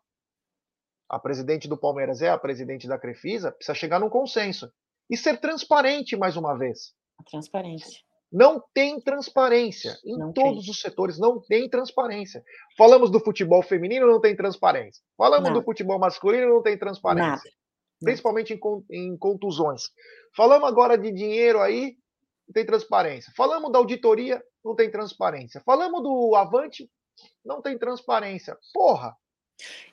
a 1.11 1.19
presidente 1.19 1.67
do 1.67 1.77
Palmeiras 1.77 2.21
é 2.21 2.29
a 2.29 2.37
presidente 2.37 2.87
da 2.87 2.97
Crefisa, 2.97 3.51
precisa 3.51 3.75
chegar 3.75 3.99
num 3.99 4.09
consenso. 4.09 4.71
E 5.09 5.17
ser 5.17 5.41
transparente 5.41 6.15
mais 6.15 6.37
uma 6.37 6.57
vez. 6.57 6.93
A 7.19 7.23
transparência. 7.29 7.99
Não 8.31 8.63
tem 8.73 8.97
transparência. 9.01 9.97
Em 10.05 10.17
não 10.17 10.31
todos 10.31 10.63
tem. 10.63 10.71
os 10.71 10.79
setores 10.79 11.19
não 11.19 11.41
tem 11.41 11.69
transparência. 11.69 12.41
Falamos 12.77 13.11
do 13.11 13.19
futebol 13.19 13.61
feminino, 13.61 14.07
não 14.07 14.21
tem 14.21 14.33
transparência. 14.37 15.03
Falamos 15.17 15.49
Nada. 15.49 15.59
do 15.59 15.65
futebol 15.65 15.99
masculino, 15.99 16.47
não 16.47 16.61
tem 16.61 16.77
transparência. 16.77 17.29
Nada. 17.29 17.57
Principalmente 18.01 18.53
em, 18.53 18.59
em 18.89 19.17
contusões. 19.17 19.81
Falamos 20.33 20.69
agora 20.69 20.97
de 20.97 21.11
dinheiro 21.11 21.59
aí, 21.59 21.97
não 22.47 22.53
tem 22.53 22.65
transparência. 22.65 23.33
Falamos 23.35 23.69
da 23.69 23.79
auditoria, 23.79 24.41
não 24.63 24.75
tem 24.75 24.89
transparência. 24.89 25.61
Falamos 25.65 26.01
do 26.01 26.33
Avante, 26.37 26.89
não 27.43 27.61
tem 27.61 27.77
transparência. 27.77 28.57
Porra, 28.73 29.13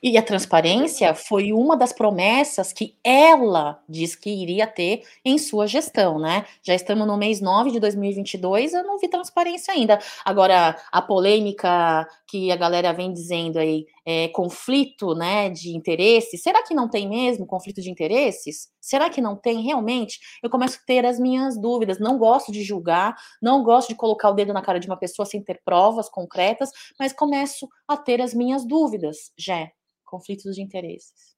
e 0.02 0.16
a 0.16 0.22
transparência 0.22 1.14
foi 1.14 1.52
uma 1.52 1.76
das 1.76 1.92
promessas 1.92 2.72
que 2.72 2.96
ela 3.02 3.82
diz 3.88 4.14
que 4.14 4.30
iria 4.30 4.66
ter 4.66 5.02
em 5.24 5.38
sua 5.38 5.66
gestão, 5.66 6.18
né? 6.18 6.44
Já 6.62 6.74
estamos 6.74 7.06
no 7.06 7.16
mês 7.16 7.40
9 7.40 7.70
de 7.72 7.80
2022, 7.80 8.74
eu 8.74 8.84
não 8.84 8.98
vi 8.98 9.08
transparência 9.08 9.74
ainda. 9.74 9.98
Agora, 10.24 10.76
a 10.92 11.02
polêmica 11.02 12.06
que 12.28 12.52
a 12.52 12.56
galera 12.56 12.92
vem 12.92 13.12
dizendo 13.12 13.58
aí, 13.58 13.86
é, 14.04 14.28
conflito 14.28 15.14
né, 15.14 15.50
de 15.50 15.76
interesses, 15.76 16.42
será 16.42 16.62
que 16.62 16.74
não 16.74 16.88
tem 16.88 17.08
mesmo 17.08 17.46
conflito 17.46 17.80
de 17.80 17.90
interesses? 17.90 18.68
Será 18.80 19.10
que 19.10 19.20
não 19.20 19.34
tem 19.34 19.62
realmente? 19.62 20.20
Eu 20.42 20.50
começo 20.50 20.78
a 20.80 20.86
ter 20.86 21.04
as 21.04 21.18
minhas 21.18 21.60
dúvidas. 21.60 21.98
Não 21.98 22.18
gosto 22.18 22.52
de 22.52 22.62
julgar, 22.62 23.16
não 23.42 23.62
gosto 23.62 23.88
de 23.88 23.94
colocar 23.94 24.30
o 24.30 24.34
dedo 24.34 24.52
na 24.52 24.62
cara 24.62 24.78
de 24.78 24.86
uma 24.86 24.96
pessoa 24.96 25.26
sem 25.26 25.42
ter 25.42 25.60
provas 25.64 26.08
concretas, 26.08 26.70
mas 26.98 27.12
começo 27.12 27.68
a 27.86 27.96
ter 27.96 28.20
as 28.20 28.32
minhas 28.32 28.66
dúvidas, 28.66 29.32
já 29.36 29.68
conflitos 30.08 30.54
de 30.54 30.62
interesses. 30.62 31.36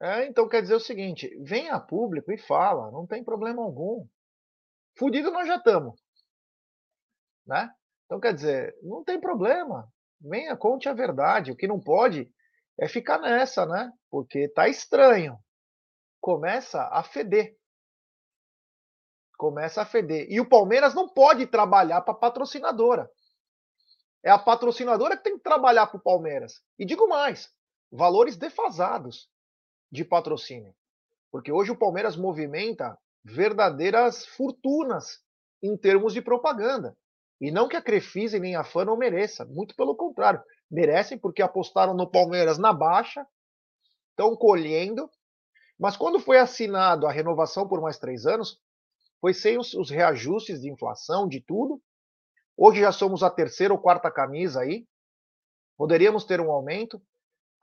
É, 0.00 0.26
então 0.26 0.48
quer 0.48 0.62
dizer 0.62 0.74
o 0.74 0.80
seguinte: 0.80 1.28
vem 1.42 1.70
a 1.70 1.80
público 1.80 2.32
e 2.32 2.38
fala, 2.38 2.90
não 2.90 3.06
tem 3.06 3.24
problema 3.24 3.62
algum. 3.62 4.06
Fudido 4.98 5.30
nós 5.30 5.48
já 5.48 5.56
estamos. 5.56 6.00
Né? 7.46 7.70
Então 8.04 8.20
quer 8.20 8.34
dizer, 8.34 8.76
não 8.82 9.02
tem 9.02 9.20
problema. 9.20 9.88
Venha, 10.20 10.56
conte 10.56 10.88
a 10.88 10.92
verdade. 10.92 11.52
O 11.52 11.56
que 11.56 11.66
não 11.66 11.80
pode 11.80 12.30
é 12.78 12.88
ficar 12.88 13.18
nessa, 13.18 13.66
né? 13.66 13.92
Porque 14.10 14.48
tá 14.48 14.68
estranho. 14.68 15.38
Começa 16.20 16.82
a 16.90 17.02
feder. 17.02 17.56
Começa 19.36 19.82
a 19.82 19.86
feder. 19.86 20.26
E 20.30 20.40
o 20.40 20.48
Palmeiras 20.48 20.94
não 20.94 21.08
pode 21.08 21.46
trabalhar 21.46 22.00
para 22.00 22.14
patrocinadora. 22.14 23.10
É 24.24 24.30
a 24.30 24.38
patrocinadora 24.38 25.16
que 25.16 25.24
tem 25.24 25.36
que 25.36 25.42
trabalhar 25.42 25.86
para 25.86 25.98
o 25.98 26.02
Palmeiras. 26.02 26.62
E 26.78 26.86
digo 26.86 27.06
mais: 27.08 27.52
valores 27.94 28.36
defasados 28.36 29.28
de 29.90 30.04
patrocínio. 30.04 30.74
Porque 31.30 31.52
hoje 31.52 31.70
o 31.70 31.78
Palmeiras 31.78 32.16
movimenta 32.16 32.98
verdadeiras 33.24 34.26
fortunas 34.26 35.22
em 35.62 35.76
termos 35.76 36.12
de 36.12 36.20
propaganda. 36.20 36.96
E 37.40 37.50
não 37.50 37.68
que 37.68 37.76
a 37.76 37.82
Crefisa 37.82 38.38
nem 38.38 38.56
a 38.56 38.64
FAN 38.64 38.86
não 38.86 38.96
mereça, 38.96 39.44
muito 39.44 39.74
pelo 39.76 39.94
contrário. 39.94 40.42
Merecem 40.70 41.16
porque 41.16 41.42
apostaram 41.42 41.94
no 41.94 42.10
Palmeiras 42.10 42.58
na 42.58 42.72
baixa, 42.72 43.26
estão 44.10 44.36
colhendo. 44.36 45.08
Mas 45.78 45.96
quando 45.96 46.20
foi 46.20 46.38
assinado 46.38 47.06
a 47.06 47.12
renovação 47.12 47.66
por 47.68 47.80
mais 47.80 47.98
três 47.98 48.26
anos, 48.26 48.60
foi 49.20 49.32
sem 49.32 49.58
os, 49.58 49.72
os 49.74 49.90
reajustes 49.90 50.60
de 50.60 50.70
inflação, 50.70 51.28
de 51.28 51.40
tudo. 51.40 51.80
Hoje 52.56 52.80
já 52.80 52.92
somos 52.92 53.22
a 53.22 53.30
terceira 53.30 53.72
ou 53.72 53.80
quarta 53.80 54.10
camisa 54.10 54.60
aí. 54.60 54.86
Poderíamos 55.76 56.24
ter 56.24 56.40
um 56.40 56.50
aumento. 56.50 57.00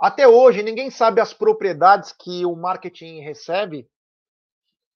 Até 0.01 0.27
hoje, 0.27 0.63
ninguém 0.63 0.89
sabe 0.89 1.21
as 1.21 1.31
propriedades 1.31 2.11
que 2.11 2.43
o 2.43 2.55
marketing 2.55 3.19
recebe 3.19 3.87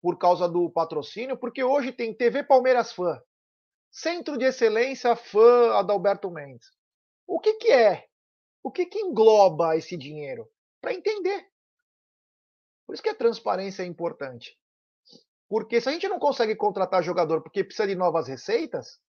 por 0.02 0.18
causa 0.18 0.50
do 0.50 0.68
patrocínio, 0.68 1.38
porque 1.38 1.64
hoje 1.64 1.92
tem 1.92 2.12
TV 2.12 2.44
Palmeiras 2.44 2.92
Fã, 2.92 3.22
Centro 3.92 4.36
de 4.36 4.46
Excelência 4.46 5.16
Fã 5.16 5.76
Adalberto 5.76 6.32
Mendes. 6.32 6.72
O 7.28 7.40
que, 7.40 7.54
que 7.54 7.72
é? 7.72 8.08
O 8.64 8.72
que, 8.72 8.88
que 8.88 8.98
engloba 8.98 9.78
esse 9.78 9.96
dinheiro? 9.96 10.50
Para 10.82 10.96
entender. 10.96 11.52
Por 12.88 12.96
isso 12.96 13.04
que 13.04 13.10
a 13.10 13.16
transparência 13.16 13.84
é 13.84 13.86
importante. 13.86 14.58
Porque 15.48 15.80
se 15.80 15.88
a 15.88 15.92
gente 15.92 16.08
não 16.08 16.18
consegue 16.18 16.56
contratar 16.56 17.04
jogador 17.04 17.44
porque 17.44 17.64
precisa 17.64 17.88
de 17.88 17.94
novas 17.94 18.28
receitas, 18.28 19.00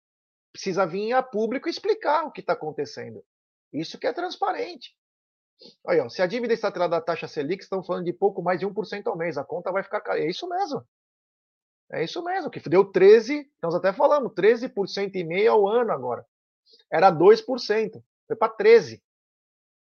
precisa 0.52 0.86
vir 0.86 1.14
a 1.14 1.22
público 1.22 1.70
explicar 1.70 2.24
o 2.24 2.30
que 2.30 2.42
está 2.42 2.52
acontecendo. 2.52 3.24
Isso 3.72 3.98
que 3.98 4.06
é 4.06 4.12
transparente. 4.12 4.94
Se 6.10 6.22
a 6.22 6.26
dívida 6.26 6.52
está 6.52 6.68
atrelada 6.68 6.96
à 6.96 7.00
taxa 7.00 7.26
Selic, 7.26 7.62
estão 7.62 7.82
falando 7.82 8.04
de 8.04 8.12
pouco 8.12 8.42
mais 8.42 8.60
de 8.60 8.66
1% 8.66 9.06
ao 9.06 9.16
mês. 9.16 9.38
A 9.38 9.44
conta 9.44 9.72
vai 9.72 9.82
ficar 9.82 10.00
cara. 10.00 10.20
É 10.20 10.28
isso 10.28 10.48
mesmo. 10.48 10.84
É 11.90 12.02
isso 12.02 12.22
mesmo, 12.22 12.50
que 12.50 12.60
deu 12.68 12.84
13, 12.84 13.48
nós 13.62 13.74
até 13.74 13.92
falamos, 13.92 14.32
13% 14.32 15.14
e 15.14 15.24
meio 15.24 15.52
ao 15.52 15.68
ano 15.68 15.92
agora. 15.92 16.26
Era 16.90 17.12
2%, 17.12 18.02
foi 18.26 18.36
para 18.36 18.52
13. 18.52 19.00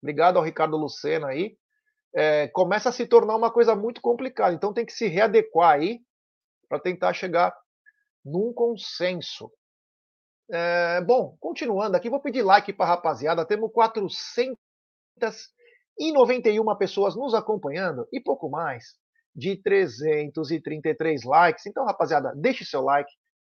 Obrigado 0.00 0.36
ao 0.36 0.44
Ricardo 0.44 0.76
Lucena 0.76 1.28
aí. 1.28 1.58
É, 2.14 2.48
começa 2.48 2.88
a 2.88 2.92
se 2.92 3.06
tornar 3.06 3.36
uma 3.36 3.52
coisa 3.52 3.74
muito 3.74 4.00
complicada. 4.00 4.54
Então 4.54 4.72
tem 4.72 4.86
que 4.86 4.92
se 4.92 5.08
readequar 5.08 5.74
aí 5.74 6.00
para 6.68 6.78
tentar 6.78 7.12
chegar 7.12 7.54
num 8.24 8.52
consenso. 8.52 9.52
É, 10.48 11.00
bom, 11.00 11.36
continuando 11.40 11.96
aqui, 11.96 12.08
vou 12.08 12.20
pedir 12.20 12.42
like 12.42 12.72
para 12.72 12.86
a 12.86 12.88
rapaziada. 12.90 13.44
Temos 13.44 13.70
400 13.72 14.16
e 15.98 16.12
91 16.12 16.76
pessoas 16.76 17.14
nos 17.14 17.34
acompanhando 17.34 18.06
e 18.12 18.20
pouco 18.20 18.48
mais 18.48 18.84
de 19.34 19.56
333 19.62 21.24
likes. 21.24 21.66
Então, 21.66 21.84
rapaziada, 21.84 22.32
deixe 22.36 22.64
seu 22.64 22.82
like, 22.82 23.10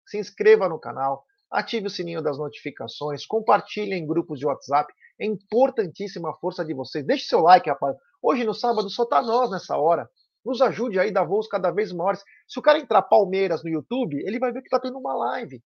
se 0.08 0.18
inscreva 0.18 0.70
no 0.70 0.80
canal, 0.80 1.24
ative 1.52 1.88
o 1.88 1.90
sininho 1.90 2.22
das 2.22 2.38
notificações, 2.38 3.26
compartilhe 3.26 3.96
em 3.96 4.06
grupos 4.06 4.40
de 4.40 4.46
WhatsApp. 4.46 4.94
É 5.20 5.26
importantíssima 5.26 6.30
a 6.30 6.36
força 6.36 6.64
de 6.64 6.74
vocês. 6.74 7.06
Deixe 7.06 7.26
seu 7.26 7.40
like, 7.40 7.70
rapaz. 7.70 7.96
Hoje 8.22 8.44
no 8.44 8.54
sábado 8.54 8.90
só 8.90 9.06
tá 9.06 9.22
nós 9.22 9.50
nessa 9.50 9.78
hora. 9.78 10.10
Nos 10.46 10.62
ajude 10.62 11.00
aí 11.00 11.12
dar 11.12 11.24
voos 11.24 11.48
cada 11.48 11.72
vez 11.72 11.92
maiores. 11.92 12.22
Se 12.48 12.60
o 12.60 12.62
cara 12.62 12.78
entrar 12.78 13.02
Palmeiras 13.02 13.64
no 13.64 13.70
YouTube, 13.70 14.18
ele 14.26 14.38
vai 14.38 14.52
ver 14.52 14.62
que 14.62 14.70
tá 14.70 14.80
tendo 14.80 15.00
uma 15.00 15.16
live. 15.16 15.62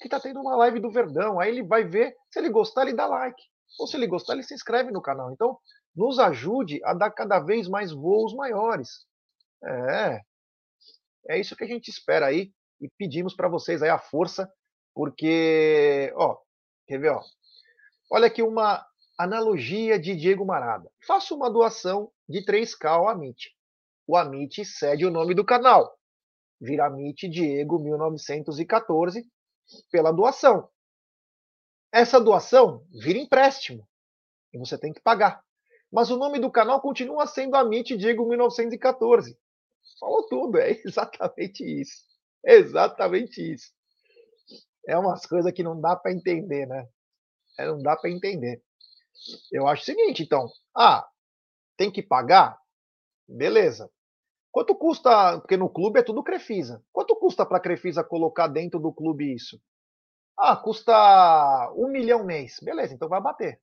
Que 0.00 0.08
tá 0.08 0.18
tendo 0.18 0.40
uma 0.40 0.56
live 0.56 0.80
do 0.80 0.90
Verdão. 0.90 1.38
Aí 1.38 1.50
ele 1.50 1.62
vai 1.62 1.84
ver, 1.84 2.14
se 2.30 2.40
ele 2.40 2.48
gostar, 2.48 2.82
ele 2.82 2.94
dá 2.94 3.06
like. 3.06 3.40
Ou 3.78 3.86
se 3.86 3.96
ele 3.96 4.06
gostar, 4.06 4.34
ele 4.34 4.42
se 4.42 4.54
inscreve 4.54 4.90
no 4.90 5.02
canal. 5.02 5.32
Então, 5.32 5.58
nos 5.94 6.18
ajude 6.18 6.80
a 6.84 6.94
dar 6.94 7.10
cada 7.10 7.38
vez 7.40 7.68
mais 7.68 7.92
voos 7.92 8.34
maiores. 8.34 9.06
É. 9.64 10.20
É 11.28 11.38
isso 11.38 11.56
que 11.56 11.64
a 11.64 11.68
gente 11.68 11.88
espera 11.88 12.26
aí. 12.26 12.52
e 12.80 12.88
pedimos 12.98 13.34
para 13.34 13.48
vocês 13.48 13.80
aí 13.80 13.88
a 13.88 13.98
força, 13.98 14.52
porque, 14.92 16.12
ó, 16.16 16.36
quer 16.88 16.98
ver, 16.98 17.10
ó? 17.10 17.22
Olha 18.10 18.26
aqui 18.26 18.42
uma 18.42 18.84
analogia 19.16 19.98
de 20.00 20.16
Diego 20.16 20.44
Marada. 20.44 20.90
Faça 21.06 21.32
uma 21.32 21.48
doação 21.48 22.10
de 22.28 22.44
3K 22.44 22.86
ao 22.88 23.08
Amit. 23.08 23.54
O 24.06 24.16
Amit 24.16 24.64
cede 24.64 25.06
o 25.06 25.10
nome 25.10 25.32
do 25.32 25.44
canal. 25.44 25.96
Vira 26.60 26.86
Amit 26.86 27.28
Diego 27.28 27.78
1914 27.78 29.24
pela 29.90 30.12
doação. 30.12 30.68
Essa 31.92 32.18
doação 32.18 32.86
vira 32.90 33.18
empréstimo 33.18 33.86
e 34.52 34.58
você 34.58 34.78
tem 34.78 34.92
que 34.92 35.00
pagar. 35.00 35.42
Mas 35.92 36.10
o 36.10 36.16
nome 36.16 36.38
do 36.38 36.50
canal 36.50 36.80
continua 36.80 37.26
sendo 37.26 37.54
Amit 37.54 37.96
Diego 37.96 38.26
1914. 38.26 39.38
Falou 40.00 40.26
tudo, 40.26 40.58
é 40.58 40.70
exatamente 40.84 41.62
isso. 41.62 42.04
É 42.44 42.54
exatamente 42.54 43.40
isso. 43.40 43.70
É 44.88 44.96
umas 44.96 45.26
coisas 45.26 45.52
que 45.52 45.62
não 45.62 45.80
dá 45.80 45.94
para 45.94 46.12
entender, 46.12 46.66
né? 46.66 46.88
É, 47.58 47.66
não 47.66 47.80
dá 47.82 47.96
para 47.96 48.10
entender. 48.10 48.62
Eu 49.52 49.66
acho 49.68 49.82
o 49.82 49.84
seguinte, 49.84 50.22
então. 50.22 50.48
Ah, 50.74 51.06
tem 51.76 51.90
que 51.90 52.02
pagar? 52.02 52.58
Beleza. 53.28 53.90
Quanto 54.50 54.74
custa, 54.74 55.38
porque 55.40 55.56
no 55.56 55.68
clube 55.68 56.00
é 56.00 56.02
tudo 56.02 56.22
Crefisa. 56.22 56.82
Quanto 56.92 57.16
custa 57.16 57.46
para 57.46 57.58
a 57.58 57.60
Crefisa 57.60 58.02
colocar 58.02 58.48
dentro 58.48 58.80
do 58.80 58.92
clube 58.92 59.34
isso? 59.34 59.60
Ah, 60.44 60.56
custa 60.56 61.72
um 61.76 61.86
milhão 61.86 62.24
mês. 62.24 62.58
Beleza, 62.60 62.92
então 62.92 63.08
vai 63.08 63.20
bater. 63.20 63.62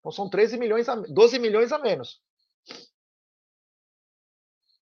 Então 0.00 0.10
são 0.10 0.30
13 0.30 0.56
milhões, 0.56 0.88
a, 0.88 0.94
12 0.94 1.38
milhões 1.38 1.72
a 1.72 1.78
menos. 1.78 2.22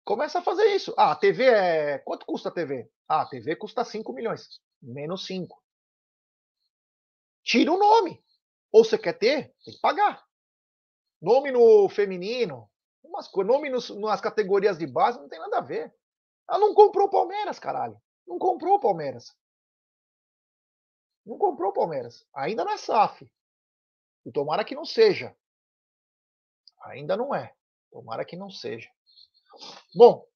Começa 0.05 0.39
a 0.39 0.43
fazer 0.43 0.67
isso. 0.67 0.95
Ah, 0.97 1.11
a 1.11 1.17
TV 1.17 1.47
é. 1.47 1.99
Quanto 1.99 2.25
custa 2.25 2.51
a 2.51 2.53
TV? 2.53 2.89
Ah, 3.09 3.23
a 3.23 3.27
TV 3.29 3.57
custa 3.57 3.85
5 3.85 4.13
milhões. 4.13 4.61
Menos 4.81 5.27
5. 5.27 5.61
Tira 7.43 7.73
o 7.73 7.79
nome. 7.79 8.23
Ou 8.71 8.85
você 8.85 8.97
quer 8.97 9.15
ter, 9.15 9.53
tem 9.65 9.75
que 9.75 9.81
pagar. 9.81 10.25
Nome 11.21 11.51
no 11.51 11.89
feminino, 11.89 12.71
umas 13.03 13.29
nome 13.35 13.71
nos, 13.71 13.91
nas 13.91 14.21
categorias 14.21 14.79
de 14.79 14.87
base 14.87 15.19
não 15.19 15.29
tem 15.29 15.41
nada 15.41 15.59
a 15.59 15.63
ver. 15.63 15.93
Ela 16.49 16.61
não 16.61 16.75
comprou 16.75 17.09
o 17.09 17.11
Palmeiras, 17.11 17.59
caralho. 17.59 18.01
Não 18.25 18.39
comprou 18.39 18.77
o 18.77 18.81
Palmeiras. 18.81 19.35
Não 21.25 21.39
comprou 21.39 21.71
o 21.71 21.75
Palmeiras. 21.75 22.27
Ainda 22.35 22.65
não 22.65 22.73
é 22.73 22.77
SAF. 22.77 23.29
E 24.27 24.33
tomara 24.33 24.65
que 24.65 24.75
não 24.75 24.85
seja. 24.85 25.35
Ainda 26.83 27.17
não 27.17 27.35
é. 27.35 27.55
Tomara 27.91 28.25
que 28.25 28.37
não 28.37 28.51
seja. 28.51 28.89
Bom, 29.95 30.27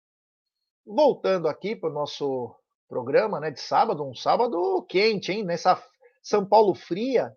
voltando 0.86 1.49
aqui 1.49 1.76
para 1.76 1.91
o 1.91 1.93
nosso 1.93 2.55
programa 2.89 3.39
né, 3.41 3.51
de 3.51 3.61
sábado, 3.61 4.05
um 4.05 4.14
sábado 4.14 4.82
quente, 4.89 5.32
hein? 5.32 5.45
Nessa 5.45 5.82
São 6.22 6.47
Paulo 6.47 6.74
fria, 6.74 7.36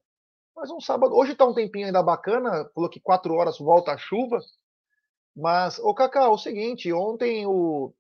mas 0.56 0.70
um 0.70 0.80
sábado. 0.80 1.16
Hoje 1.16 1.34
está 1.34 1.46
um 1.46 1.54
tempinho 1.54 1.88
ainda 1.88 2.02
bacana, 2.02 2.70
falou 2.74 2.90
que 2.90 3.00
quatro 3.00 3.34
horas 3.34 3.58
volta 3.58 3.92
a 3.92 3.98
chuva. 3.98 4.40
Mas, 5.36 5.80
ô 5.80 5.94
Cacá, 5.94 6.24
é 6.24 6.28
o 6.28 6.38
seguinte, 6.38 6.92
ontem 6.92 7.46
o. 7.46 7.94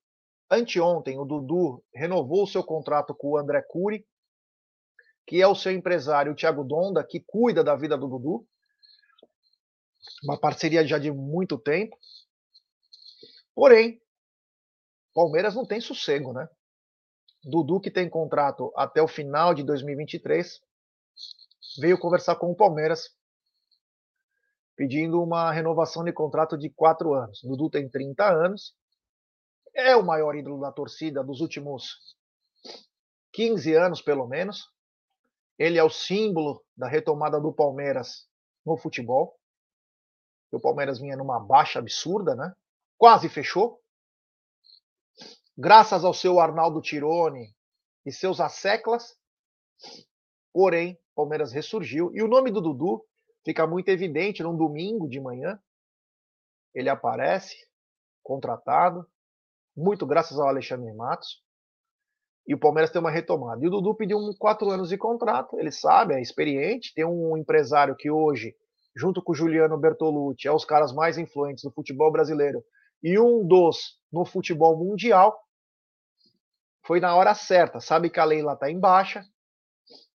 Anteontem, 0.53 1.17
o 1.17 1.23
Dudu 1.23 1.81
renovou 1.95 2.43
o 2.43 2.47
seu 2.47 2.61
contrato 2.61 3.15
com 3.15 3.29
o 3.29 3.37
André 3.37 3.61
Cury, 3.61 4.05
que 5.25 5.41
é 5.41 5.47
o 5.47 5.55
seu 5.55 5.71
empresário, 5.71 6.31
o 6.31 6.35
Thiago 6.35 6.63
Donda, 6.63 7.03
que 7.03 7.19
cuida 7.19 7.63
da 7.63 7.75
vida 7.75 7.97
do 7.97 8.07
Dudu. 8.07 8.47
Uma 10.23 10.39
parceria 10.39 10.85
já 10.85 10.97
de 10.97 11.11
muito 11.11 11.57
tempo. 11.57 11.97
Porém, 13.53 14.01
Palmeiras 15.13 15.55
não 15.55 15.65
tem 15.65 15.79
sossego, 15.81 16.33
né? 16.33 16.47
Dudu, 17.43 17.79
que 17.79 17.91
tem 17.91 18.09
contrato 18.09 18.71
até 18.75 19.01
o 19.01 19.07
final 19.07 19.53
de 19.53 19.63
2023, 19.63 20.61
veio 21.79 21.97
conversar 21.97 22.35
com 22.35 22.51
o 22.51 22.55
Palmeiras 22.55 23.09
pedindo 24.75 25.21
uma 25.21 25.51
renovação 25.51 26.03
de 26.03 26.11
contrato 26.13 26.57
de 26.57 26.69
quatro 26.69 27.13
anos. 27.13 27.41
Dudu 27.43 27.69
tem 27.69 27.89
30 27.89 28.25
anos, 28.25 28.73
é 29.73 29.95
o 29.95 30.03
maior 30.03 30.35
ídolo 30.35 30.59
da 30.59 30.71
torcida 30.71 31.23
dos 31.23 31.39
últimos 31.39 32.15
15 33.33 33.73
anos, 33.73 34.01
pelo 34.01 34.27
menos. 34.27 34.70
Ele 35.57 35.77
é 35.77 35.83
o 35.83 35.89
símbolo 35.89 36.63
da 36.75 36.87
retomada 36.87 37.39
do 37.39 37.53
Palmeiras 37.53 38.27
no 38.65 38.77
futebol. 38.77 39.39
O 40.51 40.59
Palmeiras 40.59 40.99
vinha 40.99 41.15
numa 41.15 41.39
baixa 41.39 41.79
absurda, 41.79 42.35
né? 42.35 42.53
Quase 42.97 43.29
fechou. 43.29 43.81
Graças 45.57 46.03
ao 46.03 46.13
seu 46.13 46.39
Arnaldo 46.39 46.81
Tirone 46.81 47.53
e 48.05 48.11
seus 48.11 48.39
asseclas, 48.39 49.17
porém, 50.53 50.99
Palmeiras 51.15 51.51
ressurgiu. 51.51 52.11
E 52.13 52.21
o 52.21 52.27
nome 52.27 52.51
do 52.51 52.61
Dudu 52.61 53.05
fica 53.45 53.67
muito 53.67 53.89
evidente 53.89 54.43
num 54.43 54.55
domingo 54.55 55.07
de 55.07 55.19
manhã. 55.19 55.61
Ele 56.73 56.89
aparece, 56.89 57.55
contratado, 58.23 59.07
muito 59.75 60.05
graças 60.05 60.39
ao 60.39 60.47
Alexandre 60.47 60.91
Matos. 60.93 61.43
E 62.47 62.53
o 62.53 62.59
Palmeiras 62.59 62.91
tem 62.91 62.99
uma 62.99 63.11
retomada. 63.11 63.63
E 63.63 63.67
o 63.67 63.71
Dudu 63.71 63.95
pediu 63.95 64.17
um, 64.17 64.33
quatro 64.33 64.69
anos 64.69 64.89
de 64.89 64.97
contrato, 64.97 65.59
ele 65.59 65.71
sabe, 65.71 66.13
é 66.13 66.21
experiente, 66.21 66.93
tem 66.93 67.05
um 67.05 67.37
empresário 67.37 67.95
que 67.95 68.09
hoje, 68.09 68.55
junto 68.95 69.21
com 69.21 69.31
o 69.31 69.35
Juliano 69.35 69.77
Bertolucci, 69.77 70.47
é 70.47 70.51
os 70.51 70.65
caras 70.65 70.93
mais 70.93 71.17
influentes 71.17 71.63
do 71.63 71.71
futebol 71.71 72.11
brasileiro 72.11 72.63
e 73.03 73.19
um 73.19 73.45
dos 73.45 73.99
no 74.11 74.25
futebol 74.25 74.77
mundial. 74.77 75.39
Foi 76.85 76.99
na 76.99 77.15
hora 77.15 77.35
certa, 77.35 77.79
sabe 77.79 78.09
que 78.09 78.19
a 78.19 78.25
Leila 78.25 78.53
está 78.53 78.69
em 78.69 78.79
baixa, 78.79 79.23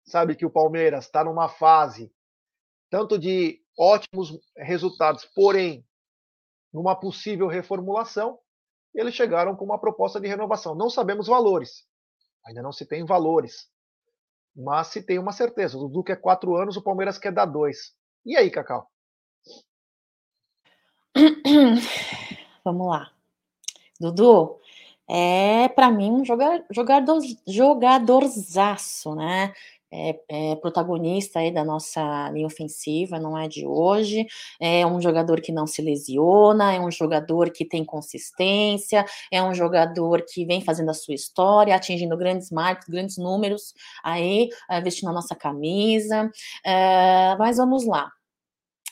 sabe 0.06 0.36
que 0.36 0.46
o 0.46 0.50
Palmeiras 0.50 1.06
está 1.06 1.24
numa 1.24 1.50
fase 1.50 2.12
tanto 2.90 3.18
de 3.18 3.60
ótimos 3.78 4.40
resultados, 4.56 5.26
porém, 5.34 5.84
numa 6.72 6.96
possível 6.96 7.48
reformulação, 7.48 8.38
eles 8.94 9.16
chegaram 9.16 9.56
com 9.56 9.66
uma 9.66 9.80
proposta 9.80 10.22
de 10.22 10.28
renovação. 10.28 10.76
Não 10.76 10.92
sabemos 10.92 11.26
valores, 11.26 11.88
ainda 12.46 12.62
não 12.62 12.72
se 12.72 12.86
tem 12.86 13.06
valores, 13.06 13.70
mas 14.56 14.88
se 14.88 15.02
tem 15.02 15.18
uma 15.20 15.32
certeza. 15.32 15.78
O 15.78 15.82
Dudu 15.82 16.04
quer 16.04 16.18
quatro 16.18 16.56
anos, 16.56 16.78
o 16.78 16.82
Palmeiras 16.82 17.18
quer 17.18 17.32
dar 17.32 17.46
dois. 17.46 17.94
E 18.26 18.38
aí, 18.38 18.50
Cacau? 18.50 18.89
Vamos 22.64 22.88
lá. 22.88 23.12
Dudu, 24.00 24.60
é 25.08 25.68
para 25.70 25.91
mim 25.91 26.12
um 26.12 26.26
jogador, 26.26 26.66
jogador, 26.70 27.20
jogadorzaço, 27.48 29.16
né? 29.16 29.54
É, 29.94 30.20
é, 30.28 30.56
protagonista 30.56 31.39
aí 31.39 31.52
da 31.52 31.64
nossa 31.64 32.30
linha 32.32 32.48
ofensiva, 32.48 33.20
não 33.20 33.38
é 33.38 33.48
de 33.48 33.66
hoje. 33.66 34.26
É 34.60 34.86
um 34.86 35.00
jogador 35.00 35.39
que 35.39 35.52
não 35.52 35.68
se 35.68 35.82
lesiona, 35.82 36.74
é 36.74 36.80
um 36.80 36.89
jogador 36.89 37.52
que 37.52 37.64
tem 37.64 37.86
consistência, 37.86 39.06
é 39.32 39.41
um 39.44 39.54
jogador 39.54 40.26
que 40.28 40.46
vem 40.46 40.62
fazendo 40.62 40.89
a 40.89 40.94
sua 40.94 41.14
história, 41.14 41.76
atingindo 41.76 42.18
grandes 42.18 42.50
marcos, 42.50 42.88
grandes 42.88 43.18
números 43.18 43.74
aí, 44.04 44.50
é, 44.70 44.82
vestindo 44.82 45.10
a 45.10 45.14
nossa 45.14 45.36
camisa. 45.36 46.30
É, 46.66 47.36
mas 47.38 47.58
vamos 47.58 47.86
lá. 47.86 48.10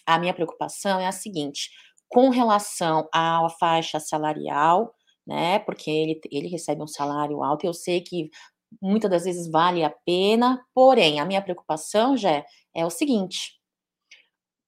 A 0.05 0.19
minha 0.19 0.33
preocupação 0.33 0.99
é 0.99 1.07
a 1.07 1.11
seguinte: 1.11 1.71
com 2.07 2.29
relação 2.29 3.07
à 3.13 3.47
faixa 3.59 3.99
salarial, 3.99 4.93
né? 5.25 5.59
Porque 5.59 5.89
ele, 5.89 6.21
ele 6.31 6.47
recebe 6.47 6.81
um 6.81 6.87
salário 6.87 7.43
alto, 7.43 7.65
eu 7.65 7.73
sei 7.73 8.01
que 8.01 8.29
muitas 8.81 9.09
das 9.09 9.23
vezes 9.23 9.49
vale 9.49 9.83
a 9.83 9.89
pena, 9.89 10.63
porém, 10.73 11.19
a 11.19 11.25
minha 11.25 11.41
preocupação 11.41 12.15
já 12.15 12.43
é 12.73 12.85
o 12.85 12.89
seguinte: 12.89 13.59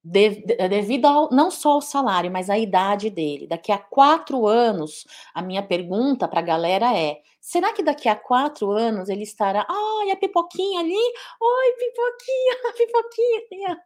de, 0.03 0.29
devido 0.67 1.05
ao, 1.05 1.29
não 1.31 1.49
só 1.49 1.71
ao 1.71 1.81
salário, 1.81 2.29
mas 2.29 2.49
à 2.49 2.57
idade 2.57 3.09
dele. 3.09 3.47
Daqui 3.47 3.71
a 3.71 3.77
quatro 3.77 4.45
anos, 4.45 5.05
a 5.33 5.41
minha 5.41 5.63
pergunta 5.63 6.27
para 6.27 6.39
a 6.39 6.43
galera 6.43 6.97
é: 6.97 7.19
será 7.39 7.71
que 7.71 7.81
daqui 7.81 8.09
a 8.09 8.15
quatro 8.15 8.71
anos 8.71 9.07
ele 9.07 9.23
estará? 9.23 9.65
Ai, 9.69 10.11
a 10.11 10.17
pipoquinha 10.17 10.81
ali, 10.81 10.93
oi, 10.93 11.73
pipoquinha, 11.79 12.73
pipoquinha. 12.77 13.77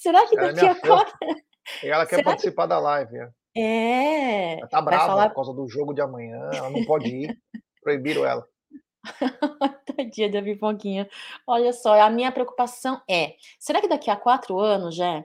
Será 0.00 0.26
que 0.26 0.36
daqui 0.36 0.66
a 0.66 0.74
quatro. 0.74 1.18
E 1.82 1.88
ela 1.92 2.06
quer 2.06 2.16
será 2.16 2.30
participar 2.30 2.62
que... 2.62 2.68
da 2.70 2.78
live. 2.78 3.16
É. 3.54 4.58
Ela 4.58 4.68
tá 4.68 4.80
brava 4.80 5.06
falar... 5.06 5.28
por 5.28 5.34
causa 5.34 5.52
do 5.52 5.68
jogo 5.68 5.92
de 5.92 6.00
amanhã, 6.00 6.50
ela 6.54 6.70
não 6.70 6.84
pode 6.84 7.08
ir. 7.08 7.38
Proibiram 7.82 8.24
ela. 8.24 8.46
Tadinha 9.96 10.30
da 10.30 10.42
pipoquinha. 10.42 11.08
Olha 11.46 11.72
só, 11.72 12.00
a 12.00 12.10
minha 12.10 12.32
preocupação 12.32 13.00
é: 13.08 13.36
será 13.58 13.80
que 13.80 13.88
daqui 13.88 14.10
a 14.10 14.16
quatro 14.16 14.58
anos, 14.58 14.94
já 14.94 15.24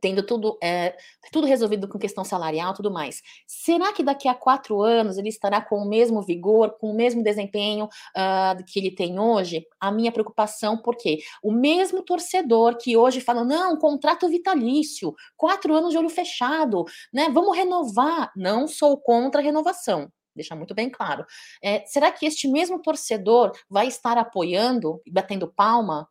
tendo 0.00 0.22
tudo, 0.22 0.58
é, 0.62 0.96
tudo 1.30 1.46
resolvido 1.46 1.88
com 1.88 1.98
questão 1.98 2.24
salarial 2.24 2.72
tudo 2.72 2.90
mais, 2.90 3.22
será 3.46 3.92
que 3.92 4.02
daqui 4.02 4.28
a 4.28 4.34
quatro 4.34 4.80
anos 4.80 5.18
ele 5.18 5.28
estará 5.28 5.60
com 5.60 5.76
o 5.76 5.88
mesmo 5.88 6.22
vigor, 6.22 6.76
com 6.78 6.90
o 6.90 6.94
mesmo 6.94 7.22
desempenho 7.22 7.86
uh, 7.86 8.64
que 8.66 8.78
ele 8.78 8.90
tem 8.90 9.18
hoje? 9.18 9.66
A 9.80 9.90
minha 9.90 10.12
preocupação, 10.12 10.78
porque 10.78 11.18
o 11.42 11.52
mesmo 11.52 12.02
torcedor 12.02 12.76
que 12.78 12.96
hoje 12.96 13.20
fala, 13.20 13.44
não, 13.44 13.76
contrato 13.76 14.28
vitalício, 14.28 15.14
quatro 15.36 15.74
anos 15.74 15.90
de 15.90 15.98
olho 15.98 16.08
fechado, 16.08 16.84
né? 17.12 17.28
Vamos 17.30 17.56
renovar. 17.56 18.32
Não 18.36 18.66
sou 18.66 18.96
contra 18.98 19.40
a 19.40 19.44
renovação 19.44 20.10
deixar 20.34 20.56
muito 20.56 20.74
bem 20.74 20.90
claro. 20.90 21.24
É, 21.62 21.84
será 21.86 22.10
que 22.10 22.26
este 22.26 22.48
mesmo 22.48 22.80
torcedor 22.80 23.52
vai 23.68 23.86
estar 23.86 24.18
apoiando 24.18 25.00
e 25.06 25.10
batendo 25.10 25.52
palma 25.52 26.08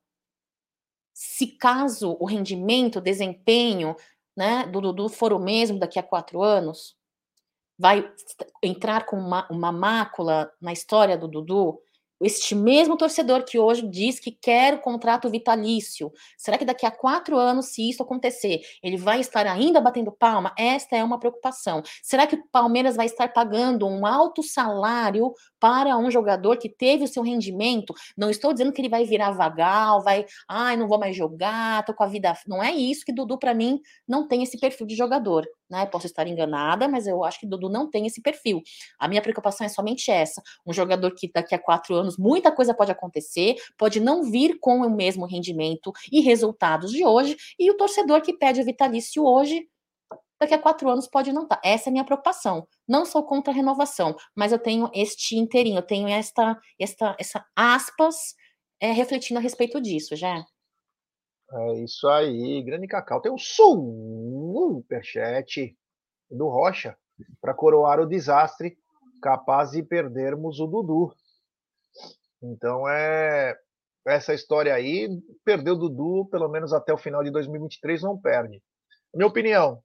se 1.13 1.47
caso 1.47 2.17
o 2.19 2.25
rendimento, 2.25 2.97
o 2.97 3.01
desempenho 3.01 3.95
né, 4.35 4.65
do 4.65 4.81
Dudu 4.81 5.09
for 5.09 5.33
o 5.33 5.39
mesmo 5.39 5.79
daqui 5.79 5.99
a 5.99 6.03
quatro 6.03 6.41
anos? 6.41 6.95
Vai 7.77 8.11
entrar 8.63 9.05
com 9.05 9.17
uma, 9.17 9.47
uma 9.49 9.71
mácula 9.71 10.51
na 10.61 10.71
história 10.71 11.17
do 11.17 11.27
Dudu? 11.27 11.81
Este 12.21 12.55
mesmo 12.55 12.97
torcedor 12.97 13.43
que 13.43 13.59
hoje 13.59 13.87
diz 13.87 14.19
que 14.19 14.31
quer 14.31 14.75
o 14.75 14.79
contrato 14.79 15.29
vitalício, 15.29 16.11
será 16.37 16.57
que 16.57 16.65
daqui 16.65 16.85
a 16.85 16.91
quatro 16.91 17.37
anos, 17.37 17.67
se 17.67 17.89
isso 17.89 18.03
acontecer, 18.03 18.61
ele 18.83 18.97
vai 18.97 19.19
estar 19.19 19.47
ainda 19.47 19.81
batendo 19.81 20.11
palma? 20.11 20.53
Esta 20.57 20.95
é 20.95 21.03
uma 21.03 21.19
preocupação. 21.19 21.81
Será 22.01 22.27
que 22.27 22.35
o 22.35 22.47
Palmeiras 22.51 22.95
vai 22.95 23.05
estar 23.05 23.27
pagando 23.29 23.87
um 23.87 24.05
alto 24.05 24.43
salário 24.43 25.33
para 25.59 25.97
um 25.97 26.09
jogador 26.11 26.57
que 26.57 26.69
teve 26.69 27.03
o 27.03 27.07
seu 27.07 27.23
rendimento? 27.23 27.93
Não 28.17 28.29
estou 28.29 28.53
dizendo 28.53 28.71
que 28.71 28.81
ele 28.81 28.89
vai 28.89 29.05
virar 29.05 29.31
vagal, 29.31 30.03
vai, 30.03 30.25
ai, 30.47 30.77
não 30.77 30.87
vou 30.87 30.99
mais 30.99 31.15
jogar, 31.15 31.83
tô 31.85 31.93
com 31.93 32.03
a 32.03 32.07
vida. 32.07 32.33
Não 32.47 32.63
é 32.63 32.71
isso 32.71 33.05
que 33.05 33.13
Dudu, 33.13 33.37
para 33.37 33.53
mim, 33.53 33.79
não 34.07 34.27
tem 34.27 34.43
esse 34.43 34.59
perfil 34.59 34.85
de 34.85 34.95
jogador 34.95 35.47
né? 35.71 35.85
Posso 35.85 36.05
estar 36.05 36.27
enganada, 36.27 36.87
mas 36.87 37.07
eu 37.07 37.23
acho 37.23 37.39
que 37.39 37.47
Dudu 37.47 37.69
não 37.69 37.89
tem 37.89 38.05
esse 38.05 38.21
perfil. 38.21 38.61
A 38.99 39.07
minha 39.07 39.21
preocupação 39.21 39.65
é 39.65 39.69
somente 39.69 40.11
essa: 40.11 40.41
um 40.65 40.73
jogador 40.73 41.15
que 41.15 41.31
daqui 41.31 41.55
a 41.55 41.59
quatro 41.59 41.95
anos 41.95 42.17
muita 42.17 42.51
coisa 42.51 42.73
pode 42.73 42.91
acontecer, 42.91 43.55
pode 43.77 43.99
não 43.99 44.29
vir 44.29 44.59
com 44.59 44.81
o 44.81 44.89
mesmo 44.89 45.25
rendimento 45.25 45.91
e 46.11 46.19
resultados 46.19 46.91
de 46.91 47.05
hoje, 47.05 47.37
e 47.57 47.71
o 47.71 47.77
torcedor 47.77 48.21
que 48.21 48.33
pede 48.33 48.61
o 48.61 48.65
vitalício 48.65 49.23
hoje. 49.23 49.67
Daqui 50.39 50.55
a 50.55 50.59
quatro 50.59 50.89
anos 50.89 51.07
pode 51.07 51.31
não 51.31 51.43
estar. 51.43 51.57
Tá. 51.57 51.61
Essa 51.63 51.87
é 51.87 51.89
a 51.89 51.93
minha 51.93 52.03
preocupação. 52.03 52.67
Não 52.87 53.05
sou 53.05 53.23
contra 53.23 53.53
a 53.53 53.55
renovação, 53.55 54.15
mas 54.35 54.51
eu 54.51 54.57
tenho 54.57 54.89
este 54.91 55.37
inteirinho, 55.37 55.77
eu 55.77 55.83
tenho 55.83 56.07
esta, 56.07 56.59
esta, 56.79 57.15
essa 57.19 57.45
aspas 57.55 58.33
é, 58.79 58.91
refletindo 58.91 59.39
a 59.39 59.41
respeito 59.41 59.79
disso, 59.79 60.15
já. 60.15 60.43
É 61.53 61.73
isso 61.83 62.07
aí, 62.07 62.63
grande 62.63 62.87
Cacau. 62.87 63.19
Tem 63.19 63.31
um 63.31 63.37
superchat 63.37 64.87
do 66.29 66.47
Rocha 66.47 66.97
para 67.41 67.53
coroar 67.53 67.99
o 67.99 68.05
desastre, 68.05 68.77
capaz 69.21 69.71
de 69.71 69.83
perdermos 69.83 70.61
o 70.61 70.67
Dudu. 70.67 71.13
Então 72.41 72.87
é 72.87 73.55
essa 74.07 74.33
história 74.33 74.73
aí, 74.73 75.09
perdeu 75.43 75.75
o 75.75 75.77
Dudu, 75.77 76.25
pelo 76.29 76.47
menos 76.47 76.73
até 76.73 76.93
o 76.93 76.97
final 76.97 77.23
de 77.23 77.29
2023 77.31 78.01
não 78.01 78.17
perde. 78.17 78.63
Minha 79.13 79.27
opinião, 79.27 79.83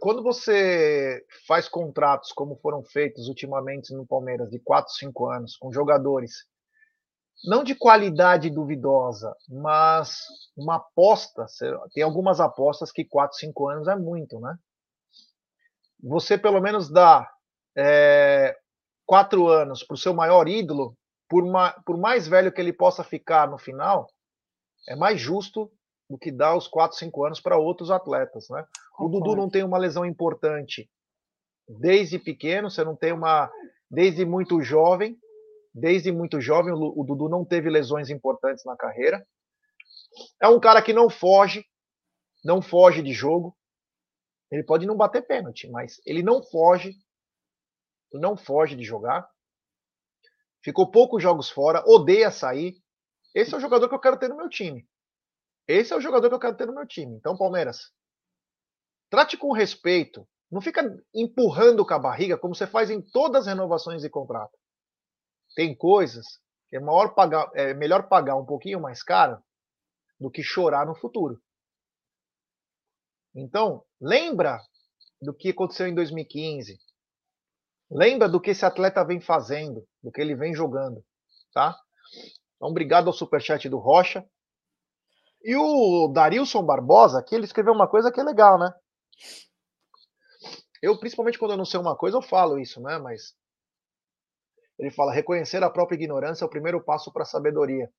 quando 0.00 0.22
você 0.22 1.24
faz 1.46 1.68
contratos 1.68 2.30
como 2.32 2.56
foram 2.56 2.84
feitos 2.84 3.26
ultimamente 3.26 3.92
no 3.94 4.06
Palmeiras 4.06 4.50
de 4.50 4.58
4, 4.60 4.92
5 4.92 5.30
anos 5.30 5.56
com 5.56 5.72
jogadores 5.72 6.46
não 7.42 7.64
de 7.64 7.74
qualidade 7.74 8.50
duvidosa, 8.50 9.34
mas 9.48 10.18
uma 10.56 10.76
aposta. 10.76 11.46
Tem 11.92 12.02
algumas 12.02 12.40
apostas 12.40 12.92
que 12.92 13.04
4, 13.04 13.36
5 13.36 13.68
anos 13.68 13.88
é 13.88 13.96
muito, 13.96 14.38
né? 14.40 14.56
Você 16.02 16.38
pelo 16.38 16.60
menos 16.60 16.90
dá 16.90 17.30
é, 17.76 18.56
quatro 19.06 19.48
anos 19.48 19.82
para 19.82 19.94
o 19.94 19.98
seu 19.98 20.14
maior 20.14 20.48
ídolo, 20.48 20.96
por, 21.28 21.42
uma, 21.42 21.72
por 21.84 21.96
mais 21.96 22.28
velho 22.28 22.52
que 22.52 22.60
ele 22.60 22.72
possa 22.72 23.02
ficar 23.02 23.48
no 23.48 23.58
final, 23.58 24.06
é 24.88 24.94
mais 24.94 25.20
justo 25.20 25.70
do 26.08 26.18
que 26.18 26.30
dar 26.30 26.54
os 26.56 26.68
4, 26.68 26.96
5 26.96 27.24
anos 27.24 27.40
para 27.40 27.58
outros 27.58 27.90
atletas, 27.90 28.48
né? 28.50 28.64
O 28.98 29.08
Dudu 29.08 29.34
não 29.34 29.50
tem 29.50 29.64
uma 29.64 29.78
lesão 29.78 30.04
importante 30.04 30.88
desde 31.68 32.18
pequeno, 32.18 32.70
você 32.70 32.84
não 32.84 32.94
tem 32.94 33.12
uma 33.12 33.50
desde 33.90 34.24
muito 34.24 34.60
jovem, 34.62 35.18
desde 35.74 36.12
muito 36.12 36.40
jovem, 36.40 36.72
o 36.72 37.02
Dudu 37.02 37.28
não 37.28 37.44
teve 37.44 37.68
lesões 37.68 38.08
importantes 38.08 38.64
na 38.64 38.76
carreira. 38.76 39.26
É 40.40 40.46
um 40.46 40.60
cara 40.60 40.80
que 40.80 40.92
não 40.92 41.10
foge, 41.10 41.66
não 42.44 42.62
foge 42.62 43.02
de 43.02 43.12
jogo. 43.12 43.56
Ele 44.52 44.62
pode 44.62 44.86
não 44.86 44.96
bater 44.96 45.26
pênalti, 45.26 45.68
mas 45.68 46.00
ele 46.06 46.22
não 46.22 46.40
foge, 46.44 46.94
não 48.12 48.36
foge 48.36 48.76
de 48.76 48.84
jogar. 48.84 49.28
Ficou 50.62 50.90
poucos 50.90 51.20
jogos 51.20 51.50
fora, 51.50 51.82
odeia 51.86 52.30
sair. 52.30 52.76
Esse 53.34 53.52
é 53.52 53.56
o 53.56 53.60
jogador 53.60 53.88
que 53.88 53.94
eu 53.96 54.00
quero 54.00 54.18
ter 54.18 54.28
no 54.28 54.36
meu 54.36 54.48
time. 54.48 54.88
Esse 55.66 55.92
é 55.92 55.96
o 55.96 56.00
jogador 56.00 56.28
que 56.28 56.34
eu 56.36 56.40
quero 56.40 56.56
ter 56.56 56.66
no 56.66 56.74
meu 56.74 56.86
time. 56.86 57.16
Então, 57.16 57.36
Palmeiras, 57.36 57.90
trate 59.10 59.36
com 59.36 59.50
respeito. 59.50 60.28
Não 60.48 60.60
fica 60.60 60.82
empurrando 61.12 61.84
com 61.84 61.94
a 61.94 61.98
barriga 61.98 62.38
como 62.38 62.54
você 62.54 62.66
faz 62.66 62.90
em 62.90 63.02
todas 63.02 63.42
as 63.42 63.46
renovações 63.48 64.02
de 64.02 64.08
contrato 64.08 64.56
tem 65.54 65.74
coisas 65.76 66.24
que 66.68 66.76
é, 66.76 66.80
maior 66.80 67.14
pagar, 67.14 67.50
é 67.54 67.74
melhor 67.74 68.08
pagar 68.08 68.36
um 68.36 68.44
pouquinho 68.44 68.80
mais 68.80 69.02
caro 69.02 69.42
do 70.18 70.30
que 70.30 70.42
chorar 70.42 70.86
no 70.86 70.94
futuro. 70.94 71.40
Então, 73.34 73.84
lembra 74.00 74.60
do 75.20 75.34
que 75.34 75.50
aconteceu 75.50 75.86
em 75.86 75.94
2015. 75.94 76.78
Lembra 77.90 78.28
do 78.28 78.40
que 78.40 78.50
esse 78.50 78.64
atleta 78.64 79.04
vem 79.04 79.20
fazendo, 79.20 79.86
do 80.02 80.10
que 80.10 80.20
ele 80.20 80.34
vem 80.34 80.54
jogando, 80.54 81.04
tá? 81.52 81.78
Então, 82.56 82.68
obrigado 82.68 83.08
ao 83.08 83.12
superchat 83.12 83.68
do 83.68 83.78
Rocha. 83.78 84.24
E 85.42 85.54
o 85.56 86.08
Darilson 86.08 86.62
Barbosa, 86.64 87.18
aqui 87.18 87.34
ele 87.34 87.44
escreveu 87.44 87.72
uma 87.72 87.88
coisa 87.88 88.10
que 88.10 88.20
é 88.20 88.24
legal, 88.24 88.58
né? 88.58 88.72
Eu, 90.80 90.98
principalmente 90.98 91.38
quando 91.38 91.52
eu 91.52 91.56
não 91.56 91.64
sei 91.64 91.78
uma 91.78 91.96
coisa, 91.96 92.16
eu 92.16 92.22
falo 92.22 92.58
isso, 92.58 92.80
né? 92.80 92.98
Mas 92.98 93.34
ele 94.78 94.90
fala: 94.90 95.12
reconhecer 95.12 95.62
a 95.62 95.70
própria 95.70 95.96
ignorância 95.96 96.44
é 96.44 96.46
o 96.46 96.50
primeiro 96.50 96.82
passo 96.82 97.12
para 97.12 97.22
a 97.22 97.26
sabedoria. 97.26 97.90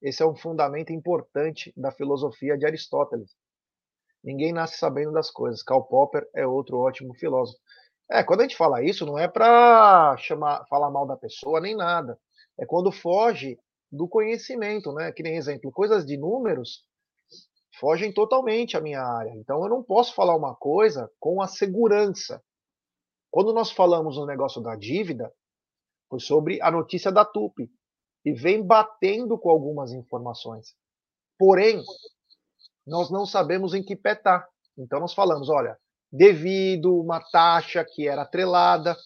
Esse 0.00 0.22
é 0.22 0.26
um 0.26 0.36
fundamento 0.36 0.92
importante 0.92 1.72
da 1.76 1.90
filosofia 1.90 2.56
de 2.56 2.66
Aristóteles. 2.66 3.34
Ninguém 4.22 4.52
nasce 4.52 4.78
sabendo 4.78 5.12
das 5.12 5.30
coisas. 5.30 5.62
Karl 5.62 5.82
Popper 5.84 6.28
é 6.34 6.46
outro 6.46 6.78
ótimo 6.78 7.14
filósofo. 7.14 7.58
É, 8.10 8.22
quando 8.22 8.40
a 8.40 8.42
gente 8.44 8.56
fala 8.56 8.82
isso, 8.82 9.04
não 9.04 9.18
é 9.18 9.28
para 9.28 10.16
chamar, 10.18 10.64
falar 10.68 10.90
mal 10.90 11.06
da 11.06 11.16
pessoa 11.16 11.60
nem 11.60 11.76
nada. 11.76 12.18
É 12.58 12.64
quando 12.64 12.90
foge 12.90 13.58
do 13.90 14.08
conhecimento, 14.08 14.92
né? 14.92 15.12
Que 15.12 15.22
nem 15.22 15.36
exemplo, 15.36 15.70
coisas 15.72 16.04
de 16.04 16.16
números 16.16 16.84
fogem 17.78 18.12
totalmente 18.12 18.76
à 18.76 18.80
minha 18.80 19.02
área. 19.02 19.30
Então 19.36 19.62
eu 19.62 19.68
não 19.68 19.82
posso 19.82 20.14
falar 20.14 20.36
uma 20.36 20.54
coisa 20.54 21.10
com 21.20 21.40
a 21.40 21.46
segurança. 21.46 22.42
Quando 23.30 23.52
nós 23.52 23.70
falamos 23.70 24.16
no 24.16 24.26
negócio 24.26 24.60
da 24.60 24.74
dívida, 24.74 25.32
foi 26.08 26.20
sobre 26.20 26.60
a 26.62 26.70
notícia 26.70 27.12
da 27.12 27.24
TUP 27.24 27.70
e 28.24 28.32
vem 28.32 28.62
batendo 28.62 29.38
com 29.38 29.50
algumas 29.50 29.92
informações. 29.92 30.74
Porém, 31.38 31.82
nós 32.86 33.10
não 33.10 33.26
sabemos 33.26 33.74
em 33.74 33.82
que 33.82 33.94
pé 33.94 34.12
está. 34.12 34.46
Então 34.76 35.00
nós 35.00 35.14
falamos, 35.14 35.48
olha, 35.48 35.78
devido 36.10 36.98
uma 37.00 37.20
taxa 37.20 37.84
que 37.84 38.08
era 38.08 38.22
atrelada, 38.22 38.96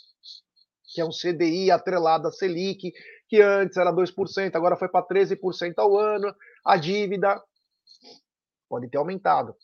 que 0.92 1.00
é 1.00 1.04
um 1.04 1.10
CDI 1.10 1.70
atrelado 1.70 2.28
à 2.28 2.32
Selic, 2.32 2.92
que 3.28 3.40
antes 3.40 3.76
era 3.76 3.92
2%, 3.92 4.54
agora 4.54 4.76
foi 4.76 4.88
para 4.88 5.06
13% 5.06 5.74
ao 5.78 5.96
ano, 5.96 6.34
a 6.64 6.76
dívida 6.76 7.42
pode 8.68 8.88
ter 8.88 8.98
aumentado 8.98 9.56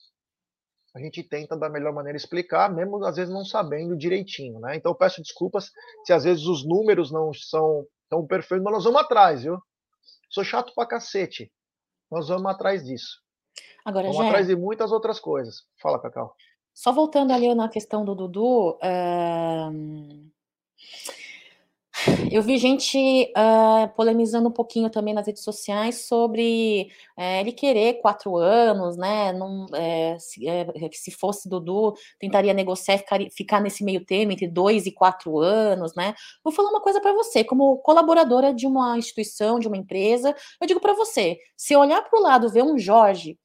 a 0.98 1.00
gente 1.00 1.22
tenta 1.22 1.56
da 1.56 1.68
melhor 1.68 1.92
maneira 1.92 2.16
explicar, 2.16 2.72
mesmo 2.72 3.02
às 3.04 3.16
vezes 3.16 3.32
não 3.32 3.44
sabendo 3.44 3.96
direitinho, 3.96 4.58
né? 4.58 4.76
Então 4.76 4.92
eu 4.92 4.96
peço 4.96 5.22
desculpas 5.22 5.70
se 6.04 6.12
às 6.12 6.24
vezes 6.24 6.44
os 6.44 6.66
números 6.66 7.10
não 7.10 7.32
são 7.32 7.86
tão 8.08 8.26
perfeitos, 8.26 8.64
mas 8.64 8.74
nós 8.74 8.84
vamos 8.84 9.00
atrás, 9.00 9.42
viu? 9.42 9.58
Sou 10.28 10.42
chato 10.42 10.72
pra 10.74 10.86
cacete. 10.86 11.52
Nós 12.10 12.28
vamos 12.28 12.46
atrás 12.50 12.84
disso. 12.84 13.20
Agora, 13.84 14.08
vamos 14.08 14.26
atrás 14.26 14.46
de 14.46 14.56
muitas 14.56 14.90
outras 14.92 15.20
coisas. 15.20 15.64
Fala, 15.80 16.00
Cacau. 16.00 16.34
Só 16.74 16.92
voltando 16.92 17.32
ali 17.32 17.54
na 17.54 17.68
questão 17.68 18.04
do 18.04 18.14
Dudu, 18.14 18.76
uh... 18.76 20.30
Eu 22.30 22.42
vi 22.42 22.58
gente 22.58 23.32
uh, 23.36 23.88
polemizando 23.96 24.48
um 24.48 24.52
pouquinho 24.52 24.88
também 24.88 25.12
nas 25.12 25.26
redes 25.26 25.42
sociais 25.42 26.06
sobre 26.06 26.90
é, 27.16 27.40
ele 27.40 27.52
querer 27.52 27.94
quatro 27.94 28.36
anos, 28.36 28.96
né? 28.96 29.32
Não, 29.32 29.66
é, 29.74 30.16
se, 30.18 30.46
é, 30.48 30.66
se, 30.92 31.10
fosse 31.10 31.48
Dudu, 31.48 31.94
tentaria 32.18 32.54
negociar 32.54 32.94
e 32.94 32.98
ficar, 32.98 33.18
ficar, 33.30 33.60
nesse 33.60 33.82
meio 33.82 34.04
termo 34.04 34.32
entre 34.32 34.46
dois 34.46 34.86
e 34.86 34.92
quatro 34.92 35.38
anos, 35.38 35.94
né? 35.94 36.14
Vou 36.44 36.52
falar 36.52 36.70
uma 36.70 36.80
coisa 36.80 37.00
para 37.00 37.12
você, 37.12 37.42
como 37.42 37.78
colaboradora 37.78 38.54
de 38.54 38.66
uma 38.66 38.96
instituição, 38.96 39.58
de 39.58 39.66
uma 39.66 39.76
empresa, 39.76 40.34
eu 40.60 40.66
digo 40.66 40.80
para 40.80 40.94
você: 40.94 41.38
se 41.56 41.74
olhar 41.74 42.02
para 42.02 42.18
o 42.18 42.22
lado, 42.22 42.50
ver 42.50 42.62
um 42.62 42.78
Jorge 42.78 43.38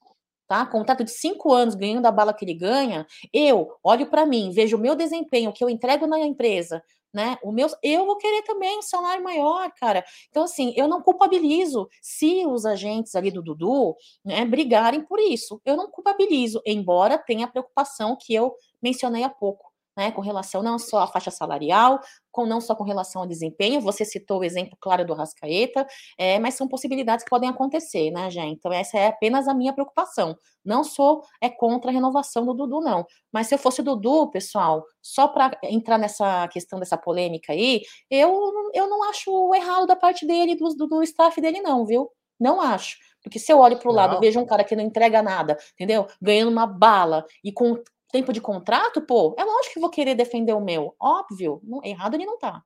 tá? 0.48 0.66
Contrato 0.66 1.04
de 1.04 1.12
cinco 1.12 1.52
anos 1.54 1.74
ganhando 1.74 2.06
a 2.06 2.12
bala 2.12 2.34
que 2.34 2.46
ele 2.46 2.54
ganha, 2.54 3.08
eu 3.34 3.72
olho 3.84 4.06
para 4.08 4.26
mim, 4.26 4.52
vejo 4.52 4.78
o 4.78 4.80
meu 4.80 4.94
desempenho, 4.94 5.50
o 5.50 5.54
que 5.54 5.64
eu 5.64 5.70
entrego 5.70 6.06
na 6.06 6.20
empresa, 6.20 6.84
né? 7.14 7.38
O 7.44 7.52
meu, 7.52 7.68
eu 7.84 8.06
vou 8.06 8.18
querer 8.18 8.42
também 8.44 8.80
um 8.80 8.82
salário 8.82 9.24
maior, 9.24 9.72
cara. 9.74 10.04
Então, 10.30 10.44
assim, 10.44 10.74
eu 10.76 10.88
não 10.88 11.02
culpabilizo 11.02 11.88
se 12.02 12.46
os 12.46 12.66
agentes 12.66 13.16
ali 13.16 13.32
do 13.32 13.42
Dudu 13.42 13.96
né, 14.26 14.44
brigarem 14.46 15.02
por 15.02 15.20
isso. 15.20 15.62
Eu 15.66 15.78
não 15.78 15.90
culpabilizo, 15.90 16.62
embora 16.66 17.18
tenha 17.18 17.46
a 17.46 17.50
preocupação 17.50 18.18
que 18.20 18.34
eu 18.34 18.56
mencionei 18.82 19.24
há 19.24 19.30
pouco. 19.30 19.73
Né, 19.96 20.12
com 20.12 20.22
relação 20.22 20.64
não 20.64 20.78
só 20.80 21.00
à 21.00 21.08
faixa 21.08 21.32
salarial, 21.32 22.00
com, 22.32 22.46
não 22.46 22.60
só 22.60 22.76
com 22.76 22.84
relação 22.84 23.22
ao 23.22 23.28
desempenho, 23.28 23.80
você 23.80 24.04
citou 24.04 24.40
o 24.40 24.44
exemplo 24.44 24.78
claro 24.82 25.06
do 25.06 25.14
Rascaeta, 25.14 25.86
é, 26.18 26.40
mas 26.40 26.56
são 26.56 26.68
possibilidades 26.68 27.24
que 27.24 27.30
podem 27.30 27.50
acontecer, 27.50 28.12
né, 28.12 28.30
gente? 28.30 28.58
Então, 28.58 28.74
essa 28.74 28.98
é 28.98 29.08
apenas 29.08 29.48
a 29.48 29.54
minha 29.54 29.74
preocupação. 29.74 30.36
Não 30.66 30.84
sou 30.84 31.24
é 31.42 31.50
contra 31.50 31.92
a 31.92 31.94
renovação 31.94 32.46
do 32.46 32.54
Dudu, 32.54 32.82
não. 32.82 33.06
Mas 33.32 33.48
se 33.48 33.56
eu 33.56 33.60
fosse 33.60 33.82
Dudu, 33.84 34.32
pessoal, 34.32 34.84
só 35.02 35.28
para 35.28 35.58
entrar 35.64 35.98
nessa 35.98 36.48
questão 36.48 36.80
dessa 36.80 36.98
polêmica 36.98 37.54
aí, 37.54 37.82
eu, 38.10 38.52
eu 38.74 38.88
não 38.90 39.04
acho 39.10 39.54
errado 39.54 39.86
da 39.86 39.96
parte 39.96 40.26
dele, 40.26 40.56
do, 40.56 40.70
do, 40.70 40.88
do 40.88 41.04
staff 41.04 41.40
dele, 41.40 41.62
não, 41.62 41.86
viu? 41.86 42.10
Não 42.40 42.60
acho. 42.60 42.98
Porque 43.24 43.40
se 43.40 43.52
eu 43.54 43.60
olho 43.60 43.78
para 43.78 43.90
o 43.90 43.94
lado, 43.94 44.20
vejo 44.20 44.40
um 44.40 44.46
cara 44.46 44.64
que 44.66 44.76
não 44.76 44.84
entrega 44.84 45.22
nada, 45.22 45.58
entendeu? 45.74 46.06
Ganhando 46.22 46.52
uma 46.52 46.68
bala 46.68 47.26
e 47.44 47.54
com 47.54 47.82
tempo 48.14 48.32
de 48.32 48.40
contrato, 48.40 49.02
pô, 49.02 49.36
é 49.40 49.44
lógico 49.44 49.74
que 49.74 49.80
vou 49.80 49.90
querer 49.90 50.14
defender 50.14 50.54
o 50.54 50.62
meu. 50.62 50.96
Óbvio, 51.02 51.60
não, 51.64 51.84
errado 51.84 52.14
ele 52.14 52.28
não 52.28 52.38
tá. 52.38 52.64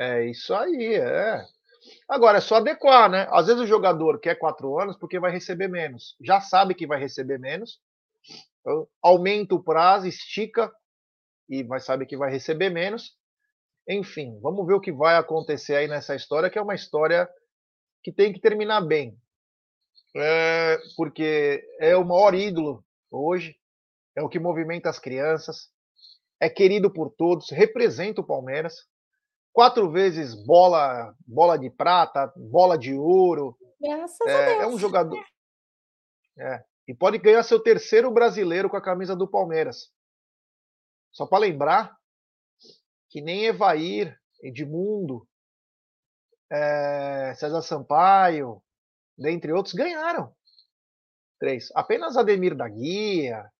É 0.00 0.24
isso 0.24 0.54
aí, 0.54 0.94
é. 0.94 1.44
Agora, 2.08 2.38
é 2.38 2.40
só 2.40 2.56
adequar, 2.56 3.10
né? 3.10 3.28
Às 3.30 3.46
vezes 3.46 3.60
o 3.60 3.66
jogador 3.66 4.18
quer 4.18 4.36
quatro 4.36 4.80
anos 4.80 4.96
porque 4.96 5.20
vai 5.20 5.30
receber 5.30 5.68
menos. 5.68 6.16
Já 6.22 6.40
sabe 6.40 6.74
que 6.74 6.86
vai 6.86 6.98
receber 6.98 7.38
menos. 7.38 7.78
Então, 8.60 8.88
aumenta 9.02 9.54
o 9.54 9.62
prazo, 9.62 10.06
estica 10.06 10.72
e 11.46 11.62
vai 11.62 11.78
saber 11.78 12.06
que 12.06 12.16
vai 12.16 12.30
receber 12.30 12.70
menos. 12.70 13.14
Enfim, 13.86 14.40
vamos 14.40 14.66
ver 14.66 14.74
o 14.74 14.80
que 14.80 14.92
vai 14.92 15.16
acontecer 15.16 15.76
aí 15.76 15.86
nessa 15.86 16.14
história, 16.14 16.48
que 16.48 16.58
é 16.58 16.62
uma 16.62 16.74
história 16.74 17.28
que 18.02 18.10
tem 18.10 18.32
que 18.32 18.40
terminar 18.40 18.80
bem. 18.80 19.18
É, 20.16 20.78
porque 20.96 21.62
é 21.78 21.94
o 21.94 22.04
maior 22.04 22.34
ídolo 22.34 22.82
hoje 23.10 23.59
é 24.16 24.22
o 24.22 24.28
que 24.28 24.38
movimenta 24.38 24.88
as 24.88 24.98
crianças, 24.98 25.70
é 26.40 26.48
querido 26.48 26.92
por 26.92 27.10
todos, 27.10 27.50
representa 27.50 28.20
o 28.20 28.26
Palmeiras. 28.26 28.74
Quatro 29.52 29.90
vezes 29.90 30.34
bola, 30.46 31.14
bola 31.26 31.58
de 31.58 31.68
prata, 31.68 32.32
bola 32.36 32.78
de 32.78 32.94
ouro. 32.94 33.56
Graças 33.80 34.26
é, 34.26 34.32
a 34.32 34.46
Deus. 34.46 34.62
É 34.62 34.66
um 34.66 34.78
jogador. 34.78 35.22
É, 36.38 36.64
e 36.88 36.94
pode 36.94 37.18
ganhar 37.18 37.42
seu 37.42 37.60
terceiro 37.60 38.10
brasileiro 38.10 38.70
com 38.70 38.76
a 38.76 38.82
camisa 38.82 39.14
do 39.14 39.28
Palmeiras. 39.28 39.90
Só 41.12 41.26
para 41.26 41.40
lembrar 41.40 41.96
que 43.10 43.20
nem 43.20 43.44
Evair, 43.44 44.16
Edmundo, 44.42 45.28
é, 46.50 47.34
César 47.34 47.62
Sampaio, 47.62 48.62
dentre 49.18 49.52
outros, 49.52 49.74
ganharam. 49.74 50.34
Três. 51.38 51.70
Apenas 51.74 52.16
Ademir 52.16 52.54
da 52.54 52.68
Guia, 52.68 53.50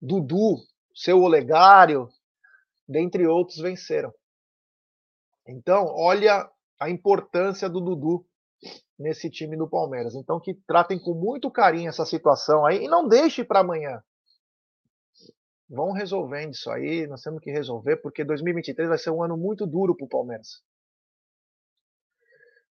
Dudu, 0.00 0.56
seu 0.94 1.20
Olegário, 1.20 2.08
dentre 2.88 3.26
outros, 3.26 3.58
venceram. 3.58 4.12
Então, 5.46 5.86
olha 5.86 6.48
a 6.80 6.90
importância 6.90 7.68
do 7.68 7.80
Dudu 7.80 8.26
nesse 8.98 9.30
time 9.30 9.56
do 9.56 9.68
Palmeiras. 9.68 10.14
Então, 10.14 10.40
que 10.40 10.54
tratem 10.66 10.98
com 10.98 11.14
muito 11.14 11.50
carinho 11.50 11.88
essa 11.88 12.04
situação 12.04 12.66
aí 12.66 12.84
e 12.84 12.88
não 12.88 13.08
deixe 13.08 13.44
para 13.44 13.60
amanhã. 13.60 14.02
Vão 15.68 15.92
resolvendo 15.92 16.52
isso 16.52 16.70
aí, 16.70 17.06
nós 17.06 17.22
temos 17.22 17.40
que 17.40 17.50
resolver, 17.50 17.98
porque 17.98 18.24
2023 18.24 18.88
vai 18.88 18.98
ser 18.98 19.10
um 19.10 19.22
ano 19.22 19.36
muito 19.36 19.66
duro 19.66 19.94
para 19.94 20.06
o 20.06 20.08
Palmeiras. 20.08 20.62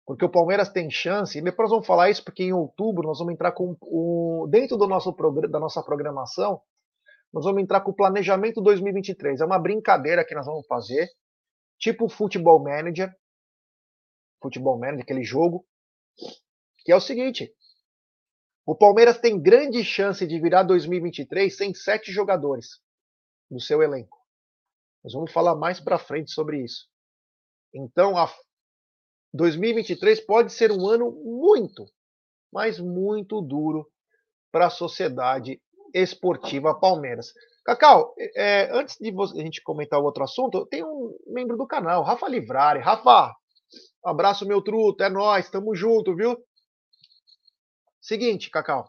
Porque 0.07 0.25
o 0.25 0.31
Palmeiras 0.31 0.69
tem 0.69 0.89
chance, 0.89 1.37
e 1.37 1.43
depois 1.43 1.69
vamos 1.69 1.87
falar 1.87 2.09
isso, 2.09 2.25
porque 2.25 2.45
em 2.45 2.53
outubro 2.53 3.07
nós 3.07 3.19
vamos 3.19 3.35
entrar 3.35 3.53
com 3.53 3.77
o. 3.83 4.47
Dentro 4.49 4.77
do 4.77 4.87
nosso, 4.87 5.13
da 5.51 5.59
nossa 5.59 5.83
programação, 5.83 6.63
nós 7.37 7.45
vamos 7.45 7.63
entrar 7.63 7.83
com 7.83 7.91
o 7.91 7.95
planejamento 7.95 8.63
2023. 8.63 9.43
É 9.43 9.45
uma 9.45 9.59
brincadeira 9.59 10.25
que 10.25 10.35
nós 10.35 10.47
vamos 10.47 10.67
fazer, 10.67 11.07
tipo 11.79 12.09
Futebol 12.09 12.59
Manager, 12.65 13.15
Futebol 14.41 14.79
Manager, 14.79 15.03
aquele 15.03 15.23
jogo, 15.23 15.67
que 16.79 16.91
é 16.91 16.97
o 16.97 17.01
seguinte: 17.01 17.55
o 18.65 18.75
Palmeiras 18.75 19.19
tem 19.19 19.39
grande 19.39 19.85
chance 19.85 20.27
de 20.27 20.41
virar 20.41 20.63
2023 20.63 21.55
sem 21.55 21.75
sete 21.75 22.11
jogadores 22.11 22.81
no 23.51 23.61
seu 23.61 23.83
elenco. 23.83 24.17
Nós 25.05 25.13
vamos 25.13 25.31
falar 25.31 25.55
mais 25.55 25.79
para 25.79 25.99
frente 25.99 26.31
sobre 26.31 26.65
isso. 26.65 26.89
Então, 27.75 28.17
a 28.17 28.35
2023 29.35 30.25
pode 30.25 30.55
ser 30.55 30.73
um 30.73 30.87
ano 30.87 31.13
muito, 31.13 31.85
mas 32.51 32.81
muito 32.81 33.43
duro 33.43 33.87
para 34.51 34.69
a 34.69 34.71
sociedade 34.71 35.61
Esportiva 36.03 36.79
Palmeiras. 36.79 37.33
Cacau, 37.65 38.15
é, 38.37 38.71
antes 38.73 38.97
de 38.99 39.11
a 39.11 39.43
gente 39.43 39.63
comentar 39.63 39.99
o 39.99 40.05
outro 40.05 40.23
assunto, 40.23 40.67
tem 40.67 40.85
um 40.85 41.17
membro 41.27 41.57
do 41.57 41.67
canal, 41.67 42.03
Rafa 42.03 42.29
Livrari. 42.29 42.81
Rafa, 42.81 43.35
abraço 44.05 44.47
meu 44.47 44.63
truto, 44.63 45.03
é 45.03 45.09
nós, 45.09 45.51
tamo 45.51 45.75
junto, 45.75 46.15
viu? 46.15 46.37
Seguinte, 48.01 48.51
Cacau, 48.51 48.89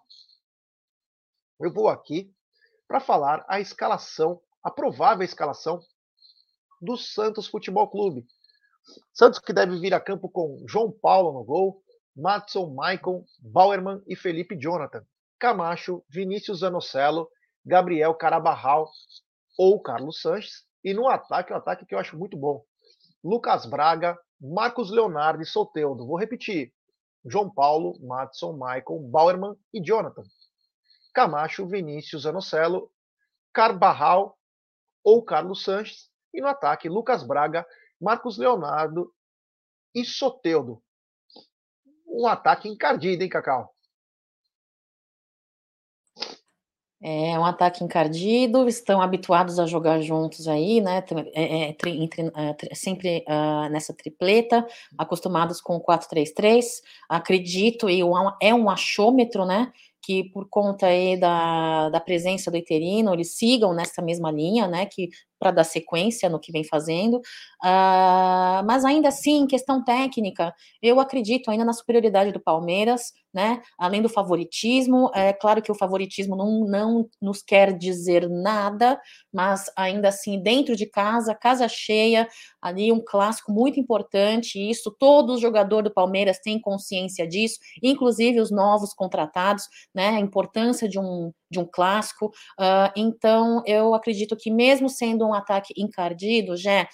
eu 1.59 1.73
vou 1.73 1.87
aqui 1.87 2.31
para 2.87 2.99
falar 2.99 3.43
a 3.47 3.59
escalação, 3.59 4.39
a 4.63 4.69
provável 4.69 5.23
escalação 5.23 5.79
do 6.81 6.95
Santos 6.95 7.47
Futebol 7.47 7.89
Clube. 7.89 8.27
Santos 9.13 9.39
que 9.39 9.53
deve 9.53 9.79
vir 9.79 9.93
a 9.93 9.99
campo 9.99 10.29
com 10.29 10.63
João 10.67 10.91
Paulo 10.91 11.33
no 11.33 11.43
gol, 11.43 11.81
Matson, 12.15 12.73
Maicon, 12.73 13.25
Bauerman 13.39 14.01
e 14.07 14.15
Felipe 14.15 14.55
Jonathan. 14.55 15.03
Camacho, 15.39 16.03
Vinícius 16.09 16.59
Zanocelo, 16.59 17.29
Gabriel 17.65 18.13
Carabarral 18.15 18.89
ou 19.57 19.81
Carlos 19.81 20.21
Sanches. 20.21 20.65
E 20.83 20.93
no 20.93 21.07
ataque, 21.07 21.53
um 21.53 21.55
ataque 21.55 21.85
que 21.85 21.93
eu 21.93 21.99
acho 21.99 22.17
muito 22.17 22.37
bom. 22.37 22.63
Lucas 23.23 23.65
Braga, 23.65 24.17
Marcos 24.39 24.89
Leonardo 24.89 25.41
e 25.41 25.45
Soteudo. 25.45 26.05
Vou 26.05 26.17
repetir. 26.17 26.73
João 27.25 27.53
Paulo, 27.53 27.99
Matson, 27.99 28.53
Michael, 28.53 29.09
Bauerman 29.11 29.55
e 29.73 29.81
Jonathan. 29.81 30.23
Camacho, 31.13 31.67
Vinícius 31.67 32.23
Zanocelo, 32.23 32.89
Carbarral 33.53 34.37
ou 35.03 35.23
Carlos 35.23 35.63
Sanches. 35.63 36.09
E 36.33 36.39
no 36.39 36.47
ataque, 36.47 36.87
Lucas 36.87 37.23
Braga, 37.23 37.65
Marcos 37.99 38.37
Leonardo 38.37 39.11
e 39.93 40.05
Soteudo. 40.05 40.81
Um 42.07 42.27
ataque 42.27 42.69
encardido, 42.69 43.23
hein, 43.23 43.29
Cacau? 43.29 43.76
É 46.99 47.37
um 47.37 47.45
ataque 47.45 47.83
encardido, 47.83 48.67
estão 48.67 48.99
habituados 48.99 49.59
a 49.59 49.67
jogar 49.67 50.01
juntos 50.01 50.47
aí, 50.47 50.81
né? 50.81 51.03
É, 51.35 51.69
é, 51.69 51.75
é, 52.71 52.75
sempre 52.75 53.23
uh, 53.27 53.69
nessa 53.69 53.93
tripleta, 53.93 54.65
acostumados 54.97 55.61
com 55.61 55.75
o 55.75 55.83
4-3-3. 55.83 56.81
Acredito, 57.07 57.87
e 57.87 58.01
é 58.41 58.53
um 58.53 58.67
achômetro, 58.67 59.45
né? 59.45 59.71
Que 60.01 60.23
por 60.31 60.47
conta 60.49 60.87
aí 60.87 61.15
da, 61.19 61.89
da 61.89 61.99
presença 61.99 62.49
do 62.49 62.57
Iterino, 62.57 63.13
eles 63.13 63.35
sigam 63.37 63.73
nessa 63.75 64.01
mesma 64.01 64.31
linha, 64.31 64.67
né? 64.67 64.87
Que 64.87 65.09
para 65.39 65.51
dar 65.51 65.63
sequência 65.63 66.29
no 66.29 66.39
que 66.39 66.51
vem 66.51 66.63
fazendo. 66.63 67.17
Uh, 67.63 68.63
mas 68.65 68.85
ainda 68.85 69.09
assim, 69.09 69.47
questão 69.47 69.83
técnica, 69.83 70.53
eu 70.81 70.99
acredito 70.99 71.49
ainda 71.49 71.65
na 71.65 71.73
superioridade 71.73 72.31
do 72.31 72.39
Palmeiras, 72.39 73.13
né? 73.33 73.61
Além 73.77 74.01
do 74.01 74.09
favoritismo, 74.09 75.11
é 75.13 75.31
claro 75.31 75.61
que 75.61 75.71
o 75.71 75.75
favoritismo 75.75 76.35
não, 76.35 76.65
não 76.65 77.09
nos 77.21 77.41
quer 77.41 77.77
dizer 77.77 78.27
nada, 78.27 78.99
mas 79.31 79.71
ainda 79.75 80.07
assim, 80.07 80.41
dentro 80.41 80.75
de 80.75 80.87
casa, 80.87 81.35
casa 81.35 81.67
cheia, 81.67 82.27
ali 82.61 82.91
um 82.91 83.03
clássico 83.03 83.51
muito 83.51 83.79
importante. 83.79 84.57
Isso 84.57 84.95
todo 84.97 85.37
jogador 85.37 85.83
do 85.83 85.93
Palmeiras 85.93 86.39
tem 86.39 86.59
consciência 86.59 87.27
disso, 87.27 87.59
inclusive 87.83 88.39
os 88.39 88.49
novos 88.49 88.93
contratados, 88.93 89.65
né? 89.93 90.09
A 90.09 90.19
importância 90.19 90.87
de 90.87 90.99
um 90.99 91.31
de 91.49 91.59
um 91.59 91.65
clássico. 91.65 92.27
Uh, 92.59 92.91
então, 92.95 93.63
eu 93.65 93.93
acredito 93.95 94.35
que 94.35 94.51
mesmo 94.51 94.89
sendo 94.89 95.26
um 95.27 95.33
ataque 95.33 95.73
encardido, 95.77 96.55
já 96.55 96.87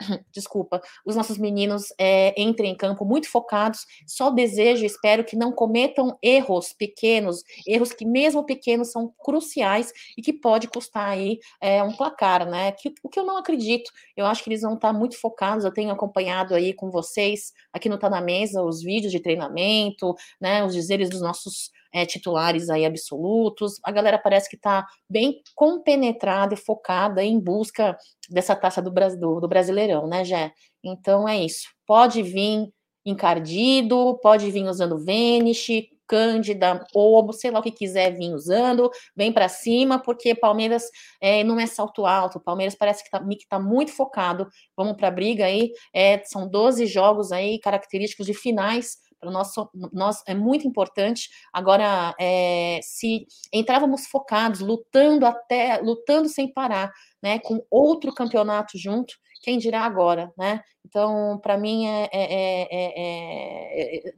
desculpa, 0.32 0.80
os 1.04 1.16
nossos 1.16 1.38
meninos 1.38 1.86
é, 1.98 2.34
entrem 2.40 2.72
em 2.72 2.76
campo 2.76 3.04
muito 3.04 3.28
focados. 3.28 3.86
Só 4.06 4.30
desejo, 4.30 4.84
espero 4.84 5.24
que 5.24 5.36
não 5.36 5.52
cometam 5.52 6.18
erros 6.22 6.72
pequenos, 6.72 7.42
erros 7.66 7.92
que 7.92 8.04
mesmo 8.04 8.44
pequenos 8.44 8.90
são 8.90 9.12
cruciais 9.18 9.92
e 10.16 10.22
que 10.22 10.32
pode 10.32 10.68
custar 10.68 11.08
aí 11.08 11.38
é, 11.60 11.82
um 11.82 11.92
placar, 11.92 12.48
né? 12.48 12.72
Que, 12.72 12.92
o 13.02 13.08
que 13.08 13.18
eu 13.18 13.24
não 13.24 13.36
acredito. 13.36 13.90
Eu 14.16 14.26
acho 14.26 14.42
que 14.42 14.50
eles 14.50 14.62
vão 14.62 14.74
estar 14.74 14.92
muito 14.92 15.18
focados. 15.18 15.64
Eu 15.64 15.72
tenho 15.72 15.90
acompanhado 15.90 16.54
aí 16.54 16.72
com 16.72 16.90
vocês 16.90 17.52
aqui 17.72 17.88
no 17.88 17.98
Tá 17.98 18.10
na 18.10 18.20
Mesa 18.20 18.62
os 18.62 18.82
vídeos 18.82 19.12
de 19.12 19.20
treinamento, 19.20 20.14
né? 20.40 20.64
Os 20.64 20.74
dizeres 20.74 21.08
dos 21.08 21.20
nossos 21.20 21.70
é, 21.94 22.04
titulares 22.04 22.68
aí 22.68 22.84
absolutos. 22.84 23.78
A 23.84 23.92
galera 23.92 24.18
parece 24.18 24.50
que 24.50 24.56
está 24.56 24.84
bem 25.08 25.40
compenetrada 25.54 26.54
e 26.54 26.56
focada 26.56 27.22
em 27.22 27.38
busca 27.38 27.96
dessa 28.28 28.56
taça 28.56 28.82
do, 28.82 28.90
do, 28.90 29.40
do 29.40 29.48
Brasileirão, 29.48 30.08
né, 30.08 30.24
Jé? 30.24 30.52
Então 30.82 31.28
é 31.28 31.38
isso. 31.38 31.68
Pode 31.86 32.20
vir 32.22 32.68
encardido, 33.06 34.18
pode 34.20 34.50
vir 34.50 34.64
usando 34.64 34.98
Vanish, 34.98 35.68
Cândida, 36.06 36.86
ou 36.94 37.32
sei 37.32 37.50
lá 37.50 37.60
o 37.60 37.62
que 37.62 37.70
quiser 37.70 38.14
vir 38.14 38.34
usando, 38.34 38.90
vem 39.16 39.32
para 39.32 39.48
cima, 39.48 39.98
porque 39.98 40.34
Palmeiras 40.34 40.84
é, 41.20 41.42
não 41.42 41.58
é 41.58 41.66
salto 41.66 42.04
alto, 42.04 42.38
Palmeiras 42.38 42.74
parece 42.74 43.02
que 43.02 43.08
está 43.08 43.24
tá 43.48 43.58
muito 43.58 43.90
focado, 43.90 44.46
vamos 44.76 44.96
para 44.96 45.08
a 45.08 45.10
briga 45.10 45.46
aí, 45.46 45.72
é, 45.94 46.22
são 46.24 46.48
12 46.48 46.86
jogos 46.86 47.32
aí 47.32 47.58
característicos 47.58 48.26
de 48.26 48.34
finais, 48.34 48.98
para 49.24 49.32
nós, 49.32 49.52
nós 49.92 50.22
é 50.26 50.34
muito 50.34 50.68
importante. 50.68 51.30
Agora, 51.52 52.14
é, 52.20 52.78
se 52.82 53.26
entrávamos 53.52 54.06
focados, 54.06 54.60
lutando 54.60 55.26
até, 55.26 55.78
lutando 55.78 56.28
sem 56.28 56.52
parar, 56.52 56.92
né, 57.22 57.38
com 57.38 57.64
outro 57.70 58.12
campeonato 58.14 58.78
junto, 58.78 59.14
quem 59.42 59.58
dirá 59.58 59.80
agora, 59.80 60.32
né? 60.38 60.62
Então, 60.86 61.38
para 61.42 61.58
mim, 61.58 61.86
é, 61.86 62.08
é, 62.12 63.98
é, 64.06 64.14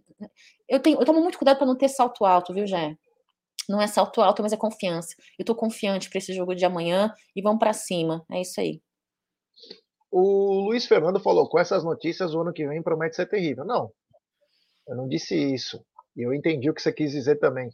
eu, 0.68 0.80
tenho, 0.80 1.00
eu 1.00 1.04
tomo 1.04 1.20
muito 1.20 1.38
cuidado 1.38 1.58
para 1.58 1.66
não 1.66 1.76
ter 1.76 1.88
salto 1.88 2.24
alto, 2.24 2.52
viu, 2.52 2.66
Jé? 2.66 2.96
Não 3.68 3.80
é 3.80 3.86
salto 3.86 4.20
alto, 4.20 4.42
mas 4.42 4.52
é 4.52 4.56
confiança. 4.56 5.14
Eu 5.38 5.42
estou 5.42 5.56
confiante 5.56 6.08
para 6.08 6.18
esse 6.18 6.32
jogo 6.32 6.54
de 6.54 6.64
amanhã 6.64 7.12
e 7.34 7.42
vamos 7.42 7.58
para 7.58 7.72
cima. 7.72 8.24
É 8.30 8.40
isso 8.40 8.60
aí. 8.60 8.80
O 10.10 10.60
Luiz 10.66 10.86
Fernando 10.86 11.20
falou: 11.20 11.48
com 11.48 11.58
essas 11.58 11.84
notícias, 11.84 12.34
o 12.34 12.40
ano 12.40 12.52
que 12.52 12.66
vem 12.66 12.82
promete 12.82 13.16
ser 13.16 13.26
terrível. 13.26 13.64
Não, 13.64 13.90
eu 14.86 14.96
não 14.96 15.08
disse 15.08 15.34
isso. 15.34 15.84
E 16.16 16.22
eu 16.22 16.32
entendi 16.32 16.70
o 16.70 16.74
que 16.74 16.82
você 16.82 16.92
quis 16.92 17.12
dizer 17.12 17.36
também. 17.36 17.70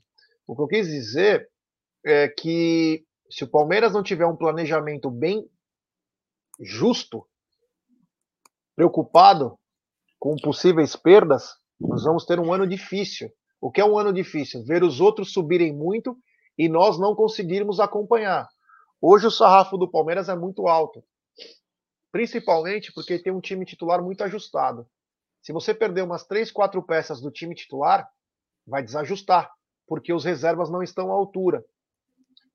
O 0.47 0.57
que 0.57 0.63
eu 0.63 0.67
quis 0.67 0.89
dizer 0.89 1.49
é 2.05 2.29
que 2.29 3.05
se 3.31 3.45
o 3.45 3.49
Palmeiras 3.49 3.93
não 3.93 4.03
tiver 4.03 4.27
um 4.27 4.37
planejamento 4.37 5.11
bem 5.11 5.49
justo, 6.61 7.27
preocupado 8.75 9.59
com 10.19 10.37
possíveis 10.37 10.97
perdas, 10.97 11.55
nós 11.81 12.05
vamos 12.05 12.25
ter 12.25 12.39
um 12.39 12.53
ano 12.53 12.67
difícil. 12.67 13.31
O 13.61 13.71
que 13.71 13.81
é 13.81 13.85
um 13.85 13.99
ano 13.99 14.13
difícil? 14.13 14.65
Ver 14.65 14.83
os 14.83 15.01
outros 15.01 15.33
subirem 15.33 15.73
muito 15.73 16.17
e 16.59 16.69
nós 16.69 16.99
não 16.99 17.15
conseguirmos 17.15 17.81
acompanhar. 17.81 18.49
Hoje 19.01 19.27
o 19.27 19.31
sarrafo 19.31 19.77
do 19.77 19.91
Palmeiras 19.91 20.29
é 20.29 20.37
muito 20.37 20.69
alto, 20.69 21.03
principalmente 22.13 22.93
porque 22.93 23.19
tem 23.19 23.33
um 23.33 23.41
time 23.41 23.65
titular 23.65 24.03
muito 24.03 24.23
ajustado. 24.23 24.87
Se 25.43 25.53
você 25.53 25.75
perder 25.75 26.03
umas 26.03 26.25
três, 26.25 26.51
quatro 26.51 26.83
peças 26.83 27.21
do 27.21 27.31
time 27.31 27.55
titular, 27.55 28.09
vai 28.67 28.83
desajustar, 28.83 29.53
porque 29.87 30.13
os 30.13 30.25
reservas 30.25 30.71
não 30.71 30.83
estão 30.83 31.11
à 31.11 31.15
altura. 31.15 31.65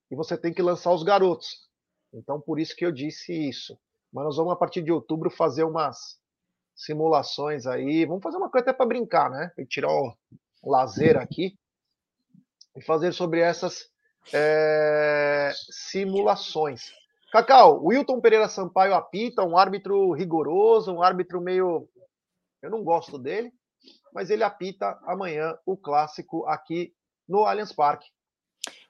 E 0.09 0.15
você 0.15 0.38
tem 0.38 0.53
que 0.53 0.61
lançar 0.61 0.91
os 0.93 1.03
garotos. 1.03 1.67
Então, 2.13 2.39
por 2.39 2.59
isso 2.59 2.75
que 2.75 2.85
eu 2.85 2.91
disse 2.91 3.33
isso. 3.33 3.77
Mas 4.11 4.23
nós 4.23 4.38
vamos, 4.38 4.53
a 4.53 4.55
partir 4.55 4.81
de 4.81 4.91
outubro, 4.91 5.29
fazer 5.29 5.65
umas 5.65 6.17
simulações 6.73 7.67
aí. 7.67 8.05
Vamos 8.05 8.23
fazer 8.23 8.38
uma 8.38 8.49
coisa 8.49 8.69
até 8.69 8.73
para 8.73 8.85
brincar, 8.85 9.29
né? 9.29 9.51
E 9.57 9.65
tirar 9.65 9.91
o 9.91 10.15
lazer 10.63 11.17
aqui 11.17 11.57
e 12.75 12.81
fazer 12.81 13.11
sobre 13.11 13.41
essas 13.41 13.89
é, 14.31 15.51
simulações. 15.69 16.93
Cacau, 17.31 17.83
Wilton 17.83 18.21
Pereira 18.21 18.47
Sampaio 18.47 18.93
apita, 18.93 19.43
um 19.43 19.57
árbitro 19.57 20.13
rigoroso, 20.13 20.93
um 20.93 21.01
árbitro 21.01 21.41
meio 21.41 21.89
eu 22.62 22.70
não 22.70 22.84
gosto 22.84 23.18
dele, 23.18 23.51
mas 24.14 24.30
ele 24.30 24.43
apita 24.43 24.99
amanhã 25.03 25.58
o 25.66 25.78
clássico 25.78 26.45
aqui 26.47 26.93
no 27.28 27.45
Allianz 27.45 27.74
Parque. 27.74 28.08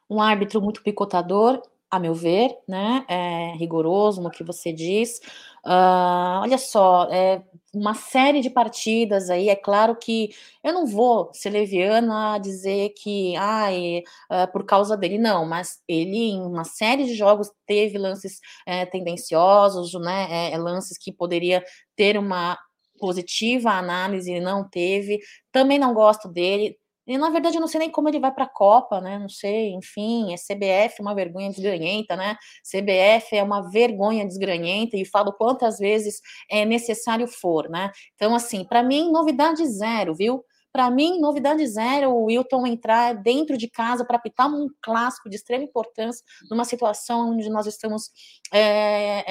Um 0.09 0.21
árbitro 0.21 0.61
muito 0.61 0.81
picotador, 0.81 1.61
a 1.89 1.99
meu 1.99 2.13
ver, 2.13 2.57
né? 2.67 3.05
É, 3.07 3.53
rigoroso 3.57 4.21
no 4.21 4.29
que 4.29 4.43
você 4.43 4.73
diz. 4.73 5.19
Uh, 5.65 6.41
olha 6.41 6.57
só, 6.57 7.09
é 7.11 7.43
uma 7.73 7.93
série 7.93 8.41
de 8.41 8.49
partidas 8.49 9.29
aí. 9.29 9.49
É 9.49 9.55
claro 9.55 9.95
que 9.95 10.29
eu 10.63 10.73
não 10.73 10.85
vou 10.85 11.29
ser 11.33 11.49
leviana 11.49 12.37
dizer 12.39 12.93
que, 12.97 13.35
ai, 13.37 14.03
uh, 14.31 14.51
por 14.51 14.65
causa 14.65 14.97
dele, 14.97 15.17
não, 15.17 15.45
mas 15.45 15.81
ele, 15.87 16.31
em 16.31 16.41
uma 16.41 16.63
série 16.63 17.05
de 17.05 17.15
jogos, 17.15 17.51
teve 17.65 17.97
lances 17.97 18.39
é, 18.65 18.85
tendenciosos, 18.85 19.93
né? 19.93 20.51
É, 20.51 20.57
lances 20.57 20.97
que 20.97 21.11
poderia 21.11 21.63
ter 21.95 22.17
uma 22.17 22.57
positiva 22.97 23.71
a 23.71 23.79
análise, 23.79 24.31
ele 24.31 24.41
não 24.45 24.67
teve. 24.69 25.19
Também 25.51 25.79
não 25.79 25.93
gosto 25.93 26.27
dele. 26.29 26.77
E 27.07 27.17
na 27.17 27.29
verdade 27.29 27.55
eu 27.55 27.61
não 27.61 27.67
sei 27.69 27.79
nem 27.79 27.89
como 27.89 28.09
ele 28.09 28.19
vai 28.19 28.33
para 28.33 28.43
a 28.43 28.49
Copa, 28.49 28.99
né? 28.99 29.17
Não 29.17 29.29
sei, 29.29 29.71
enfim, 29.73 30.33
é 30.33 30.35
CBF 30.35 31.01
uma 31.01 31.15
vergonha 31.15 31.49
desgranhenta, 31.49 32.17
né? 32.17 32.35
CBF 32.63 33.35
é 33.37 33.43
uma 33.43 33.69
vergonha 33.69 34.25
desgranhenta 34.25 34.97
e 34.97 35.05
falo 35.05 35.31
quantas 35.31 35.79
vezes 35.79 36.19
é 36.51 36.65
necessário 36.65 37.27
for, 37.27 37.69
né? 37.69 37.91
Então 38.15 38.35
assim, 38.35 38.65
para 38.65 38.83
mim 38.83 39.09
novidade 39.11 39.65
zero, 39.67 40.13
viu? 40.15 40.43
Para 40.77 40.91
mim, 40.91 41.19
novidade 41.19 41.65
zero, 41.65 42.11
o 42.11 42.25
Wilton 42.25 42.67
entrar 42.67 43.13
dentro 43.15 43.57
de 43.57 43.67
casa 43.67 44.05
para 44.05 44.17
apitar 44.17 44.47
um 44.47 44.67
clássico 44.79 45.27
de 45.27 45.35
extrema 45.35 45.63
importância, 45.63 46.23
numa 46.51 46.65
situação 46.65 47.31
onde 47.31 47.49
nós 47.49 47.65
estamos 47.65 48.11
é, 48.53 49.23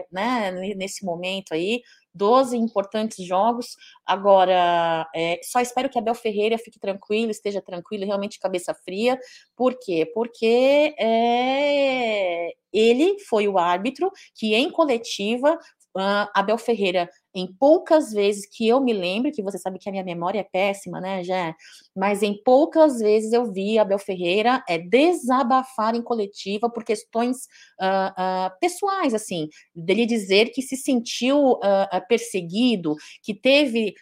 é, 0.00 0.06
né, 0.12 0.50
nesse 0.76 1.06
momento 1.06 1.54
aí, 1.54 1.80
12 2.16 2.56
importantes 2.56 3.24
jogos. 3.24 3.76
Agora, 4.04 5.06
é, 5.14 5.38
só 5.42 5.60
espero 5.60 5.88
que 5.88 5.98
Abel 5.98 6.14
Ferreira 6.14 6.58
fique 6.58 6.78
tranquilo, 6.78 7.30
esteja 7.30 7.60
tranquilo, 7.60 8.06
realmente 8.06 8.40
cabeça 8.40 8.74
fria. 8.74 9.18
Por 9.54 9.78
quê? 9.78 10.10
Porque 10.14 10.94
é, 10.98 12.52
ele 12.72 13.18
foi 13.20 13.46
o 13.46 13.58
árbitro 13.58 14.10
que, 14.34 14.54
em 14.54 14.70
coletiva, 14.70 15.58
uh, 15.96 16.28
Abel 16.34 16.58
Ferreira 16.58 17.08
em 17.36 17.46
poucas 17.46 18.12
vezes 18.12 18.46
que 18.46 18.66
eu 18.66 18.80
me 18.80 18.94
lembro, 18.94 19.30
que 19.30 19.42
você 19.42 19.58
sabe 19.58 19.78
que 19.78 19.88
a 19.88 19.92
minha 19.92 20.02
memória 20.02 20.40
é 20.40 20.42
péssima, 20.42 20.98
né, 21.00 21.22
já, 21.22 21.54
mas 21.94 22.22
em 22.22 22.42
poucas 22.42 22.98
vezes 22.98 23.30
eu 23.32 23.52
vi 23.52 23.78
Abel 23.78 23.98
Ferreira 23.98 24.64
é, 24.66 24.78
desabafar 24.78 25.94
em 25.94 26.02
coletiva 26.02 26.70
por 26.70 26.82
questões 26.82 27.36
uh, 27.78 28.48
uh, 28.48 28.58
pessoais, 28.58 29.12
assim, 29.12 29.48
dele 29.74 30.06
dizer 30.06 30.50
que 30.50 30.62
se 30.62 30.76
sentiu 30.76 31.52
uh, 31.52 32.08
perseguido, 32.08 32.94
que 33.22 33.34
teve, 33.34 33.94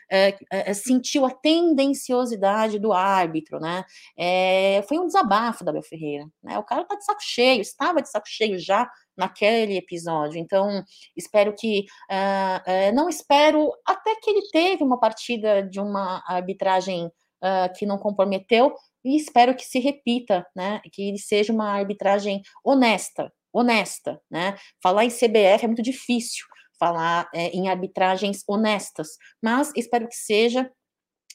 sentiu 0.75 1.25
a 1.27 1.31
tendenciosidade 1.31 2.79
do 2.79 2.93
árbitro, 2.93 3.59
né, 3.59 3.85
é, 4.17 4.85
foi 4.89 4.99
um 4.99 5.07
desabafo 5.07 5.65
da 5.65 5.73
Abel 5.73 5.83
Ferreira, 5.83 6.27
né, 6.41 6.57
o 6.57 6.63
cara 6.63 6.85
tá 6.85 6.95
de 6.95 7.05
saco 7.05 7.23
cheio, 7.23 7.61
estava 7.61 8.01
de 8.01 8.09
saco 8.09 8.29
cheio 8.29 8.59
já 8.59 8.89
naquele 9.17 9.77
episódio. 9.77 10.39
Então, 10.39 10.85
espero 11.17 11.55
que. 11.55 11.87
Uh, 12.11 12.91
uh, 12.91 12.95
não 12.95 13.09
espero. 13.09 13.73
Até 13.87 14.15
que 14.17 14.31
ele 14.31 14.49
teve 14.51 14.83
uma 14.83 14.99
partida 14.99 15.63
de 15.63 15.81
uma 15.81 16.23
arbitragem 16.27 17.07
uh, 17.07 17.73
que 17.77 17.87
não 17.87 17.99
comprometeu, 17.99 18.75
e 19.05 19.17
espero 19.17 19.55
que 19.55 19.65
se 19.65 19.79
repita, 19.79 20.47
né? 20.55 20.81
Que 20.93 21.09
ele 21.09 21.19
seja 21.19 21.53
uma 21.53 21.71
arbitragem 21.71 22.43
honesta. 22.65 23.33
Honesta, 23.53 24.21
né? 24.31 24.57
Falar 24.83 25.05
em 25.05 25.11
CBF 25.11 25.65
é 25.65 25.67
muito 25.67 25.83
difícil, 25.83 26.45
falar 26.79 27.29
é, 27.33 27.51
em 27.51 27.69
arbitragens 27.69 28.43
honestas, 28.49 29.11
mas 29.41 29.71
espero 29.77 30.09
que 30.09 30.17
seja 30.17 30.69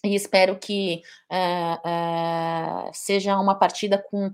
e 0.03 0.15
espero 0.15 0.57
que 0.57 1.01
seja 2.93 3.37
uma 3.37 3.53
partida 3.53 4.01
com 4.09 4.31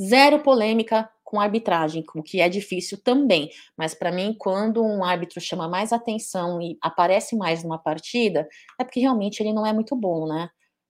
zero 0.00 0.40
polêmica, 0.40 1.10
com 1.28 1.38
arbitragem, 1.38 2.02
o 2.14 2.22
que 2.22 2.40
é 2.40 2.48
difícil 2.48 2.96
também. 3.04 3.50
Mas 3.76 3.92
para 3.92 4.10
mim, 4.10 4.34
quando 4.38 4.82
um 4.82 5.04
árbitro 5.04 5.42
chama 5.42 5.68
mais 5.68 5.92
atenção 5.92 6.58
e 6.58 6.78
aparece 6.80 7.36
mais 7.36 7.62
numa 7.62 7.78
partida, 7.78 8.48
é 8.80 8.84
porque 8.84 8.98
realmente 8.98 9.42
ele 9.42 9.52
não 9.52 9.66
é 9.66 9.72
muito 9.74 9.94
bom, 9.94 10.26
né? 10.26 10.48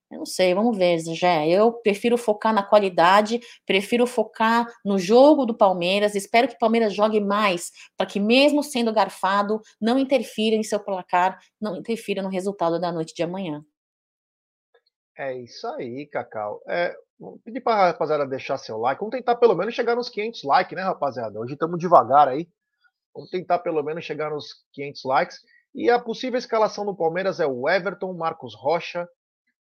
Eu 0.09 0.19
não 0.19 0.25
sei, 0.25 0.55
vamos 0.55 0.77
ver, 0.77 0.97
Zé. 0.99 1.49
Eu 1.49 1.73
prefiro 1.73 2.17
focar 2.17 2.53
na 2.53 2.63
qualidade, 2.63 3.41
prefiro 3.65 4.07
focar 4.07 4.65
no 4.83 4.97
jogo 4.97 5.45
do 5.45 5.53
Palmeiras. 5.53 6.15
Espero 6.15 6.47
que 6.47 6.55
o 6.55 6.57
Palmeiras 6.57 6.93
jogue 6.93 7.19
mais, 7.19 7.71
para 7.97 8.07
que, 8.07 8.17
mesmo 8.17 8.63
sendo 8.63 8.93
garfado, 8.93 9.61
não 9.79 9.99
interfira 9.99 10.55
em 10.55 10.63
seu 10.63 10.79
placar, 10.79 11.37
não 11.59 11.75
interfira 11.75 12.21
no 12.21 12.29
resultado 12.29 12.79
da 12.79 12.93
noite 12.93 13.13
de 13.13 13.23
amanhã. 13.23 13.61
É 15.17 15.37
isso 15.37 15.67
aí, 15.67 16.05
Cacau. 16.07 16.61
É, 16.65 16.95
Vou 17.19 17.37
pedir 17.39 17.59
para 17.59 17.81
a 17.81 17.87
rapaziada 17.87 18.25
deixar 18.25 18.57
seu 18.57 18.77
like. 18.77 18.99
Vamos 18.99 19.11
tentar 19.11 19.35
pelo 19.35 19.53
menos 19.53 19.75
chegar 19.75 19.95
nos 19.95 20.07
500 20.07 20.43
likes, 20.43 20.75
né, 20.75 20.83
rapaziada? 20.83 21.37
Hoje 21.37 21.53
estamos 21.53 21.77
devagar 21.77 22.29
aí. 22.29 22.47
Vamos 23.13 23.29
tentar 23.29 23.59
pelo 23.59 23.83
menos 23.83 24.05
chegar 24.05 24.29
nos 24.29 24.65
500 24.71 25.03
likes. 25.03 25.39
E 25.75 25.89
a 25.89 25.99
possível 25.99 26.39
escalação 26.39 26.85
do 26.85 26.95
Palmeiras 26.95 27.41
é 27.41 27.45
o 27.45 27.67
Everton, 27.67 28.13
Marcos 28.13 28.55
Rocha, 28.55 29.05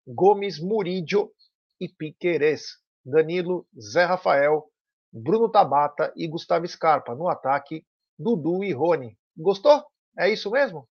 Gomes, 0.06 0.60
Murídio 0.60 1.32
e 1.80 1.88
Piquerez. 1.88 2.76
Danilo, 3.02 3.66
Zé 3.80 4.04
Rafael, 4.04 4.70
Bruno 5.10 5.48
Tabata 5.48 6.12
e 6.14 6.28
Gustavo 6.28 6.68
Scarpa. 6.68 7.14
No 7.14 7.28
ataque, 7.28 7.82
Dudu 8.18 8.62
e 8.62 8.74
Rony. 8.74 9.16
Gostou? 9.34 9.82
É 10.18 10.28
isso 10.28 10.50
mesmo? 10.50 10.86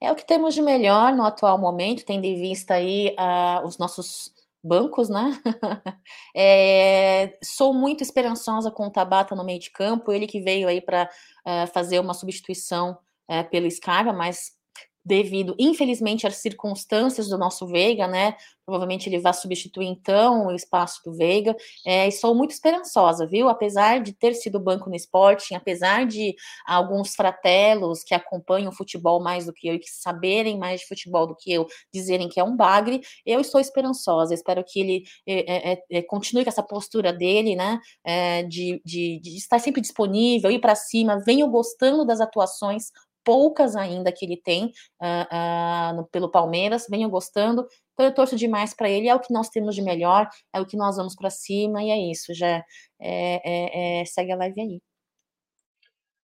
É 0.00 0.12
o 0.12 0.14
que 0.14 0.24
temos 0.24 0.54
de 0.54 0.62
melhor 0.62 1.12
no 1.12 1.24
atual 1.24 1.58
momento, 1.58 2.04
tendo 2.04 2.24
em 2.24 2.40
vista 2.40 2.74
aí 2.74 3.16
uh, 3.18 3.66
os 3.66 3.78
nossos 3.78 4.32
bancos, 4.62 5.08
né? 5.08 5.40
é, 6.36 7.38
sou 7.42 7.72
muito 7.72 8.02
esperançosa 8.02 8.70
com 8.70 8.86
o 8.86 8.90
Tabata 8.90 9.34
no 9.34 9.44
meio 9.44 9.58
de 9.58 9.70
campo, 9.70 10.12
ele 10.12 10.26
que 10.26 10.40
veio 10.40 10.68
aí 10.68 10.80
para 10.80 11.04
uh, 11.04 11.50
eh, 11.50 11.66
fazer 11.66 12.00
uma 12.00 12.14
substituição 12.14 12.98
uh, 13.30 13.48
pelo 13.50 13.70
Scarpa, 13.70 14.12
mas 14.12 14.57
devido, 15.08 15.56
infelizmente, 15.58 16.26
às 16.26 16.36
circunstâncias 16.36 17.28
do 17.28 17.38
nosso 17.38 17.66
Veiga, 17.66 18.06
né? 18.06 18.36
Provavelmente 18.66 19.08
ele 19.08 19.18
vai 19.18 19.32
substituir 19.32 19.86
então 19.86 20.48
o 20.48 20.54
espaço 20.54 21.00
do 21.02 21.14
Veiga. 21.14 21.56
É, 21.86 22.06
e 22.06 22.12
sou 22.12 22.34
muito 22.34 22.50
esperançosa, 22.50 23.26
viu? 23.26 23.48
Apesar 23.48 24.02
de 24.02 24.12
ter 24.12 24.34
sido 24.34 24.60
banco 24.60 24.90
no 24.90 24.96
Sporting, 24.96 25.54
apesar 25.54 26.04
de 26.04 26.36
alguns 26.66 27.14
fratelos 27.14 28.04
que 28.04 28.14
acompanham 28.14 28.68
o 28.68 28.74
futebol 28.74 29.22
mais 29.22 29.46
do 29.46 29.54
que 29.54 29.66
eu 29.66 29.74
e 29.74 29.78
que 29.78 29.90
saberem 29.90 30.58
mais 30.58 30.80
de 30.80 30.86
futebol 30.86 31.26
do 31.26 31.34
que 31.34 31.50
eu 31.50 31.66
dizerem 31.90 32.28
que 32.28 32.38
é 32.38 32.44
um 32.44 32.54
bagre, 32.54 33.00
eu 33.24 33.40
estou 33.40 33.58
esperançosa. 33.58 34.34
Espero 34.34 34.62
que 34.62 34.78
ele 34.78 35.04
é, 35.26 35.72
é, 35.72 35.82
é 35.90 36.02
continue 36.02 36.44
com 36.44 36.50
essa 36.50 36.62
postura 36.62 37.10
dele, 37.10 37.56
né? 37.56 37.80
É, 38.04 38.42
de, 38.42 38.82
de, 38.84 39.18
de 39.20 39.36
estar 39.38 39.58
sempre 39.58 39.80
disponível, 39.80 40.50
ir 40.50 40.60
para 40.60 40.74
cima, 40.74 41.22
venho 41.24 41.48
gostando 41.48 42.04
das 42.04 42.20
atuações 42.20 42.90
poucas 43.28 43.76
ainda 43.76 44.10
que 44.10 44.24
ele 44.24 44.38
tem 44.38 44.72
uh, 45.02 45.92
uh, 45.92 45.96
no, 45.96 46.06
pelo 46.06 46.30
Palmeiras, 46.30 46.86
venho 46.88 47.10
gostando. 47.10 47.68
Então 47.92 48.06
eu 48.06 48.14
torço 48.14 48.34
demais 48.34 48.72
para 48.72 48.88
ele, 48.88 49.06
é 49.06 49.14
o 49.14 49.20
que 49.20 49.34
nós 49.34 49.50
temos 49.50 49.74
de 49.74 49.82
melhor, 49.82 50.26
é 50.50 50.58
o 50.58 50.64
que 50.64 50.78
nós 50.78 50.96
vamos 50.96 51.14
para 51.14 51.28
cima, 51.28 51.82
e 51.82 51.90
é 51.90 52.10
isso, 52.10 52.32
já 52.32 52.46
é, 52.48 52.62
é, 52.98 54.00
é, 54.00 54.04
segue 54.06 54.32
a 54.32 54.36
live 54.36 54.58
aí. 54.58 54.82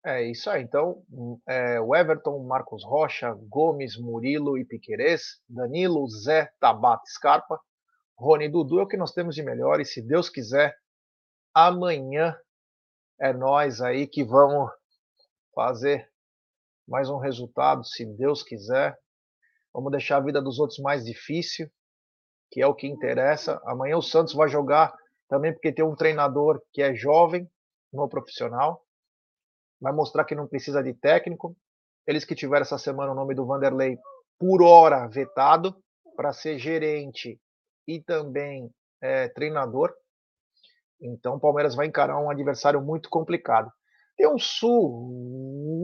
É 0.03 0.23
isso 0.23 0.49
aí. 0.49 0.63
Então, 0.63 1.03
é, 1.47 1.79
o 1.79 1.95
Everton, 1.95 2.39
Marcos 2.39 2.83
Rocha, 2.83 3.31
Gomes, 3.47 3.95
Murilo 3.95 4.57
e 4.57 4.65
Piquerez, 4.65 5.39
Danilo, 5.47 6.09
Zé, 6.09 6.49
Tabata, 6.59 7.03
Scarpa, 7.05 7.59
Rony 8.17 8.49
Dudu 8.49 8.79
é 8.79 8.83
o 8.83 8.87
que 8.87 8.97
nós 8.97 9.13
temos 9.13 9.35
de 9.35 9.43
melhor. 9.43 9.79
E 9.79 9.85
se 9.85 10.01
Deus 10.01 10.31
quiser, 10.31 10.75
amanhã 11.53 12.35
é 13.19 13.31
nós 13.33 13.81
aí 13.81 14.07
que 14.07 14.23
vamos 14.23 14.71
fazer 15.53 16.09
mais 16.87 17.09
um 17.09 17.17
resultado, 17.17 17.83
se 17.85 18.05
Deus 18.05 18.41
quiser. 18.41 18.97
Vamos 19.73 19.91
deixar 19.91 20.17
a 20.17 20.21
vida 20.21 20.41
dos 20.41 20.57
outros 20.57 20.79
mais 20.79 21.03
difícil, 21.03 21.69
que 22.51 22.61
é 22.61 22.67
o 22.67 22.73
que 22.73 22.87
interessa. 22.87 23.61
Amanhã 23.65 23.97
o 23.97 24.01
Santos 24.01 24.33
vai 24.33 24.47
jogar 24.47 24.95
também 25.27 25.51
porque 25.51 25.73
tem 25.73 25.83
um 25.83 25.95
treinador 25.95 26.61
que 26.71 26.81
é 26.81 26.95
jovem, 26.95 27.49
no 27.91 28.07
profissional. 28.07 28.83
Vai 29.79 29.93
mostrar 29.93 30.25
que 30.25 30.35
não 30.35 30.47
precisa 30.47 30.81
de 30.81 30.93
técnico. 30.93 31.55
Eles 32.05 32.23
que 32.23 32.35
tiveram 32.35 32.63
essa 32.63 32.77
semana 32.77 33.11
o 33.11 33.15
nome 33.15 33.35
do 33.35 33.45
Vanderlei 33.45 33.97
por 34.39 34.61
hora 34.61 35.07
vetado 35.07 35.75
para 36.15 36.33
ser 36.33 36.57
gerente 36.57 37.39
e 37.87 38.01
também 38.01 38.71
é, 39.01 39.27
treinador. 39.29 39.93
Então 41.01 41.35
o 41.35 41.39
Palmeiras 41.39 41.75
vai 41.75 41.85
encarar 41.85 42.19
um 42.19 42.29
adversário 42.29 42.81
muito 42.81 43.09
complicado. 43.09 43.71
Tem 44.15 44.27
um 44.27 44.39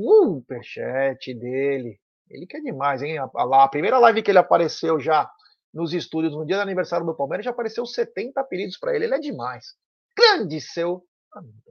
superchat 0.04 1.34
dele. 1.34 2.00
Ele 2.30 2.46
quer 2.48 2.62
demais, 2.62 3.02
hein? 3.02 3.18
A, 3.18 3.30
a, 3.64 3.68
primeira 3.68 4.00
live 4.00 4.24
que 4.24 4.32
ele 4.32 4.38
apareceu 4.38 5.00
já 5.00 5.30
nos 5.74 5.94
estúdios 5.94 6.34
no 6.34 6.46
dia 6.46 6.58
do 6.58 6.62
aniversário 6.62 7.06
do 7.06 7.16
Palmeiras 7.16 7.46
já 7.46 7.52
apareceu 7.52 7.86
70 7.86 8.40
apelidos 8.40 8.78
para 8.78 8.96
ele. 8.96 9.06
Ele 9.06 9.16
é 9.16 9.20
demais. 9.20 9.76
Grande 10.18 10.60
seu. 10.62 11.04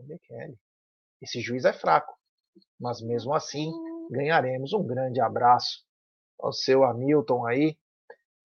Bekele. 0.07 0.57
Esse 1.21 1.41
juiz 1.41 1.65
é 1.65 1.73
fraco. 1.73 2.13
Mas 2.81 3.01
mesmo 3.01 3.35
assim, 3.35 3.71
ganharemos. 4.11 4.73
Um 4.73 4.85
grande 4.85 5.21
abraço 5.21 5.85
ao 6.41 6.53
seu 6.53 6.85
Hamilton 6.85 7.47
aí. 7.47 7.77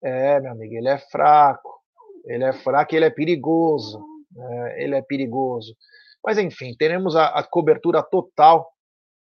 É, 0.04 0.40
meu 0.40 0.52
amigo, 0.52 0.76
ele 0.76 0.90
é 0.90 0.98
fraco. 0.98 1.82
Ele 2.26 2.44
é 2.44 2.54
fraco 2.54 2.96
ele 2.96 3.06
é 3.06 3.10
perigoso. 3.10 4.04
É, 4.38 4.84
ele 4.84 4.96
é 4.96 5.02
perigoso. 5.02 5.76
Mas 6.24 6.38
enfim, 6.38 6.76
teremos 6.76 7.16
a, 7.16 7.28
a 7.28 7.44
cobertura 7.44 8.04
total 8.04 8.72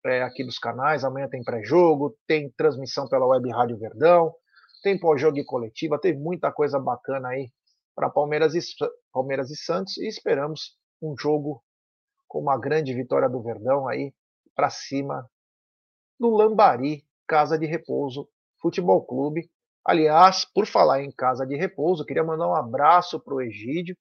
é, 0.04 0.22
aqui 0.22 0.44
dos 0.44 0.58
canais. 0.58 1.04
Amanhã 1.04 1.28
tem 1.28 1.42
pré-jogo, 1.42 2.16
tem 2.26 2.50
transmissão 2.50 3.08
pela 3.08 3.26
Web 3.26 3.50
Rádio 3.50 3.78
Verdão, 3.78 4.34
tem 4.82 4.98
pós-jogo 4.98 5.38
e 5.38 5.44
coletiva, 5.44 6.00
tem 6.00 6.18
muita 6.18 6.52
coisa 6.52 6.78
bacana 6.78 7.28
aí 7.28 7.50
para 7.94 8.10
Palmeiras 8.10 8.54
e, 8.54 8.60
Palmeiras 9.12 9.50
e 9.50 9.56
Santos 9.56 9.98
e 9.98 10.06
esperamos 10.08 10.76
um 11.02 11.14
jogo 11.18 11.62
com 12.26 12.40
uma 12.40 12.58
grande 12.58 12.94
vitória 12.94 13.28
do 13.28 13.42
Verdão 13.42 13.88
aí 13.88 14.12
para 14.54 14.70
cima 14.70 15.28
do 16.18 16.30
Lambari, 16.30 17.04
Casa 17.26 17.58
de 17.58 17.66
Repouso 17.66 18.28
Futebol 18.60 19.04
Clube. 19.04 19.50
Aliás, 19.84 20.44
por 20.44 20.66
falar 20.66 21.02
em 21.02 21.10
Casa 21.10 21.46
de 21.46 21.56
Repouso, 21.56 22.04
queria 22.04 22.24
mandar 22.24 22.48
um 22.48 22.54
abraço 22.54 23.18
para 23.18 23.34
o 23.34 23.40
Egídio. 23.40 23.96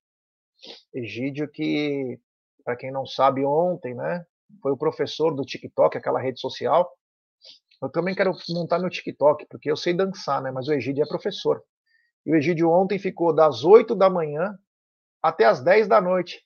Egídio 0.93 1.50
que 1.50 2.20
para 2.64 2.76
quem 2.76 2.91
não 2.91 3.06
sabe, 3.06 3.43
ontem, 3.43 3.95
né? 3.95 4.24
Foi 4.62 4.72
o 4.72 4.78
professor 4.78 5.34
do 5.34 5.43
TikTok, 5.43 5.97
aquela 5.97 6.20
rede 6.20 6.39
social. 6.39 6.91
Eu 7.82 7.89
também 7.89 8.14
quero 8.14 8.34
montar 8.50 8.80
meu 8.80 8.89
TikTok, 8.89 9.45
porque 9.50 9.72
eu 9.72 9.78
sei 9.78 9.93
dançar, 9.93 10.41
né? 10.41 10.52
Mas 10.52 10.68
o 10.68 10.74
Egídio 10.74 11.04
é 11.04 11.08
professor. 11.08 11.64
E 12.26 12.32
o 12.32 12.36
Egídio 12.36 12.70
ontem 12.70 13.00
ficou 13.00 13.34
das 13.34 13.64
8 13.64 13.95
da 13.95 14.10
manhã 14.10 14.58
até 15.22 15.45
as 15.45 15.64
10 15.64 15.88
da 15.88 16.02
noite. 16.02 16.43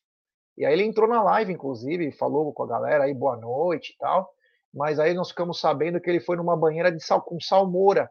E 0.58 0.66
aí 0.66 0.74
ele 0.74 0.84
entrou 0.84 1.10
na 1.10 1.24
live, 1.24 1.52
inclusive, 1.52 2.12
falou 2.12 2.54
com 2.54 2.64
a 2.64 2.68
galera 2.68 3.06
aí 3.06 3.14
boa 3.14 3.36
noite 3.36 3.94
e 3.94 3.98
tal. 3.98 4.32
Mas 4.74 5.00
aí 5.00 5.14
nós 5.14 5.30
ficamos 5.30 5.60
sabendo 5.60 6.00
que 6.00 6.10
ele 6.10 6.20
foi 6.20 6.36
numa 6.36 6.56
banheira 6.56 6.92
de 6.92 7.04
sal, 7.04 7.22
com 7.22 7.40
salmoura 7.40 8.10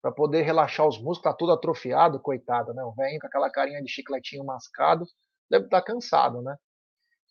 para 0.00 0.12
poder 0.12 0.42
relaxar 0.42 0.86
os 0.86 0.96
músculos, 0.96 1.22
tá 1.22 1.32
todo 1.32 1.52
atrofiado, 1.52 2.20
coitado, 2.20 2.72
né? 2.72 2.82
O 2.84 2.92
velho 2.92 3.18
com 3.20 3.26
aquela 3.26 3.50
carinha 3.50 3.82
de 3.82 3.88
chicletinho 3.88 4.44
mascado, 4.44 5.04
deve 5.50 5.64
estar 5.64 5.80
tá 5.80 5.86
cansado, 5.86 6.40
né? 6.42 6.56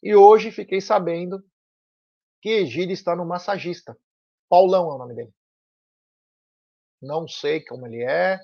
E 0.01 0.15
hoje 0.15 0.51
fiquei 0.51 0.79
sabendo 0.79 1.43
que 2.41 2.49
Egídio 2.49 2.93
está 2.93 3.15
no 3.15 3.25
massagista. 3.25 3.97
Paulão 4.49 4.91
é 4.91 4.95
o 4.95 4.97
nome 4.97 5.15
dele. 5.15 5.33
Não 7.01 7.27
sei 7.27 7.63
como 7.63 7.87
ele 7.87 8.03
é. 8.03 8.39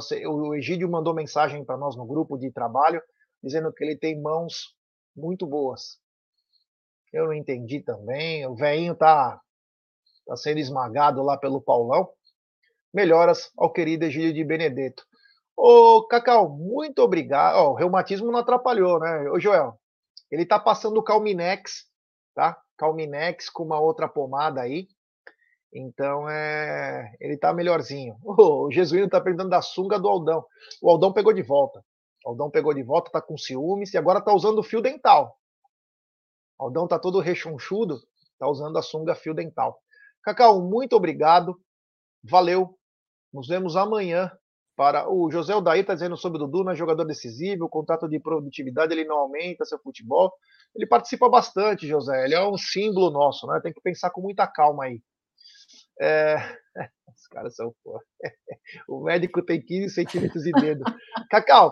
Sei, 0.00 0.26
o 0.26 0.54
Egídio 0.54 0.90
mandou 0.90 1.14
mensagem 1.14 1.64
para 1.64 1.76
nós 1.76 1.96
no 1.96 2.06
grupo 2.06 2.38
de 2.38 2.50
trabalho 2.50 3.02
dizendo 3.42 3.72
que 3.72 3.84
ele 3.84 3.96
tem 3.96 4.20
mãos 4.20 4.74
muito 5.14 5.46
boas. 5.46 5.98
Eu 7.12 7.26
não 7.26 7.34
entendi 7.34 7.80
também. 7.80 8.46
O 8.46 8.54
velhinho 8.54 8.94
tá, 8.94 9.40
tá 10.26 10.36
sendo 10.36 10.58
esmagado 10.58 11.22
lá 11.22 11.36
pelo 11.36 11.60
Paulão. 11.60 12.08
Melhoras 12.92 13.50
ao 13.56 13.72
querido 13.72 14.04
Egídio 14.04 14.32
de 14.32 14.44
Benedetto. 14.44 15.04
Ô, 15.56 16.06
Cacau, 16.06 16.48
muito 16.48 17.00
obrigado. 17.00 17.56
Oh, 17.58 17.70
o 17.70 17.74
reumatismo 17.74 18.30
não 18.30 18.40
atrapalhou, 18.40 18.98
né? 18.98 19.30
Ô, 19.30 19.38
Joel, 19.38 19.78
ele 20.32 20.44
está 20.44 20.58
passando 20.58 20.96
o 20.96 21.02
Calminex, 21.02 21.84
tá? 22.34 22.58
Calminex 22.78 23.50
com 23.50 23.64
uma 23.64 23.78
outra 23.78 24.08
pomada 24.08 24.62
aí. 24.62 24.88
Então, 25.74 26.28
é, 26.28 27.14
ele 27.20 27.34
está 27.34 27.52
melhorzinho. 27.52 28.16
O 28.24 28.70
Jesuíno 28.70 29.04
está 29.04 29.20
perguntando 29.20 29.50
da 29.50 29.60
sunga 29.60 30.00
do 30.00 30.08
Aldão. 30.08 30.42
O 30.80 30.90
Aldão 30.90 31.12
pegou 31.12 31.34
de 31.34 31.42
volta. 31.42 31.84
O 32.24 32.30
Aldão 32.30 32.50
pegou 32.50 32.72
de 32.72 32.82
volta, 32.82 33.08
está 33.08 33.20
com 33.20 33.36
ciúmes 33.36 33.92
e 33.92 33.98
agora 33.98 34.20
está 34.20 34.32
usando 34.32 34.62
fio 34.62 34.80
dental. 34.80 35.38
O 36.58 36.64
Aldão 36.64 36.84
está 36.84 36.98
todo 36.98 37.20
rechonchudo, 37.20 38.00
está 38.32 38.48
usando 38.48 38.78
a 38.78 38.82
sunga 38.82 39.14
fio 39.14 39.34
dental. 39.34 39.82
Cacau, 40.22 40.62
muito 40.62 40.96
obrigado. 40.96 41.60
Valeu. 42.24 42.78
Nos 43.32 43.48
vemos 43.48 43.76
amanhã 43.76 44.30
para 44.82 45.08
o 45.08 45.30
José 45.30 45.54
Odaí 45.54 45.82
está 45.82 45.94
dizendo 45.94 46.16
sobre 46.16 46.42
o 46.42 46.44
Dudu, 46.44 46.64
não 46.64 46.72
é 46.72 46.74
jogador 46.74 47.04
decisivo, 47.04 47.66
o 47.66 47.68
contrato 47.68 48.08
de 48.08 48.18
produtividade 48.18 48.92
ele 48.92 49.04
não 49.04 49.16
aumenta 49.16 49.64
seu 49.64 49.78
futebol. 49.78 50.34
Ele 50.74 50.88
participa 50.88 51.28
bastante, 51.28 51.86
José. 51.86 52.24
Ele 52.24 52.34
é 52.34 52.44
um 52.44 52.58
símbolo 52.58 53.08
nosso, 53.08 53.46
né? 53.46 53.60
Tem 53.62 53.72
que 53.72 53.80
pensar 53.80 54.10
com 54.10 54.20
muita 54.20 54.44
calma 54.44 54.86
aí. 54.86 55.00
É... 56.00 56.34
Os 57.14 57.28
caras 57.28 57.54
são 57.54 57.72
porra. 57.84 58.00
O 58.88 59.04
médico 59.04 59.40
tem 59.40 59.62
15 59.62 59.94
centímetros 59.94 60.42
de 60.42 60.50
dedo. 60.50 60.82
Cacau, 61.30 61.70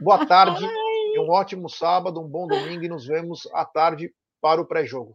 boa 0.00 0.24
tarde. 0.24 0.64
Um 1.18 1.28
ótimo 1.30 1.68
sábado, 1.68 2.20
um 2.20 2.28
bom 2.28 2.46
domingo 2.46 2.84
e 2.84 2.88
nos 2.88 3.04
vemos 3.04 3.48
à 3.52 3.64
tarde 3.64 4.14
para 4.40 4.60
o 4.60 4.64
pré-jogo 4.64 5.12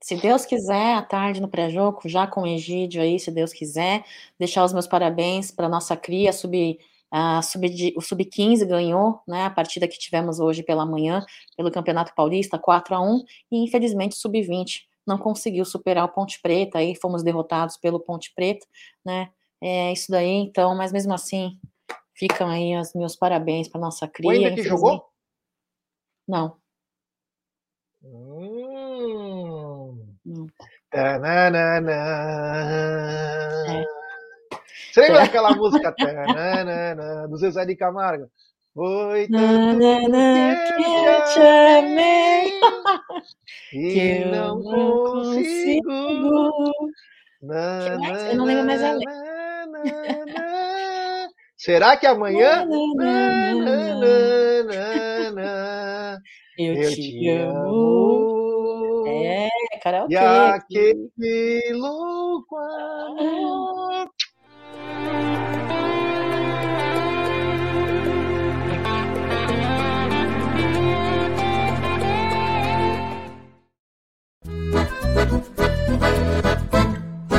se 0.00 0.16
Deus 0.16 0.44
quiser, 0.44 0.94
à 0.94 1.02
tarde 1.02 1.40
no 1.40 1.48
pré-jogo, 1.48 2.00
já 2.04 2.26
com 2.26 2.42
o 2.42 2.46
Egídio 2.46 3.02
aí, 3.02 3.18
se 3.18 3.30
Deus 3.30 3.52
quiser, 3.52 4.04
deixar 4.38 4.64
os 4.64 4.72
meus 4.72 4.86
parabéns 4.86 5.50
para 5.50 5.68
nossa 5.68 5.96
cria, 5.96 6.32
sub, 6.32 6.78
uh, 7.12 7.42
sub, 7.42 7.94
o 7.96 8.00
Sub-15 8.00 8.64
ganhou, 8.66 9.20
né, 9.26 9.44
a 9.44 9.50
partida 9.50 9.88
que 9.88 9.98
tivemos 9.98 10.38
hoje 10.38 10.62
pela 10.62 10.86
manhã, 10.86 11.24
pelo 11.56 11.70
Campeonato 11.70 12.14
Paulista, 12.14 12.58
4 12.58 12.94
a 12.94 13.00
1 13.00 13.24
e 13.50 13.64
infelizmente 13.64 14.16
o 14.16 14.18
Sub-20 14.18 14.82
não 15.06 15.18
conseguiu 15.18 15.64
superar 15.64 16.04
o 16.04 16.08
Ponte 16.08 16.40
Preta, 16.40 16.78
aí 16.78 16.94
fomos 16.94 17.22
derrotados 17.22 17.76
pelo 17.76 17.98
Ponte 17.98 18.32
Preta, 18.34 18.66
né, 19.04 19.30
é 19.60 19.92
isso 19.92 20.10
daí, 20.12 20.30
então, 20.30 20.76
mas 20.76 20.92
mesmo 20.92 21.12
assim, 21.12 21.58
ficam 22.14 22.48
aí 22.48 22.76
os 22.76 22.92
meus 22.94 23.16
parabéns 23.16 23.68
para 23.68 23.80
nossa 23.80 24.06
cria. 24.06 24.28
O 24.28 24.32
ainda 24.32 24.54
que 24.54 24.62
jogou? 24.62 25.08
Não. 26.26 26.56
É. 30.92 31.18
Você 34.90 35.00
lembra 35.02 35.20
daquela 35.20 35.54
música 35.54 35.94
do 37.28 37.36
Zezé 37.36 37.66
de 37.66 37.76
Camargo? 37.76 38.26
Foi 38.74 39.28
tanto 39.28 39.78
que 39.78 40.82
eu 41.06 41.24
te 41.24 41.40
amei 41.40 42.60
que 43.70 44.24
não 44.24 44.62
consigo 44.62 45.92
Na, 47.42 47.98
mais? 47.98 48.22
na, 48.22 48.30
Eu 48.30 48.36
não 48.36 48.44
lembro 48.44 48.66
mais 48.66 48.82
a 48.82 48.92
letra. 48.92 49.08
Será 51.56 51.96
que 51.96 52.06
amanhã? 52.06 52.64
Eu, 56.56 56.74
Eu 56.74 56.90
te, 56.90 57.28
amo. 57.30 59.04
É, 59.08 59.47
Carol 59.78 60.06
E 60.10 60.16
aquele 60.16 61.72
louco 61.74 62.56
amor. 62.56 64.08